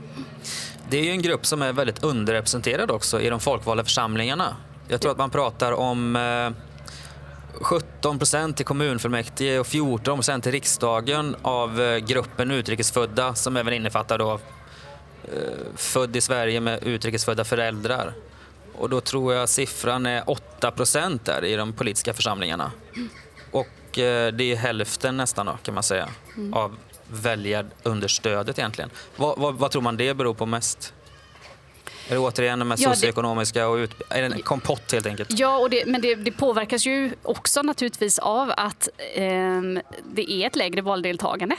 Det 0.91 0.99
är 0.99 1.05
ju 1.05 1.11
en 1.11 1.23
grupp 1.23 1.47
som 1.47 1.63
är 1.63 1.73
väldigt 1.73 2.05
underrepresenterad 2.05 2.91
också 2.91 3.21
i 3.21 3.31
de 3.31 3.41
folkvalda 3.41 3.85
församlingarna. 3.85 4.57
Jag 4.89 5.01
tror 5.01 5.13
att 5.13 5.19
man 5.19 5.31
pratar 5.31 5.73
om 5.73 6.19
17 7.61 8.15
eh, 8.15 8.19
procent 8.19 8.61
i 8.61 8.65
kommunfullmäktige 8.65 9.59
och 9.59 9.67
14 9.67 10.19
procent 10.19 10.47
i 10.47 10.51
riksdagen 10.51 11.37
av 11.43 11.81
eh, 11.81 11.99
gruppen 11.99 12.51
utrikesfödda 12.51 13.35
som 13.35 13.57
även 13.57 13.75
innefattar 13.75 14.19
då 14.19 14.33
eh, 14.33 14.39
född 15.77 16.17
i 16.17 16.21
Sverige 16.21 16.61
med 16.61 16.83
utrikesfödda 16.83 17.45
föräldrar. 17.45 18.13
Och 18.75 18.91
då 18.91 19.01
tror 19.01 19.35
jag 19.35 19.49
siffran 19.49 20.07
är 20.07 20.31
8 20.31 20.71
procent 20.71 21.25
där 21.25 21.45
i 21.45 21.57
de 21.57 21.73
politiska 21.73 22.15
församlingarna. 22.15 22.73
Och 23.51 23.69
det 23.93 24.41
är 24.41 24.57
hälften 24.57 25.17
nästan 25.17 25.47
då, 25.47 25.59
kan 25.63 25.75
man 25.75 25.83
säga, 25.83 26.09
mm. 26.37 26.55
av 26.55 26.77
väljarunderstödet 27.11 28.59
egentligen. 28.59 28.91
Vad, 29.17 29.39
vad, 29.39 29.55
vad, 29.55 29.71
tror 29.71 29.83
man 29.83 29.97
det 29.97 30.15
beror 30.15 30.35
på 30.35 30.47
mest? 30.47 30.95
Är 32.09 32.15
det 32.15 32.19
återigen 32.19 32.59
de 32.59 32.71
här 32.71 32.79
ja, 32.81 32.95
socioekonomiska 32.95 33.69
och 33.69 33.77
ut, 33.77 33.91
är 34.11 34.23
det 34.23 34.35
en 34.35 34.43
kompott 34.43 34.93
helt 34.93 35.07
enkelt? 35.07 35.39
Ja, 35.39 35.59
och 35.59 35.71
det, 35.71 35.87
men 35.87 36.01
det, 36.01 36.15
det, 36.15 36.33
påverkas 36.33 36.87
ju 36.87 37.11
också 37.23 37.63
naturligtvis 37.63 38.19
av 38.19 38.53
att 38.57 38.89
eh, 39.15 39.63
det 40.15 40.33
är 40.33 40.47
ett 40.47 40.57
lägre 40.57 40.83
valdeltagande 40.83 41.57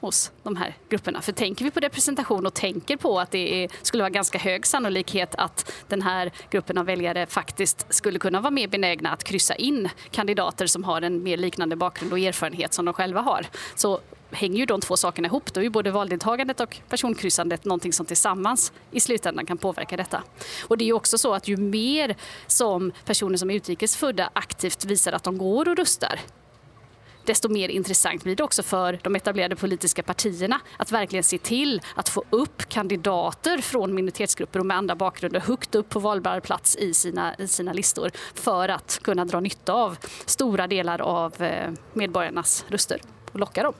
hos 0.00 0.32
de 0.42 0.56
här 0.56 0.74
grupperna. 0.88 1.20
För 1.20 1.32
tänker 1.32 1.64
vi 1.64 1.70
på 1.70 1.80
representation 1.80 2.46
och 2.46 2.54
tänker 2.54 2.96
på 2.96 3.20
att 3.20 3.30
det 3.30 3.64
är, 3.64 3.70
skulle 3.82 4.02
vara 4.02 4.10
ganska 4.10 4.38
hög 4.38 4.66
sannolikhet 4.66 5.34
att 5.34 5.72
den 5.88 6.02
här 6.02 6.32
gruppen 6.50 6.78
av 6.78 6.86
väljare 6.86 7.26
faktiskt 7.26 7.86
skulle 7.90 8.18
kunna 8.18 8.40
vara 8.40 8.50
mer 8.50 8.68
benägna 8.68 9.10
att 9.10 9.24
kryssa 9.24 9.54
in 9.54 9.88
kandidater 10.10 10.66
som 10.66 10.84
har 10.84 11.02
en 11.02 11.22
mer 11.22 11.36
liknande 11.36 11.76
bakgrund 11.76 12.12
och 12.12 12.18
erfarenhet 12.18 12.74
som 12.74 12.84
de 12.84 12.94
själva 12.94 13.20
har. 13.20 13.46
Så 13.74 14.00
hänger 14.30 14.58
ju 14.58 14.66
de 14.66 14.80
två 14.80 14.96
sakerna 14.96 15.28
ihop. 15.28 15.52
Då 15.54 15.60
är 15.60 15.64
ju 15.64 15.70
både 15.70 15.90
valdeltagandet 15.90 16.60
och 16.60 16.80
personkryssandet 16.88 17.64
någonting 17.64 17.92
som 17.92 18.06
tillsammans 18.06 18.72
i 18.90 19.00
slutändan 19.00 19.46
kan 19.46 19.58
påverka 19.58 19.96
detta. 19.96 20.22
Och 20.62 20.78
det 20.78 20.84
är 20.84 20.86
ju 20.86 20.92
också 20.92 21.18
så 21.18 21.34
att 21.34 21.48
ju 21.48 21.56
mer 21.56 22.16
som 22.46 22.92
personer 23.04 23.36
som 23.36 23.50
är 23.50 23.54
utrikesfödda 23.54 24.30
aktivt 24.32 24.84
visar 24.84 25.12
att 25.12 25.24
de 25.24 25.38
går 25.38 25.68
och 25.68 25.76
röstar 25.76 26.20
desto 27.28 27.48
mer 27.48 27.68
intressant 27.68 28.24
blir 28.24 28.36
det 28.36 28.42
också 28.42 28.62
för 28.62 28.98
de 29.02 29.16
etablerade 29.16 29.56
politiska 29.56 30.02
partierna 30.02 30.60
att 30.76 30.92
verkligen 30.92 31.22
se 31.22 31.38
till 31.38 31.80
att 31.94 32.08
få 32.08 32.24
upp 32.30 32.68
kandidater 32.68 33.58
från 33.58 33.94
minoritetsgrupper 33.94 34.60
och 34.60 34.66
med 34.66 34.76
andra 34.76 34.94
bakgrunder 34.94 35.40
högt 35.40 35.74
upp 35.74 35.88
på 35.88 36.00
valbar 36.00 36.40
plats 36.40 36.76
i 36.76 36.94
sina, 36.94 37.34
i 37.38 37.48
sina 37.48 37.72
listor 37.72 38.10
för 38.34 38.68
att 38.68 39.00
kunna 39.02 39.24
dra 39.24 39.40
nytta 39.40 39.72
av 39.72 39.96
stora 40.26 40.66
delar 40.66 41.00
av 41.00 41.42
eh, 41.42 41.70
medborgarnas 41.92 42.64
röster 42.68 43.00
och 43.32 43.38
locka 43.38 43.62
dem. 43.62 43.74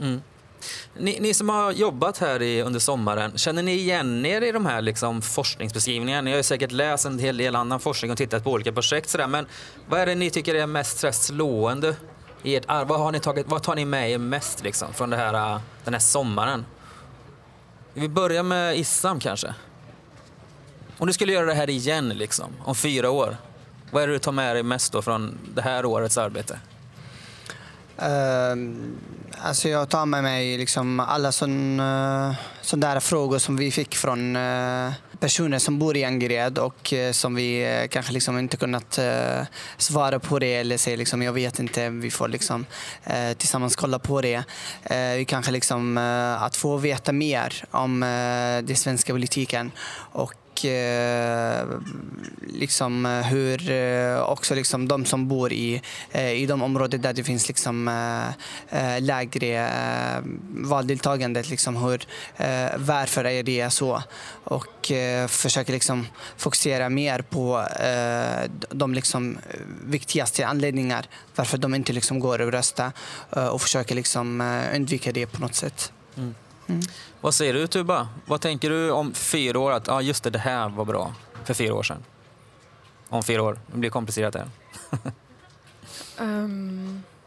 Mm. 0.00 0.22
Ni, 0.96 1.20
ni, 1.20 1.34
som 1.34 1.48
har 1.48 1.72
jobbat 1.72 2.18
här 2.18 2.42
i, 2.42 2.62
under 2.62 2.80
sommaren, 2.80 3.38
känner 3.38 3.62
ni 3.62 3.72
igen 3.72 4.26
er 4.26 4.42
i 4.42 4.52
de 4.52 4.66
här 4.66 4.80
liksom, 4.80 5.22
forskningsbeskrivningarna? 5.22 6.20
Ni 6.20 6.34
har 6.34 6.42
säkert 6.42 6.72
läst 6.72 7.06
en 7.06 7.18
hel 7.18 7.36
del 7.36 7.56
annan 7.56 7.80
forskning 7.80 8.10
och 8.10 8.16
tittat 8.16 8.44
på 8.44 8.52
olika 8.52 8.72
projekt. 8.72 9.08
Sådär. 9.08 9.26
Men 9.26 9.46
vad 9.88 10.00
är 10.00 10.06
det 10.06 10.14
ni 10.14 10.30
tycker 10.30 10.54
är 10.54 10.66
mest 10.66 11.14
slående? 11.14 11.96
I 12.42 12.56
ert, 12.56 12.64
vad, 12.66 13.00
har 13.00 13.12
ni 13.12 13.20
tagit, 13.20 13.46
vad 13.48 13.62
tar 13.62 13.74
ni 13.74 13.84
med 13.84 14.10
er 14.10 14.18
mest 14.18 14.62
liksom, 14.64 14.94
från 14.94 15.10
det 15.10 15.16
här, 15.16 15.54
äh, 15.54 15.60
den 15.84 15.94
här 15.94 16.00
sommaren? 16.00 16.66
Vi 17.94 18.08
börjar 18.08 18.42
med 18.42 18.78
Issam 18.78 19.20
kanske. 19.20 19.54
Om 20.98 21.06
du 21.06 21.12
skulle 21.12 21.32
göra 21.32 21.46
det 21.46 21.54
här 21.54 21.70
igen 21.70 22.08
liksom, 22.08 22.52
om 22.64 22.74
fyra 22.74 23.10
år, 23.10 23.36
vad 23.90 24.02
är 24.02 24.06
det 24.06 24.12
du 24.12 24.18
tar 24.18 24.32
med 24.32 24.56
dig 24.56 24.62
mest 24.62 24.92
då 24.92 25.02
från 25.02 25.38
det 25.54 25.62
här 25.62 25.84
årets 25.84 26.18
arbete? 26.18 26.58
Uh, 28.02 28.74
alltså 29.38 29.68
jag 29.68 29.88
tar 29.88 30.06
med 30.06 30.22
mig 30.22 30.58
liksom 30.58 31.00
alla 31.00 31.32
sådana 31.32 32.32
uh, 32.72 32.94
eh, 32.94 33.00
frågor 33.00 33.38
som 33.38 33.56
vi 33.56 33.70
fick 33.70 33.96
från 33.96 34.36
uh, 34.36 34.92
personer 35.20 35.58
som 35.58 35.78
bor 35.78 35.96
i 35.96 36.04
Angered 36.04 36.58
och 36.58 36.92
uh, 36.92 37.12
som 37.12 37.34
vi 37.34 37.80
uh, 37.82 37.88
kanske 37.88 38.12
liksom 38.12 38.38
inte 38.38 38.56
kunnat 38.56 38.98
uh, 38.98 39.46
svara 39.76 40.18
på 40.18 40.38
det 40.38 40.54
eller 40.54 40.76
säga 40.76 40.96
liksom, 40.96 41.22
jag 41.22 41.32
vet 41.32 41.58
inte, 41.58 41.90
vi 41.90 42.10
får 42.10 42.28
liksom, 42.28 42.66
tillsammans 43.36 43.76
kolla 43.76 43.98
på 43.98 44.20
det. 44.20 44.42
vi 45.16 45.24
kanske 45.28 45.52
liksom, 45.52 45.98
att 46.40 46.56
få 46.56 46.76
veta 46.76 47.12
mer 47.12 47.64
om 47.70 48.00
den 48.64 48.76
svenska 48.76 49.12
politiken 49.12 49.70
och 50.12 50.34
Eh, 50.64 51.66
liksom 52.46 53.06
eh, 53.06 53.12
hur 53.12 53.70
eh, 53.70 54.20
också 54.20 54.54
liksom 54.54 54.88
de 54.88 55.04
som 55.04 55.28
bor 55.28 55.52
i, 55.52 55.82
i 56.34 56.46
de 56.46 56.62
områden 56.62 57.02
där 57.02 57.12
det 57.12 57.24
finns 57.24 57.48
liksom 57.48 57.90
lägre 58.98 59.70
valdeltagande, 60.48 61.42
liksom 61.42 61.76
hur, 61.76 62.06
varför 62.76 63.24
är 63.24 63.42
det 63.42 63.70
så? 63.70 64.02
Och 64.44 64.92
försöker 65.28 65.72
liksom 65.72 66.06
fokusera 66.36 66.88
mer 66.88 67.22
på 67.22 67.64
de 68.70 68.94
liksom 68.94 69.38
viktigaste 69.84 70.46
anledningar 70.46 71.06
varför 71.34 71.58
de 71.58 71.74
inte 71.74 71.92
liksom 71.92 72.20
går 72.20 72.40
och 72.40 72.52
röstar 72.52 72.92
och 73.50 73.62
försöker 73.62 73.94
liksom 73.94 74.40
undvika 74.74 75.12
det 75.12 75.26
på 75.26 75.40
något 75.40 75.54
sätt. 75.54 75.92
Mm. 76.16 76.34
Mm. 76.68 76.82
Vad 77.20 77.34
säger 77.34 77.54
du 77.54 77.66
Tuba? 77.66 78.08
Vad 78.26 78.40
tänker 78.40 78.70
du 78.70 78.90
om 78.90 79.14
fyra 79.14 79.58
år? 79.58 79.72
Att 79.72 79.86
ja, 79.86 80.02
just 80.02 80.24
det, 80.24 80.30
det 80.30 80.38
här 80.38 80.68
var 80.68 80.84
bra 80.84 81.14
för 81.44 81.54
fyra 81.54 81.74
år 81.74 81.82
sedan. 81.82 82.04
Om 83.08 83.22
fyra 83.22 83.42
år. 83.42 83.58
Det 83.66 83.78
blir 83.78 83.90
komplicerat 83.90 84.34
här. 84.34 84.50
um, 86.18 87.02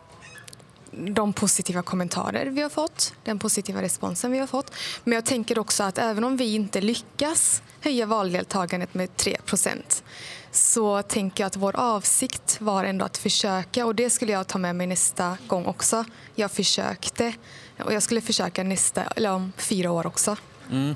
de 0.91 1.33
positiva 1.33 1.81
kommentarer 1.81 2.45
vi 2.45 2.61
har 2.61 2.69
fått, 2.69 3.13
den 3.23 3.39
positiva 3.39 3.81
responsen 3.81 4.31
vi 4.31 4.39
har 4.39 4.47
fått. 4.47 4.71
Men 5.03 5.13
jag 5.13 5.25
tänker 5.25 5.59
också 5.59 5.83
att 5.83 5.97
även 5.97 6.23
om 6.23 6.37
vi 6.37 6.55
inte 6.55 6.81
lyckas 6.81 7.61
höja 7.81 8.05
valdeltagandet 8.05 8.93
med 8.93 9.09
3% 9.17 10.03
så 10.51 11.01
tänker 11.01 11.43
jag 11.43 11.47
att 11.47 11.55
vår 11.55 11.75
avsikt 11.75 12.61
var 12.61 12.83
ändå 12.83 13.05
att 13.05 13.17
försöka 13.17 13.85
och 13.85 13.95
det 13.95 14.09
skulle 14.09 14.31
jag 14.31 14.47
ta 14.47 14.57
med 14.57 14.75
mig 14.75 14.87
nästa 14.87 15.37
gång 15.47 15.65
också. 15.65 16.05
Jag 16.35 16.51
försökte 16.51 17.33
och 17.81 17.93
jag 17.93 18.03
skulle 18.03 18.21
försöka 18.21 18.63
nästa, 18.63 19.03
eller 19.03 19.31
om 19.31 19.51
fyra 19.57 19.91
år 19.91 20.07
också. 20.07 20.35
Mm. 20.71 20.95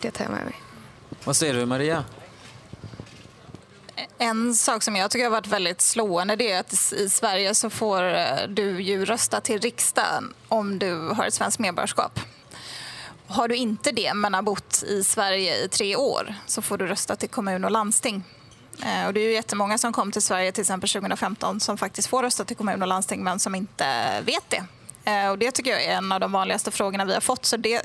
Det 0.00 0.10
tar 0.10 0.24
jag 0.24 0.32
med 0.32 0.44
mig. 0.44 0.54
Vad 1.24 1.36
säger 1.36 1.54
du 1.54 1.66
Maria? 1.66 2.04
En 4.18 4.54
sak 4.54 4.82
som 4.82 4.96
jag 4.96 5.10
tycker 5.10 5.24
har 5.24 5.30
varit 5.30 5.46
väldigt 5.46 5.80
slående 5.80 6.36
det 6.36 6.52
är 6.52 6.60
att 6.60 6.92
i 6.92 7.08
Sverige 7.08 7.54
så 7.54 7.70
får 7.70 8.02
eh, 8.14 8.26
du 8.48 8.82
ju 8.82 9.04
rösta 9.04 9.40
till 9.40 9.60
riksdagen 9.60 10.34
om 10.48 10.78
du 10.78 11.08
har 11.08 11.26
ett 11.26 11.34
svenskt 11.34 11.58
medborgarskap. 11.58 12.20
Har 13.26 13.48
du 13.48 13.56
inte 13.56 13.92
det 13.92 14.14
men 14.14 14.34
har 14.34 14.42
bott 14.42 14.82
i 14.82 15.04
Sverige 15.04 15.64
i 15.64 15.68
tre 15.68 15.96
år 15.96 16.34
så 16.46 16.62
får 16.62 16.78
du 16.78 16.86
rösta 16.86 17.16
till 17.16 17.28
kommun 17.28 17.64
och 17.64 17.70
landsting. 17.70 18.24
Eh, 18.84 19.06
och 19.06 19.14
det 19.14 19.20
är 19.20 19.24
ju 19.24 19.32
jättemånga 19.32 19.78
som 19.78 19.92
kom 19.92 20.12
till 20.12 20.22
Sverige 20.22 20.52
till 20.52 20.60
exempel 20.60 20.90
2015 20.90 21.60
som 21.60 21.78
faktiskt 21.78 22.08
får 22.08 22.22
rösta 22.22 22.44
till 22.44 22.56
kommun 22.56 22.82
och 22.82 22.88
landsting 22.88 23.24
men 23.24 23.38
som 23.38 23.54
inte 23.54 24.20
vet 24.20 24.50
det. 24.50 24.64
Eh, 25.08 25.30
och 25.30 25.38
det 25.38 25.50
tycker 25.50 25.70
jag 25.70 25.84
är 25.84 25.96
en 25.96 26.12
av 26.12 26.20
de 26.20 26.32
vanligaste 26.32 26.70
frågorna 26.70 27.04
vi 27.04 27.14
har 27.14 27.20
fått. 27.20 27.44
Så 27.44 27.56
det, 27.56 27.82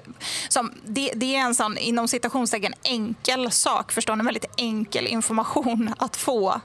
som, 0.49 0.71
det, 0.85 1.11
det 1.15 1.35
är 1.35 1.39
en 1.39 1.55
sån, 1.55 1.77
inom 1.77 2.07
citationstecken, 2.07 2.73
enkel 2.83 3.51
sak, 3.51 3.91
förstår 3.91 4.15
ni? 4.15 4.19
En 4.19 4.25
väldigt 4.25 4.53
enkel 4.57 5.07
information 5.07 5.93
att 5.97 6.15
få. 6.15 6.61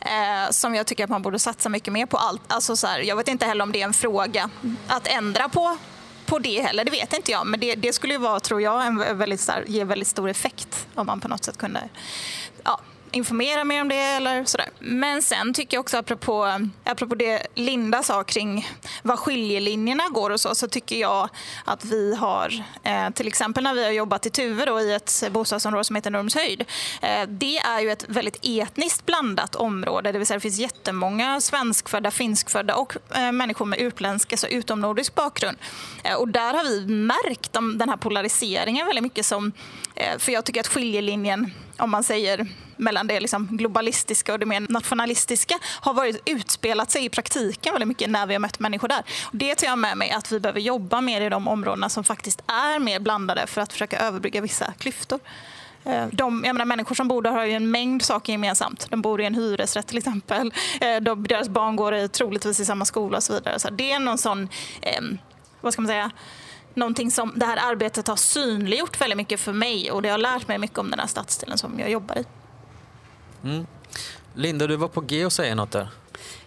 Eh, 0.00 0.50
som 0.50 0.74
jag 0.74 0.86
tycker 0.86 1.04
att 1.04 1.10
man 1.10 1.22
borde 1.22 1.38
satsa 1.38 1.68
mycket 1.68 1.92
mer 1.92 2.06
på. 2.06 2.16
allt. 2.16 2.42
Alltså 2.52 2.76
så 2.76 2.86
här, 2.86 3.00
jag 3.00 3.16
vet 3.16 3.28
inte 3.28 3.46
heller 3.46 3.62
om 3.62 3.72
det 3.72 3.80
är 3.80 3.84
en 3.84 3.92
fråga 3.92 4.50
att 4.86 5.06
ändra 5.06 5.48
på 5.48 5.76
på 6.26 6.38
det 6.38 6.60
heller, 6.60 6.84
det 6.84 6.90
vet 6.90 7.12
inte 7.12 7.32
jag. 7.32 7.46
Men 7.46 7.60
det, 7.60 7.74
det 7.74 7.92
skulle 7.92 8.12
ju 8.12 8.18
vara, 8.18 8.40
tror 8.40 8.62
jag, 8.62 8.86
en 8.86 9.18
väldigt, 9.18 9.50
ge 9.66 9.84
väldigt 9.84 10.08
stor 10.08 10.28
effekt 10.28 10.86
om 10.94 11.06
man 11.06 11.20
på 11.20 11.28
något 11.28 11.44
sätt 11.44 11.56
kunde 11.56 11.88
ja, 12.64 12.80
informera 13.16 13.64
mer 13.64 13.80
om 13.80 13.88
det 13.88 13.96
eller 13.96 14.44
sådär. 14.44 14.68
Men 14.78 15.22
sen 15.22 15.54
tycker 15.54 15.76
jag 15.76 15.80
också 15.80 15.96
apropå, 15.96 16.68
apropå 16.84 17.14
det 17.14 17.46
Linda 17.54 18.02
sa 18.02 18.24
kring 18.24 18.68
var 19.02 19.16
skiljelinjerna 19.16 20.04
går 20.10 20.30
och 20.30 20.40
så, 20.40 20.54
så 20.54 20.68
tycker 20.68 20.96
jag 20.96 21.28
att 21.64 21.84
vi 21.84 22.14
har, 22.14 22.64
eh, 22.82 23.10
till 23.10 23.28
exempel 23.28 23.64
när 23.64 23.74
vi 23.74 23.84
har 23.84 23.90
jobbat 23.90 24.26
i 24.26 24.30
Tuve 24.30 24.64
då, 24.64 24.80
i 24.80 24.92
ett 24.92 25.22
bostadsområde 25.30 25.84
som 25.84 25.96
heter 25.96 26.10
Norrmalmshöjd. 26.10 26.64
Eh, 27.02 27.28
det 27.28 27.58
är 27.58 27.80
ju 27.80 27.90
ett 27.90 28.04
väldigt 28.08 28.38
etniskt 28.42 29.06
blandat 29.06 29.54
område, 29.54 30.12
det 30.12 30.18
vill 30.18 30.26
säga 30.26 30.36
det 30.36 30.40
finns 30.40 30.58
jättemånga 30.58 31.40
svenskfödda, 31.40 32.10
finskfödda 32.10 32.74
och 32.74 32.96
eh, 33.16 33.32
människor 33.32 33.64
med 33.64 33.78
utländsk, 33.78 34.32
alltså 34.32 34.46
utomnordisk 34.46 35.14
bakgrund. 35.14 35.58
Eh, 36.04 36.14
och 36.14 36.28
där 36.28 36.54
har 36.54 36.64
vi 36.64 36.86
märkt 36.86 37.52
den 37.52 37.88
här 37.88 37.96
polariseringen 37.96 38.86
väldigt 38.86 39.02
mycket 39.02 39.26
som, 39.26 39.52
Eh, 39.96 40.18
för 40.18 40.32
jag 40.32 40.44
tycker 40.44 40.60
att 40.60 40.66
skiljelinjen, 40.66 41.52
om 41.78 41.90
man 41.90 42.04
säger 42.04 42.46
mellan 42.76 43.06
det 43.06 43.20
liksom 43.20 43.46
globalistiska 43.46 44.32
och 44.32 44.38
det 44.38 44.46
mer 44.46 44.66
nationalistiska 44.68 45.58
har 45.64 45.94
varit 45.94 46.22
utspelat 46.24 46.90
sig 46.90 47.04
i 47.04 47.08
praktiken 47.08 47.72
väldigt 47.72 47.88
mycket 47.88 48.10
när 48.10 48.26
vi 48.26 48.34
har 48.34 48.38
mött 48.38 48.58
människor 48.58 48.88
där. 48.88 49.02
Och 49.24 49.36
det 49.36 49.54
tar 49.54 49.66
jag 49.66 49.78
med 49.78 49.96
mig 49.96 50.10
att 50.10 50.32
vi 50.32 50.40
behöver 50.40 50.60
jobba 50.60 51.00
mer 51.00 51.20
i 51.20 51.28
de 51.28 51.48
områdena 51.48 51.88
som 51.88 52.04
faktiskt 52.04 52.42
är 52.46 52.78
mer 52.78 53.00
blandade 53.00 53.46
för 53.46 53.60
att 53.60 53.72
försöka 53.72 53.98
överbrygga 53.98 54.40
vissa 54.40 54.72
klyftor. 54.78 55.20
Eh, 55.84 56.06
de, 56.12 56.42
jag 56.46 56.54
menar, 56.54 56.64
människor 56.64 56.94
som 56.94 57.08
bor 57.08 57.22
där 57.22 57.30
har 57.30 57.44
ju 57.44 57.52
en 57.52 57.70
mängd 57.70 58.02
saker 58.02 58.32
gemensamt. 58.32 58.86
De 58.90 59.02
bor 59.02 59.20
i 59.20 59.24
en 59.24 59.34
hyresrätt 59.34 59.86
till 59.86 59.98
exempel. 59.98 60.52
Eh, 60.80 60.96
de, 61.02 61.26
deras 61.26 61.48
barn 61.48 61.76
går 61.76 61.94
i, 61.94 62.08
troligtvis 62.08 62.60
i 62.60 62.64
samma 62.64 62.84
skola 62.84 63.16
och 63.16 63.22
så 63.22 63.32
vidare. 63.32 63.58
Så 63.58 63.70
det 63.70 63.92
är 63.92 63.98
någon 63.98 64.18
sån, 64.18 64.48
eh, 64.80 65.02
vad 65.60 65.72
ska 65.72 65.82
man 65.82 65.88
säga, 65.88 66.10
någonting 66.76 67.10
som 67.10 67.32
det 67.36 67.46
här 67.46 67.70
arbetet 67.70 68.08
har 68.08 68.16
synliggjort 68.16 69.00
väldigt 69.00 69.16
mycket 69.16 69.40
för 69.40 69.52
mig 69.52 69.90
och 69.90 70.02
det 70.02 70.08
har 70.08 70.18
lärt 70.18 70.48
mig 70.48 70.58
mycket 70.58 70.78
om 70.78 70.90
den 70.90 70.98
här 70.98 71.06
stadsdelen 71.06 71.58
som 71.58 71.80
jag 71.80 71.90
jobbar 71.90 72.18
i. 72.18 72.24
Mm. 73.44 73.66
Linda, 74.34 74.66
du 74.66 74.76
var 74.76 74.88
på 74.88 75.00
G 75.00 75.24
och 75.24 75.32
säga 75.32 75.54
något 75.54 75.70
där. 75.70 75.88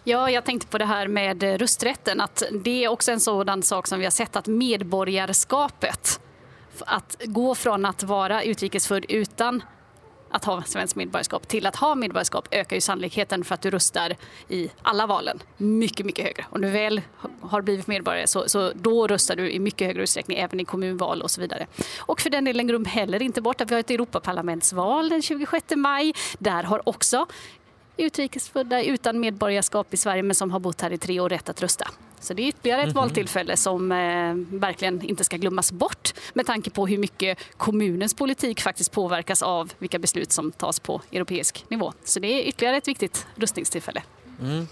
Ja, 0.04 0.30
jag 0.30 0.44
tänkte 0.44 0.66
på 0.66 0.78
det 0.78 0.84
här 0.84 1.08
med 1.08 1.42
rösträtten. 1.42 2.20
Att 2.20 2.42
det 2.52 2.84
är 2.84 2.88
också 2.88 3.12
en 3.12 3.20
sådan 3.20 3.62
sak 3.62 3.86
som 3.86 3.98
vi 3.98 4.04
har 4.04 4.10
sett 4.10 4.36
att 4.36 4.46
medborgarskapet, 4.46 6.20
att 6.78 7.16
gå 7.24 7.54
från 7.54 7.86
att 7.86 8.02
vara 8.02 8.42
utrikesfödd 8.42 9.04
utan 9.08 9.62
att 10.30 10.44
ha 10.44 10.62
svenskt 10.62 10.96
medborgarskap 10.96 11.48
till 11.48 11.66
att 11.66 11.76
ha 11.76 11.94
medborgarskap 11.94 12.48
ökar 12.50 12.76
ju 12.76 12.80
sannolikheten 12.80 13.44
för 13.44 13.54
att 13.54 13.60
du 13.60 13.70
röstar 13.70 14.16
i 14.48 14.70
alla 14.82 15.06
valen 15.06 15.42
mycket, 15.56 16.06
mycket 16.06 16.24
högre. 16.24 16.44
Om 16.50 16.60
du 16.60 16.70
väl 16.70 17.00
har 17.40 17.62
blivit 17.62 17.86
medborgare 17.86 18.26
så, 18.26 18.48
så 18.48 18.72
då 18.74 19.06
röstar 19.06 19.36
du 19.36 19.50
i 19.50 19.58
mycket 19.58 19.86
högre 19.86 20.02
utsträckning 20.02 20.38
även 20.38 20.60
i 20.60 20.64
kommunval 20.64 21.22
och 21.22 21.30
så 21.30 21.40
vidare. 21.40 21.66
Och 21.98 22.20
för 22.20 22.30
den 22.30 22.44
delen 22.44 22.66
glöm 22.66 22.84
heller 22.84 23.22
inte 23.22 23.40
bort 23.40 23.60
att 23.60 23.70
vi 23.70 23.74
har 23.74 23.80
ett 23.80 23.90
Europaparlamentsval 23.90 25.08
den 25.08 25.22
26 25.22 25.64
maj. 25.76 26.12
Där 26.38 26.62
har 26.62 26.88
också 26.88 27.26
utrikesfödda 28.00 28.82
utan 28.82 29.20
medborgarskap 29.20 29.94
i 29.94 29.96
Sverige 29.96 30.22
men 30.22 30.34
som 30.34 30.50
har 30.50 30.60
bott 30.60 30.80
här 30.80 30.92
i 30.92 30.98
tre 30.98 31.20
år 31.20 31.28
rätt 31.28 31.48
att 31.48 31.62
rösta. 31.62 31.88
Så 32.20 32.34
det 32.34 32.42
är 32.42 32.48
ytterligare 32.48 32.80
ett 32.80 32.84
mm 32.84 32.96
-hmm. 32.96 33.00
valtillfälle 33.00 33.56
som 33.56 33.92
eh, 33.92 34.58
verkligen 34.58 35.02
inte 35.02 35.24
ska 35.24 35.36
glömmas 35.36 35.72
bort 35.72 36.14
med 36.34 36.46
tanke 36.46 36.70
på 36.70 36.86
hur 36.86 36.98
mycket 36.98 37.38
kommunens 37.56 38.14
politik 38.14 38.60
faktiskt 38.60 38.92
påverkas 38.92 39.42
av 39.42 39.72
vilka 39.78 39.98
beslut 39.98 40.32
som 40.32 40.52
tas 40.52 40.80
på 40.80 41.00
europeisk 41.12 41.64
nivå. 41.68 41.92
Så 42.04 42.20
det 42.20 42.26
är 42.26 42.48
ytterligare 42.48 42.76
ett 42.76 42.88
viktigt 42.88 43.26
röstningstillfälle. 43.36 44.02
Mm. 44.40 44.66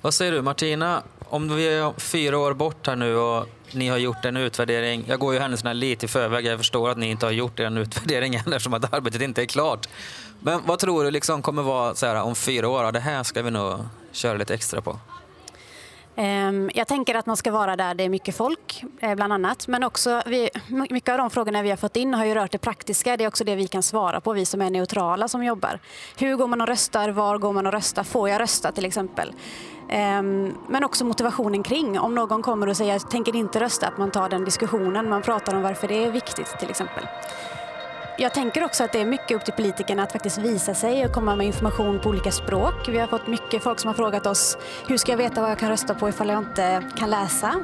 Vad 0.00 0.14
säger 0.14 0.32
du 0.32 0.42
Martina? 0.42 1.02
Om 1.18 1.56
vi 1.56 1.68
är 1.68 2.00
fyra 2.00 2.38
år 2.38 2.54
bort 2.54 2.86
här 2.86 2.96
nu 2.96 3.16
och 3.16 3.46
ni 3.72 3.88
har 3.88 3.96
gjort 3.96 4.24
en 4.24 4.36
utvärdering. 4.36 5.04
Jag 5.08 5.20
går 5.20 5.34
ju 5.34 5.40
händelserna 5.40 5.72
lite 5.72 6.06
i 6.06 6.08
förväg. 6.08 6.46
Jag 6.46 6.58
förstår 6.58 6.90
att 6.90 6.98
ni 6.98 7.10
inte 7.10 7.26
har 7.26 7.30
gjort 7.30 7.60
er 7.60 7.78
utvärdering 7.78 8.34
än 8.46 8.52
eftersom 8.52 8.74
att 8.74 8.94
arbetet 8.94 9.22
inte 9.22 9.42
är 9.42 9.46
klart. 9.46 9.88
Men 10.40 10.60
vad 10.66 10.78
tror 10.78 11.04
du 11.04 11.10
liksom 11.10 11.42
kommer 11.42 11.62
vara 11.62 11.94
så 11.94 12.06
här, 12.06 12.22
om 12.22 12.34
fyra 12.34 12.68
år? 12.68 12.92
Det 12.92 13.00
här 13.00 13.22
ska 13.22 13.42
vi 13.42 13.50
nog 13.50 13.78
köra 14.12 14.38
lite 14.38 14.54
extra 14.54 14.80
på. 14.80 14.98
Ehm, 16.20 16.70
jag 16.74 16.88
tänker 16.88 17.14
att 17.14 17.26
man 17.26 17.36
ska 17.36 17.50
vara 17.50 17.76
där 17.76 17.94
det 17.94 18.04
är 18.04 18.08
mycket 18.08 18.36
folk, 18.36 18.84
eh, 19.00 19.14
bland 19.14 19.32
annat. 19.32 19.68
Men 19.68 19.84
också, 19.84 20.22
vi, 20.26 20.50
mycket 20.90 21.12
av 21.12 21.18
de 21.18 21.30
frågorna 21.30 21.62
vi 21.62 21.70
har 21.70 21.76
fått 21.76 21.96
in 21.96 22.14
har 22.14 22.24
ju 22.24 22.34
rört 22.34 22.52
det 22.52 22.58
praktiska. 22.58 23.16
Det 23.16 23.24
är 23.24 23.28
också 23.28 23.44
det 23.44 23.54
vi 23.54 23.66
kan 23.66 23.82
svara 23.82 24.20
på, 24.20 24.32
vi 24.32 24.44
som 24.44 24.62
är 24.62 24.70
neutrala 24.70 25.28
som 25.28 25.44
jobbar. 25.44 25.78
Hur 26.18 26.36
går 26.36 26.46
man 26.46 26.60
och 26.60 26.66
röstar? 26.66 27.08
Var 27.08 27.38
går 27.38 27.52
man 27.52 27.66
och 27.66 27.72
röstar? 27.72 28.02
Får 28.02 28.28
jag 28.28 28.40
rösta 28.40 28.72
till 28.72 28.84
exempel? 28.84 29.32
Ehm, 29.88 30.54
men 30.68 30.84
också 30.84 31.04
motivationen 31.04 31.62
kring. 31.62 31.98
Om 31.98 32.14
någon 32.14 32.42
kommer 32.42 32.68
och 32.68 32.76
säger 32.76 32.92
jag 32.92 33.10
tänker 33.10 33.36
inte 33.36 33.60
rösta, 33.60 33.86
att 33.86 33.98
man 33.98 34.10
tar 34.10 34.28
den 34.28 34.44
diskussionen. 34.44 35.08
Man 35.08 35.22
pratar 35.22 35.56
om 35.56 35.62
varför 35.62 35.88
det 35.88 36.04
är 36.04 36.10
viktigt 36.10 36.58
till 36.58 36.70
exempel. 36.70 37.06
Jag 38.20 38.34
tänker 38.34 38.64
också 38.64 38.84
att 38.84 38.92
det 38.92 39.00
är 39.00 39.04
mycket 39.04 39.36
upp 39.36 39.44
till 39.44 39.54
politikerna 39.54 40.02
att 40.02 40.12
faktiskt 40.12 40.38
visa 40.38 40.74
sig 40.74 41.04
och 41.04 41.12
komma 41.12 41.36
med 41.36 41.46
information 41.46 42.00
på 42.00 42.08
olika 42.08 42.30
språk. 42.30 42.88
Vi 42.88 42.98
har 42.98 43.06
fått 43.06 43.26
mycket 43.26 43.62
folk 43.62 43.80
som 43.80 43.88
har 43.88 43.94
frågat 43.94 44.26
oss 44.26 44.58
hur 44.86 44.96
ska 44.96 45.12
jag 45.12 45.16
veta 45.16 45.40
vad 45.40 45.50
jag 45.50 45.58
kan 45.58 45.68
rösta 45.68 45.94
på 45.94 46.08
ifall 46.08 46.28
jag 46.28 46.38
inte 46.38 46.82
kan 46.96 47.10
läsa? 47.10 47.54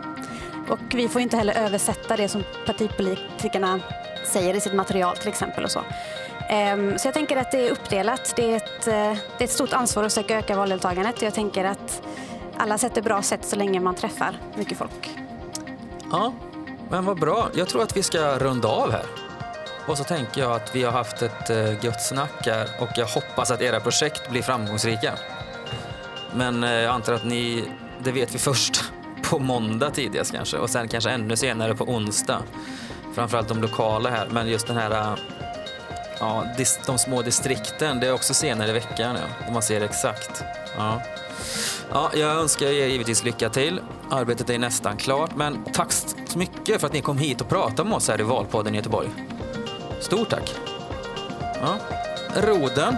Och 0.68 0.78
vi 0.94 1.08
får 1.08 1.20
inte 1.20 1.36
heller 1.36 1.54
översätta 1.54 2.16
det 2.16 2.28
som 2.28 2.44
partipolitikerna 2.66 3.80
säger 4.24 4.54
i 4.54 4.60
sitt 4.60 4.74
material 4.74 5.16
till 5.16 5.28
exempel. 5.28 5.64
och 5.64 5.70
Så 5.70 5.80
ehm, 6.48 6.98
Så 6.98 7.08
jag 7.08 7.14
tänker 7.14 7.36
att 7.36 7.50
det 7.50 7.68
är 7.68 7.70
uppdelat. 7.70 8.32
Det 8.36 8.52
är 8.52 8.56
ett, 8.56 8.86
eh, 8.86 9.22
det 9.38 9.44
är 9.44 9.44
ett 9.44 9.50
stort 9.50 9.72
ansvar 9.72 10.04
att 10.04 10.12
söka 10.12 10.38
öka 10.38 10.56
valdeltagandet. 10.56 11.22
Jag 11.22 11.34
tänker 11.34 11.64
att 11.64 12.02
alla 12.56 12.78
sätt 12.78 12.96
är 12.96 13.02
bra 13.02 13.22
sätt 13.22 13.44
så 13.44 13.56
länge 13.56 13.80
man 13.80 13.94
träffar 13.94 14.38
mycket 14.54 14.78
folk. 14.78 15.10
Ja, 16.10 16.32
men 16.90 17.04
vad 17.04 17.20
bra. 17.20 17.48
Jag 17.54 17.68
tror 17.68 17.82
att 17.82 17.96
vi 17.96 18.02
ska 18.02 18.38
runda 18.38 18.68
av 18.68 18.92
här. 18.92 19.23
Och 19.86 19.98
så 19.98 20.04
tänker 20.04 20.40
jag 20.40 20.52
att 20.52 20.74
vi 20.74 20.82
har 20.82 20.92
haft 20.92 21.22
ett 21.22 21.50
eh, 21.50 21.84
gött 21.84 22.02
snack 22.02 22.46
här 22.46 22.68
och 22.78 22.88
jag 22.96 23.06
hoppas 23.06 23.50
att 23.50 23.62
era 23.62 23.80
projekt 23.80 24.30
blir 24.30 24.42
framgångsrika. 24.42 25.14
Men 26.34 26.64
eh, 26.64 26.70
jag 26.70 26.94
antar 26.94 27.12
att 27.12 27.24
ni, 27.24 27.64
det 27.98 28.12
vet 28.12 28.34
vi 28.34 28.38
först 28.38 28.84
på 29.30 29.38
måndag 29.38 29.90
tidigast 29.90 30.32
kanske 30.32 30.56
och 30.56 30.70
sen 30.70 30.88
kanske 30.88 31.10
ännu 31.10 31.36
senare 31.36 31.74
på 31.74 31.84
onsdag. 31.84 32.42
Framförallt 33.14 33.48
de 33.48 33.62
lokala 33.62 34.10
här, 34.10 34.28
men 34.30 34.48
just 34.48 34.66
den 34.66 34.76
här 34.76 34.90
eh, 34.90 35.18
Ja, 36.20 36.44
de 36.86 36.98
små 36.98 37.22
distrikten, 37.22 38.00
det 38.00 38.06
är 38.06 38.12
också 38.12 38.34
senare 38.34 38.70
i 38.70 38.72
veckan, 38.72 39.16
ja, 39.16 39.52
man 39.52 39.62
ser 39.62 39.80
exakt. 39.80 40.44
Ja. 40.76 41.02
Ja, 41.90 42.10
jag 42.14 42.30
önskar 42.30 42.66
er 42.66 42.86
givetvis 42.86 43.24
lycka 43.24 43.48
till. 43.48 43.80
Arbetet 44.10 44.50
är 44.50 44.58
nästan 44.58 44.96
klart, 44.96 45.36
men 45.36 45.64
tack 45.72 45.92
så 45.92 46.38
mycket 46.38 46.80
för 46.80 46.86
att 46.86 46.92
ni 46.92 47.00
kom 47.00 47.18
hit 47.18 47.40
och 47.40 47.48
pratade 47.48 47.88
med 47.88 47.96
oss 47.96 48.08
här 48.08 48.20
i 48.20 48.22
Valpodden 48.22 48.74
i 48.74 48.76
Göteborg. 48.76 49.08
Stort 50.04 50.28
tack. 50.28 50.54
Ja. 51.60 51.78
Roden, 52.36 52.96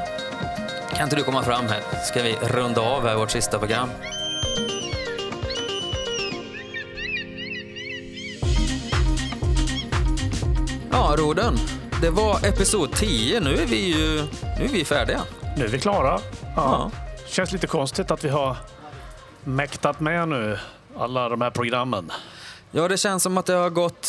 kan 0.94 1.04
inte 1.04 1.16
du 1.16 1.22
komma 1.22 1.42
fram 1.42 1.66
här? 1.66 1.82
Ska 2.04 2.22
vi 2.22 2.36
runda 2.42 2.80
av 2.80 3.02
här 3.02 3.16
vårt 3.16 3.30
sista 3.30 3.58
program. 3.58 3.88
Ja, 10.90 11.14
Roden. 11.18 11.58
Det 12.00 12.10
var 12.10 12.46
episod 12.46 12.92
10. 12.92 13.40
Nu 13.40 13.54
är 13.54 13.66
vi 13.66 13.76
ju 13.76 14.22
nu 14.58 14.64
är 14.64 14.68
vi 14.68 14.84
färdiga. 14.84 15.22
Nu 15.56 15.64
är 15.64 15.68
vi 15.68 15.80
klara. 15.80 16.20
Ja. 16.56 16.90
Känns 17.26 17.52
lite 17.52 17.66
konstigt 17.66 18.10
att 18.10 18.24
vi 18.24 18.28
har 18.28 18.56
mäktat 19.44 20.00
med 20.00 20.28
nu 20.28 20.58
alla 20.98 21.28
de 21.28 21.40
här 21.40 21.50
programmen. 21.50 22.12
Ja, 22.70 22.88
det 22.88 22.96
känns 22.96 23.22
som 23.22 23.38
att 23.38 23.46
det 23.46 23.54
har 23.54 23.70
gått 23.70 24.06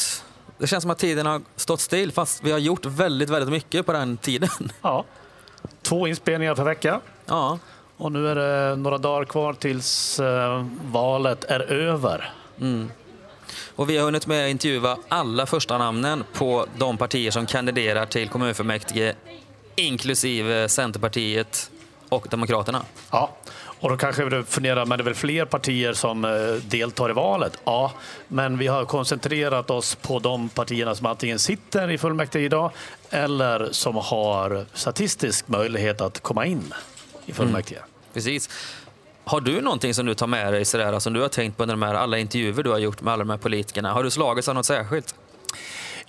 det 0.58 0.68
känns 0.68 0.82
som 0.82 0.91
att 0.91 0.97
tiden 0.97 1.26
har 1.26 1.41
stått 1.55 1.80
still 1.80 2.12
fast 2.12 2.43
vi 2.43 2.51
har 2.51 2.60
gjort 2.60 2.86
väldigt, 2.86 3.30
väldigt 3.30 3.49
mycket 3.49 3.86
på 3.86 3.93
den 3.93 4.18
tiden. 4.18 4.49
Ja. 4.82 5.05
Två 5.82 6.08
inspelningar 6.08 6.55
per 6.55 6.64
vecka. 6.64 7.01
Ja. 7.26 7.60
Och 7.97 8.12
nu 8.12 8.28
är 8.28 8.36
det 8.36 8.76
några 8.76 8.97
dagar 8.97 9.26
kvar 9.26 9.53
tills 9.53 10.20
uh, 10.20 10.68
valet 10.91 11.43
är 11.43 11.60
över. 11.60 12.34
Mm. 12.62 12.91
Och 13.76 13.89
vi 13.89 13.97
har 13.97 14.05
hunnit 14.05 14.28
med 14.28 14.45
att 14.45 14.51
intervjua 14.51 14.97
alla 15.08 15.45
första 15.45 15.78
namnen 15.78 16.24
på 16.34 16.66
de 16.78 16.97
partier 16.97 17.32
som 17.32 17.45
kandiderar 17.45 18.05
till 18.05 18.30
kommunfullmäktige 18.30 19.16
inklusive 19.76 20.70
Centerpartiet 20.70 21.72
och 22.10 22.28
Demokraterna. 22.30 22.82
Ja, 23.12 23.30
och 23.80 23.90
då 23.90 23.98
kanske 23.98 24.30
du 24.30 24.44
funderar, 24.44 24.86
men 24.86 24.98
det 24.98 25.02
är 25.02 25.06
väl 25.06 25.14
fler 25.14 25.46
partier 25.46 25.94
som 25.94 26.26
eh, 26.26 26.32
deltar 26.70 27.10
i 27.10 27.14
valet? 27.14 27.58
Ja, 27.64 27.92
men 28.28 28.58
vi 28.58 28.68
har 28.68 28.86
koncentrerat 28.86 29.70
oss 29.70 29.96
på 29.96 30.20
de 30.20 30.50
partierna 30.50 30.96
som 30.96 31.06
antingen 31.06 31.40
sitter 31.40 31.92
i 31.92 31.98
fullmäktige 31.98 32.46
idag 32.46 32.72
eller 33.10 33.70
som 33.72 33.96
har 33.96 34.66
statistisk 34.74 35.48
möjlighet 35.48 36.02
att 36.02 36.20
komma 36.20 36.46
in 36.46 36.74
i 37.26 37.34
fullmäktige. 37.34 37.78
Mm. 37.78 37.90
Precis. 38.14 38.50
Har 39.24 39.42
du 39.42 39.62
någonting 39.62 39.94
som 39.94 40.06
du 40.06 40.14
tar 40.14 40.28
med 40.28 40.54
dig 40.54 40.66
sådär, 40.66 41.00
som 41.00 41.14
du 41.14 41.22
har 41.22 41.30
tänkt 41.30 41.58
på 41.58 41.64
under 41.64 41.74
de 41.76 41.82
här 41.82 41.94
alla 41.94 42.18
intervjuer 42.18 42.64
du 42.64 42.70
har 42.70 42.78
gjort 42.78 43.02
med 43.02 43.14
alla 43.14 43.24
de 43.24 43.30
här 43.30 43.38
politikerna? 43.38 43.94
Har 43.94 44.04
du 44.04 44.12
slagits 44.12 44.48
av 44.48 44.56
något 44.56 44.66
särskilt? 44.66 45.16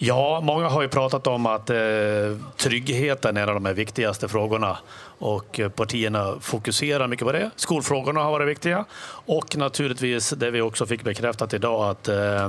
Ja, 0.00 0.40
många 0.40 0.68
har 0.68 0.82
ju 0.82 0.88
pratat 0.88 1.26
om 1.26 1.46
att 1.46 1.70
eh, 1.70 1.76
tryggheten 2.56 3.36
är 3.36 3.42
en 3.42 3.48
av 3.48 3.54
de 3.54 3.64
här 3.64 3.74
viktigaste 3.74 4.28
frågorna 4.28 4.78
och 5.18 5.60
eh, 5.60 5.68
partierna 5.68 6.34
fokuserar 6.40 7.08
mycket 7.08 7.26
på 7.26 7.32
det. 7.32 7.50
Skolfrågorna 7.56 8.20
har 8.20 8.30
varit 8.30 8.48
viktiga 8.48 8.84
och 9.26 9.56
naturligtvis 9.56 10.30
det 10.30 10.50
vi 10.50 10.60
också 10.60 10.86
fick 10.86 11.02
bekräftat 11.02 11.54
idag 11.54 11.90
att 11.90 12.08
eh, 12.08 12.48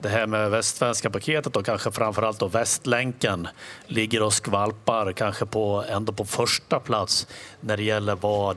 det 0.00 0.08
här 0.08 0.26
med 0.26 0.50
västsvenska 0.50 1.10
paketet 1.10 1.56
och 1.56 1.66
kanske 1.66 1.92
framförallt 1.92 2.38
då 2.38 2.48
Västlänken 2.48 3.48
ligger 3.86 4.22
och 4.22 4.32
skvalpar 4.32 5.12
kanske 5.12 5.46
på, 5.46 5.84
ändå 5.88 6.12
på 6.12 6.24
första 6.24 6.80
plats 6.80 7.26
när 7.60 7.76
det 7.76 7.82
gäller 7.82 8.14
vad 8.14 8.56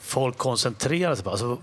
folk 0.00 0.38
koncentrerar 0.38 1.14
sig 1.14 1.24
på. 1.24 1.30
Alltså, 1.30 1.58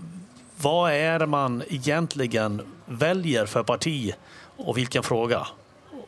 vad 0.56 0.92
är 0.92 1.18
det 1.18 1.26
man 1.26 1.62
egentligen 1.68 2.62
väljer 2.86 3.46
för 3.46 3.62
parti 3.62 4.14
och 4.56 4.76
vilken 4.76 5.02
fråga? 5.02 5.46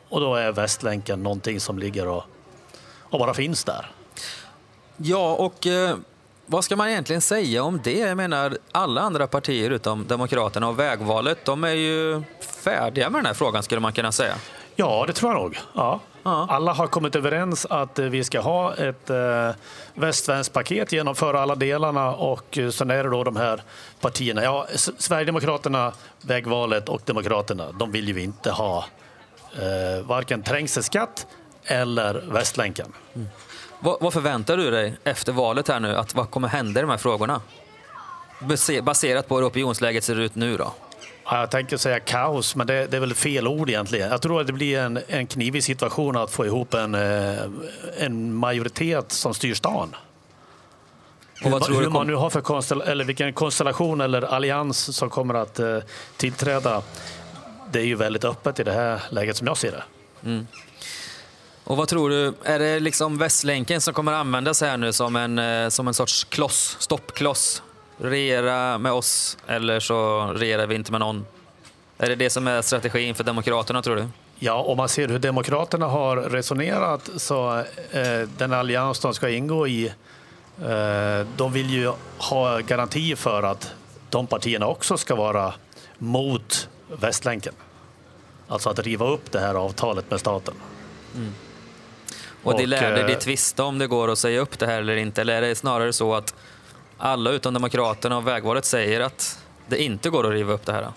Och 0.09 0.19
då 0.19 0.35
är 0.35 0.51
Västlänken 0.51 1.23
någonting 1.23 1.59
som 1.59 1.79
ligger 1.79 2.07
och, 2.07 2.23
och 3.01 3.19
bara 3.19 3.33
finns 3.33 3.63
där. 3.63 3.91
Ja, 4.97 5.33
och 5.33 5.67
eh, 5.67 5.97
vad 6.45 6.63
ska 6.63 6.75
man 6.75 6.89
egentligen 6.89 7.21
säga 7.21 7.63
om 7.63 7.79
det? 7.83 7.99
Jag 7.99 8.17
menar, 8.17 8.57
alla 8.71 9.01
andra 9.01 9.27
partier 9.27 9.69
utom 9.69 10.07
Demokraterna 10.07 10.67
och 10.67 10.79
Vägvalet, 10.79 11.45
de 11.45 11.63
är 11.63 11.73
ju 11.73 12.23
färdiga 12.63 13.09
med 13.09 13.19
den 13.19 13.25
här 13.25 13.33
frågan 13.33 13.63
skulle 13.63 13.81
man 13.81 13.93
kunna 13.93 14.11
säga. 14.11 14.35
Ja, 14.75 15.03
det 15.07 15.13
tror 15.13 15.31
jag 15.31 15.41
nog. 15.41 15.57
Ja. 15.73 15.99
Alla 16.23 16.73
har 16.73 16.87
kommit 16.87 17.15
överens 17.15 17.65
att 17.69 17.99
eh, 17.99 18.05
vi 18.05 18.23
ska 18.23 18.39
ha 18.39 18.75
ett 18.75 19.09
eh, 19.09 19.49
västsvenskt 19.93 20.53
paket, 20.53 20.91
genomföra 20.91 21.41
alla 21.41 21.55
delarna 21.55 22.13
och 22.13 22.57
eh, 22.57 22.69
sen 22.69 22.91
är 22.91 23.03
det 23.03 23.09
då 23.09 23.23
de 23.23 23.35
här 23.35 23.63
partierna. 24.01 24.43
Ja, 24.43 24.67
Sverigedemokraterna, 24.97 25.93
Vägvalet 26.21 26.89
och 26.89 27.01
Demokraterna, 27.05 27.71
de 27.71 27.91
vill 27.91 28.07
ju 28.07 28.23
inte 28.23 28.51
ha 28.51 28.85
eh, 29.57 30.05
varken 30.07 30.43
trängselskatt 30.43 31.27
eller 31.65 32.13
Västlänken. 32.31 32.93
Vad, 33.79 33.97
vad 34.01 34.13
förväntar 34.13 34.57
du 34.57 34.71
dig 34.71 34.97
efter 35.03 35.31
valet 35.33 35.67
här 35.67 35.79
nu? 35.79 35.95
Att 35.95 36.15
vad 36.15 36.31
kommer 36.31 36.47
hända 36.47 36.79
i 36.79 36.81
de 36.83 36.89
här 36.89 36.97
frågorna? 36.97 37.41
Base- 38.39 38.81
Baserat 38.81 39.27
på 39.27 39.35
hur 39.37 39.47
opinionsläget 39.47 40.03
ser 40.03 40.19
ut 40.19 40.35
nu 40.35 40.57
då? 40.57 40.73
Ja, 41.25 41.39
Jag 41.39 41.51
tänker 41.51 41.77
säga 41.77 41.99
kaos, 41.99 42.55
men 42.55 42.67
det, 42.67 42.87
det 42.87 42.97
är 42.97 43.01
väl 43.01 43.13
fel 43.13 43.47
ord 43.47 43.69
egentligen. 43.69 44.09
Jag 44.11 44.21
tror 44.21 44.41
att 44.41 44.47
det 44.47 44.53
blir 44.53 44.79
en, 44.79 44.99
en 45.07 45.27
knivig 45.27 45.63
situation 45.63 46.17
att 46.17 46.31
få 46.31 46.45
ihop 46.45 46.73
en, 46.73 46.95
eh, 46.95 47.37
en 47.97 48.33
majoritet 48.33 49.11
som 49.11 49.33
styr 49.33 49.53
stan. 49.53 49.95
Och 51.43 51.51
vad 51.51 51.61
hur, 51.61 51.73
tror 51.73 51.81
hur 51.81 51.89
man 51.89 52.07
nu 52.07 52.15
har 52.15 52.29
för 52.29 52.41
konstel, 52.41 52.81
eller 52.81 53.03
vilken 53.05 53.33
konstellation 53.33 54.01
eller 54.01 54.21
allians 54.21 54.95
som 54.97 55.09
kommer 55.09 55.33
att 55.33 55.59
eh, 55.59 55.77
tillträda, 56.17 56.81
det 57.71 57.79
är 57.79 57.85
ju 57.85 57.95
väldigt 57.95 58.23
öppet 58.23 58.59
i 58.59 58.63
det 58.63 58.71
här 58.71 59.01
läget 59.09 59.37
som 59.37 59.47
jag 59.47 59.57
ser 59.57 59.71
det. 59.71 59.83
Och 61.63 61.77
vad 61.77 61.87
tror 61.87 62.09
du, 62.09 62.33
är 62.43 62.59
det 62.59 62.79
liksom 62.79 63.17
Västlänken 63.17 63.81
som 63.81 63.93
kommer 63.93 64.13
användas 64.13 64.61
här 64.61 64.77
nu 64.77 64.93
som 64.93 65.15
en, 65.15 65.39
eh, 65.39 65.69
som 65.69 65.87
en 65.87 65.93
sorts 65.93 66.23
kloss, 66.23 66.77
stoppkloss? 66.79 67.63
Regera 67.97 68.77
med 68.77 68.91
oss 68.91 69.37
eller 69.47 69.79
så 69.79 70.21
regerar 70.35 70.67
vi 70.67 70.75
inte 70.75 70.91
med 70.91 70.99
någon? 70.99 71.25
Är 71.97 72.09
det 72.09 72.15
det 72.15 72.29
som 72.29 72.47
är 72.47 72.61
strategin 72.61 73.15
för 73.15 73.23
Demokraterna 73.23 73.81
tror 73.81 73.95
du? 73.95 74.07
Ja, 74.39 74.53
om 74.53 74.77
man 74.77 74.89
ser 74.89 75.07
hur 75.07 75.19
Demokraterna 75.19 75.85
har 75.85 76.17
resonerat 76.17 77.09
så 77.17 77.57
eh, 77.91 78.29
den 78.37 78.53
allians 78.53 78.99
de 78.99 79.13
ska 79.13 79.29
ingå 79.29 79.67
i, 79.67 79.85
eh, 80.65 81.27
de 81.37 81.53
vill 81.53 81.69
ju 81.69 81.91
ha 82.17 82.59
garanti 82.59 83.15
för 83.15 83.43
att 83.43 83.71
de 84.09 84.27
partierna 84.27 84.67
också 84.67 84.97
ska 84.97 85.15
vara 85.15 85.53
mot 85.97 86.69
Västlänken. 86.87 87.53
Alltså 88.47 88.69
att 88.69 88.79
riva 88.79 89.07
upp 89.07 89.31
det 89.31 89.39
här 89.39 89.55
avtalet 89.55 90.11
med 90.11 90.19
staten. 90.19 90.53
Och, 92.43 92.57
det 92.57 92.63
Och, 92.63 92.67
lärde 92.67 93.01
eh, 93.01 93.07
de 93.07 93.15
tvista 93.15 93.63
om 93.63 93.77
det 93.77 93.87
går 93.87 94.11
att 94.11 94.19
säga 94.19 94.39
upp 94.39 94.59
det 94.59 94.65
här 94.65 94.79
eller 94.79 94.95
inte? 94.95 95.21
Eller 95.21 95.33
är 95.33 95.41
det 95.41 95.55
snarare 95.55 95.93
så 95.93 96.15
att 96.15 96.35
alla 96.97 97.31
utom 97.31 97.53
Demokraterna 97.53 98.17
och 98.17 98.27
Vägvalet 98.27 98.65
säger 98.65 98.99
att 98.99 99.39
det 99.67 99.83
inte 99.83 100.09
går 100.09 100.27
att 100.27 100.33
riva 100.33 100.53
upp 100.53 100.65
det 100.65 100.73
här? 100.73 100.87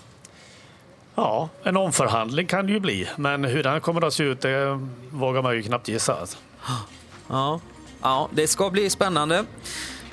Ja, 1.15 1.49
en 1.63 1.77
omförhandling 1.77 2.47
kan 2.47 2.65
det 2.65 2.73
ju 2.73 2.79
bli, 2.79 3.09
men 3.15 3.43
hur 3.43 3.63
den 3.63 3.81
kommer 3.81 4.05
att 4.05 4.13
se 4.13 4.23
ut 4.23 4.41
det 4.41 4.79
vågar 5.09 5.41
man 5.41 5.55
ju 5.55 5.63
knappt 5.63 5.87
gissa. 5.87 6.17
Ja, 7.29 7.59
ja 8.01 8.29
det 8.33 8.47
ska 8.47 8.69
bli 8.69 8.89
spännande. 8.89 9.45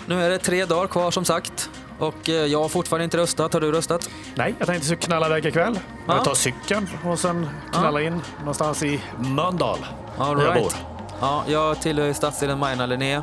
Nu 0.07 0.22
är 0.22 0.31
det 0.31 0.39
tre 0.39 0.64
dagar 0.64 0.87
kvar 0.87 1.11
som 1.11 1.24
sagt. 1.24 1.70
Och 1.99 2.29
eh, 2.29 2.35
jag 2.35 2.63
har 2.63 2.69
fortfarande 2.69 3.05
inte 3.05 3.17
röstat. 3.17 3.53
Har 3.53 3.61
du 3.61 3.73
röstat? 3.73 4.11
Nej, 4.35 4.55
jag 4.59 4.69
tänkte 4.69 4.97
knalla 4.97 5.27
iväg 5.27 5.47
ikväll. 5.47 5.79
Ja. 6.07 6.15
Jag 6.17 6.25
tar 6.25 6.35
cykeln 6.35 6.89
och 7.05 7.19
sen 7.19 7.49
knalla 7.73 8.03
in 8.03 8.23
någonstans 8.39 8.83
i 8.83 9.01
Mölndal, 9.19 9.79
All 10.19 10.37
där 10.37 10.45
jag 10.45 10.55
bor. 10.55 10.61
right. 10.61 10.77
Ja, 11.21 11.45
jag 11.49 11.81
tillhör 11.83 12.13
stadsdelen 12.13 12.59
Majorna-Linné. 12.59 13.23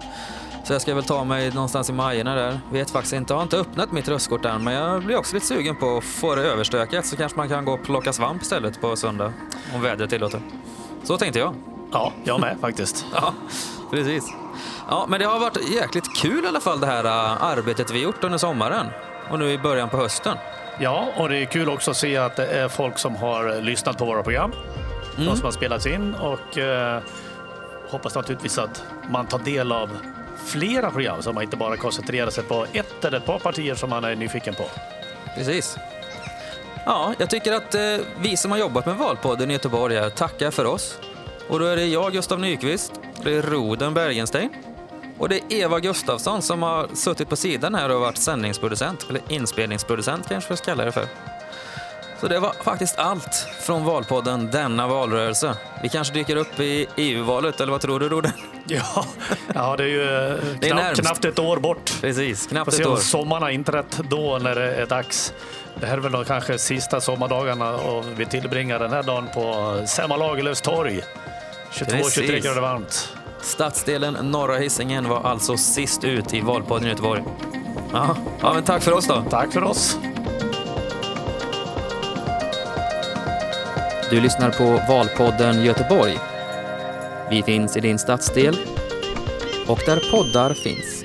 Så 0.64 0.74
jag 0.74 0.82
ska 0.82 0.96
väl 0.96 1.04
ta 1.04 1.24
mig 1.24 1.52
någonstans 1.52 1.90
i 1.90 1.94
Majorna 1.94 2.36
där. 2.36 2.60
Vet 2.72 2.90
faktiskt 2.90 3.14
inte. 3.14 3.34
Jag 3.34 3.38
har 3.38 3.44
inte 3.44 3.58
öppnat 3.58 3.92
mitt 3.92 4.08
röstkort 4.08 4.46
än. 4.46 4.64
Men 4.64 4.74
jag 4.74 5.04
blir 5.04 5.18
också 5.18 5.34
lite 5.36 5.46
sugen 5.46 5.76
på 5.76 5.98
att 5.98 6.04
få 6.04 6.36
det 6.36 6.42
överstökat. 6.42 7.06
Så 7.06 7.16
kanske 7.18 7.38
man 7.38 7.50
kan 7.50 7.66
gå 7.66 7.72
och 7.74 7.84
plocka 7.84 8.14
svamp 8.14 8.42
istället 8.42 8.82
på 8.82 8.96
söndag. 8.96 9.34
Om 9.76 9.82
vädret 9.82 10.10
tillåter. 10.10 10.42
Så 11.04 11.18
tänkte 11.18 11.40
jag. 11.40 11.56
Ja, 11.92 12.14
jag 12.24 12.40
med 12.40 12.58
faktiskt. 12.62 13.06
Ja, 13.14 13.34
precis. 13.92 14.24
Ja, 14.90 15.06
men 15.10 15.20
det 15.20 15.26
har 15.26 15.40
varit 15.40 15.70
jäkligt 15.70 16.16
kul 16.18 16.46
i 16.46 16.48
alla 16.48 16.60
fall 16.60 16.80
det 16.80 16.88
här 16.88 17.06
äh, 17.06 17.44
arbetet 17.44 17.92
vi 17.92 18.02
gjort 18.02 18.24
under 18.24 18.38
sommaren. 18.38 18.88
Och 19.30 19.40
nu 19.40 19.52
i 19.52 19.58
början 19.58 19.90
på 19.90 19.98
hösten. 19.98 20.38
Ja, 20.80 21.08
och 21.18 21.30
det 21.30 21.38
är 21.38 21.46
kul 21.46 21.70
också 21.70 21.92
att 21.92 21.98
se 21.98 22.18
att 22.18 22.36
det 22.36 22.48
är 22.48 22.68
folk 22.68 22.98
som 22.98 23.16
har 23.16 23.62
lyssnat 23.62 23.98
på 23.98 24.06
våra 24.06 24.24
program. 24.24 24.52
Mm. 25.16 25.28
De 25.28 25.36
som 25.36 25.46
har 25.46 25.52
spelats 25.52 25.86
in 25.86 26.16
och 26.16 26.58
eh, 26.58 27.02
hoppas 27.90 28.16
naturligtvis 28.16 28.58
att 28.58 28.84
man 29.10 29.26
tar 29.26 29.40
del 29.40 29.72
av 29.72 29.90
flera 30.46 30.92
program 30.92 31.22
så 31.22 31.34
man 31.34 31.44
inte 31.44 31.58
bara 31.58 31.78
koncentrerar 31.78 32.30
sig 32.30 32.44
på 32.44 32.66
ett 32.74 33.06
eller 33.06 33.18
ett 33.18 33.26
par 33.26 33.40
partier 33.40 33.76
som 33.76 33.90
man 33.90 34.04
är 34.04 34.16
nyfiken 34.16 34.56
på. 34.56 34.64
Precis. 35.36 35.78
Ja, 36.86 37.14
jag 37.18 37.30
tycker 37.30 37.54
att 37.54 37.76
eh, 37.76 37.82
vi 38.20 38.38
som 38.38 38.52
har 38.52 38.58
jobbat 38.58 38.86
med 38.86 38.96
Valpodden 38.96 39.50
i 39.50 39.54
Göteborg 39.54 40.12
tackar 40.12 40.52
för 40.52 40.66
oss. 40.66 40.98
Och 41.48 41.60
då 41.60 41.66
är 41.66 41.76
det 41.76 41.86
jag, 41.86 42.14
Gustav 42.14 42.40
Nyqvist, 42.40 42.92
det 43.24 43.34
är 43.36 43.42
Roden 43.42 43.94
Bergenstein 43.94 44.50
och 45.18 45.30
det 45.30 45.36
är 45.36 45.44
Eva 45.50 45.80
Gustafsson 45.80 46.42
som 46.42 46.64
har 46.64 46.88
suttit 46.96 47.30
på 47.30 47.36
sidan 47.36 47.76
här 47.76 47.90
och 47.90 48.02
varit 48.02 48.18
sändningsproducent, 48.18 49.06
eller 49.10 49.22
inspelningsproducent 49.30 50.30
kanske 50.30 50.54
vi 50.54 50.58
ska 50.58 50.66
kalla 50.66 50.86
det 50.86 50.92
för. 50.92 51.06
Så 52.22 52.28
det 52.28 52.40
var 52.40 52.54
faktiskt 52.64 53.00
allt 53.00 53.48
från 53.60 53.86
Valpodden 53.86 54.52
denna 54.52 54.88
valrörelse. 54.88 55.58
Vi 55.84 55.90
kanske 55.90 56.14
dyker 56.14 56.36
upp 56.36 56.60
i 56.60 56.88
EU-valet, 56.96 57.62
eller 57.62 57.72
vad 57.72 57.82
tror 57.82 58.00
du 58.00 58.10
Roden? 58.10 58.32
Ja, 58.68 59.06
ja 59.54 59.76
det 59.78 59.84
är 59.84 59.88
ju 59.88 60.04
eh, 60.04 60.36
Det 60.60 60.70
är 60.70 60.96
knappt, 60.96 61.26
ett 61.26 61.40
år 61.40 61.58
bort. 61.58 61.94
Precis, 62.02 62.48
knappt 62.48 62.66
Får 62.66 62.72
ett 62.72 62.78
se 62.78 62.86
om 62.86 62.94
år. 62.94 62.98
sommaren 62.98 63.44
har 63.44 63.50
inträtt 63.50 64.00
då 64.10 64.38
när 64.42 64.56
det 64.56 64.76
är 64.76 64.86
dags. 64.86 65.34
Det 65.80 65.86
här 65.86 65.98
är 65.98 66.02
väl 66.02 66.12
de 66.12 66.26
kanske 66.26 66.58
sista 66.58 67.02
sommardagarna 67.02 67.76
och 67.76 68.06
vi 68.18 68.26
tillbringar 68.26 68.80
den 68.80 68.92
här 68.92 69.04
dagen 69.04 69.28
på 69.34 69.76
Selma 69.88 70.18
Lagerlöfs 70.18 70.62
torg. 70.62 71.02
22-23 71.76 72.04
Precis. 72.04 72.46
grader 72.46 72.62
varmt. 72.62 73.14
Stadsdelen 73.42 74.14
Norra 74.14 74.58
Hisingen 74.58 75.10
var 75.10 75.22
alltså 75.24 75.58
sist 75.58 76.04
ut 76.04 76.34
i 76.34 76.42
Valpodden 76.42 76.86
i 76.86 76.90
Göteborg. 76.90 77.24
Ja, 77.94 78.18
ja 78.42 78.54
men 78.54 78.64
tack 78.64 78.84
för 78.84 78.92
oss 78.92 79.08
då. 79.08 79.24
Tack 79.30 79.54
för 79.54 79.64
oss. 79.64 79.98
Du 84.10 84.22
lyssnar 84.22 84.52
på 84.52 84.94
Valpodden 84.94 85.64
Göteborg. 85.64 86.18
Vi 87.30 87.44
finns 87.44 87.78
i 87.78 87.80
din 87.80 88.00
stadsdel 88.00 88.58
och 89.68 89.80
där 89.86 90.12
poddar 90.12 90.54
finns. 90.54 91.05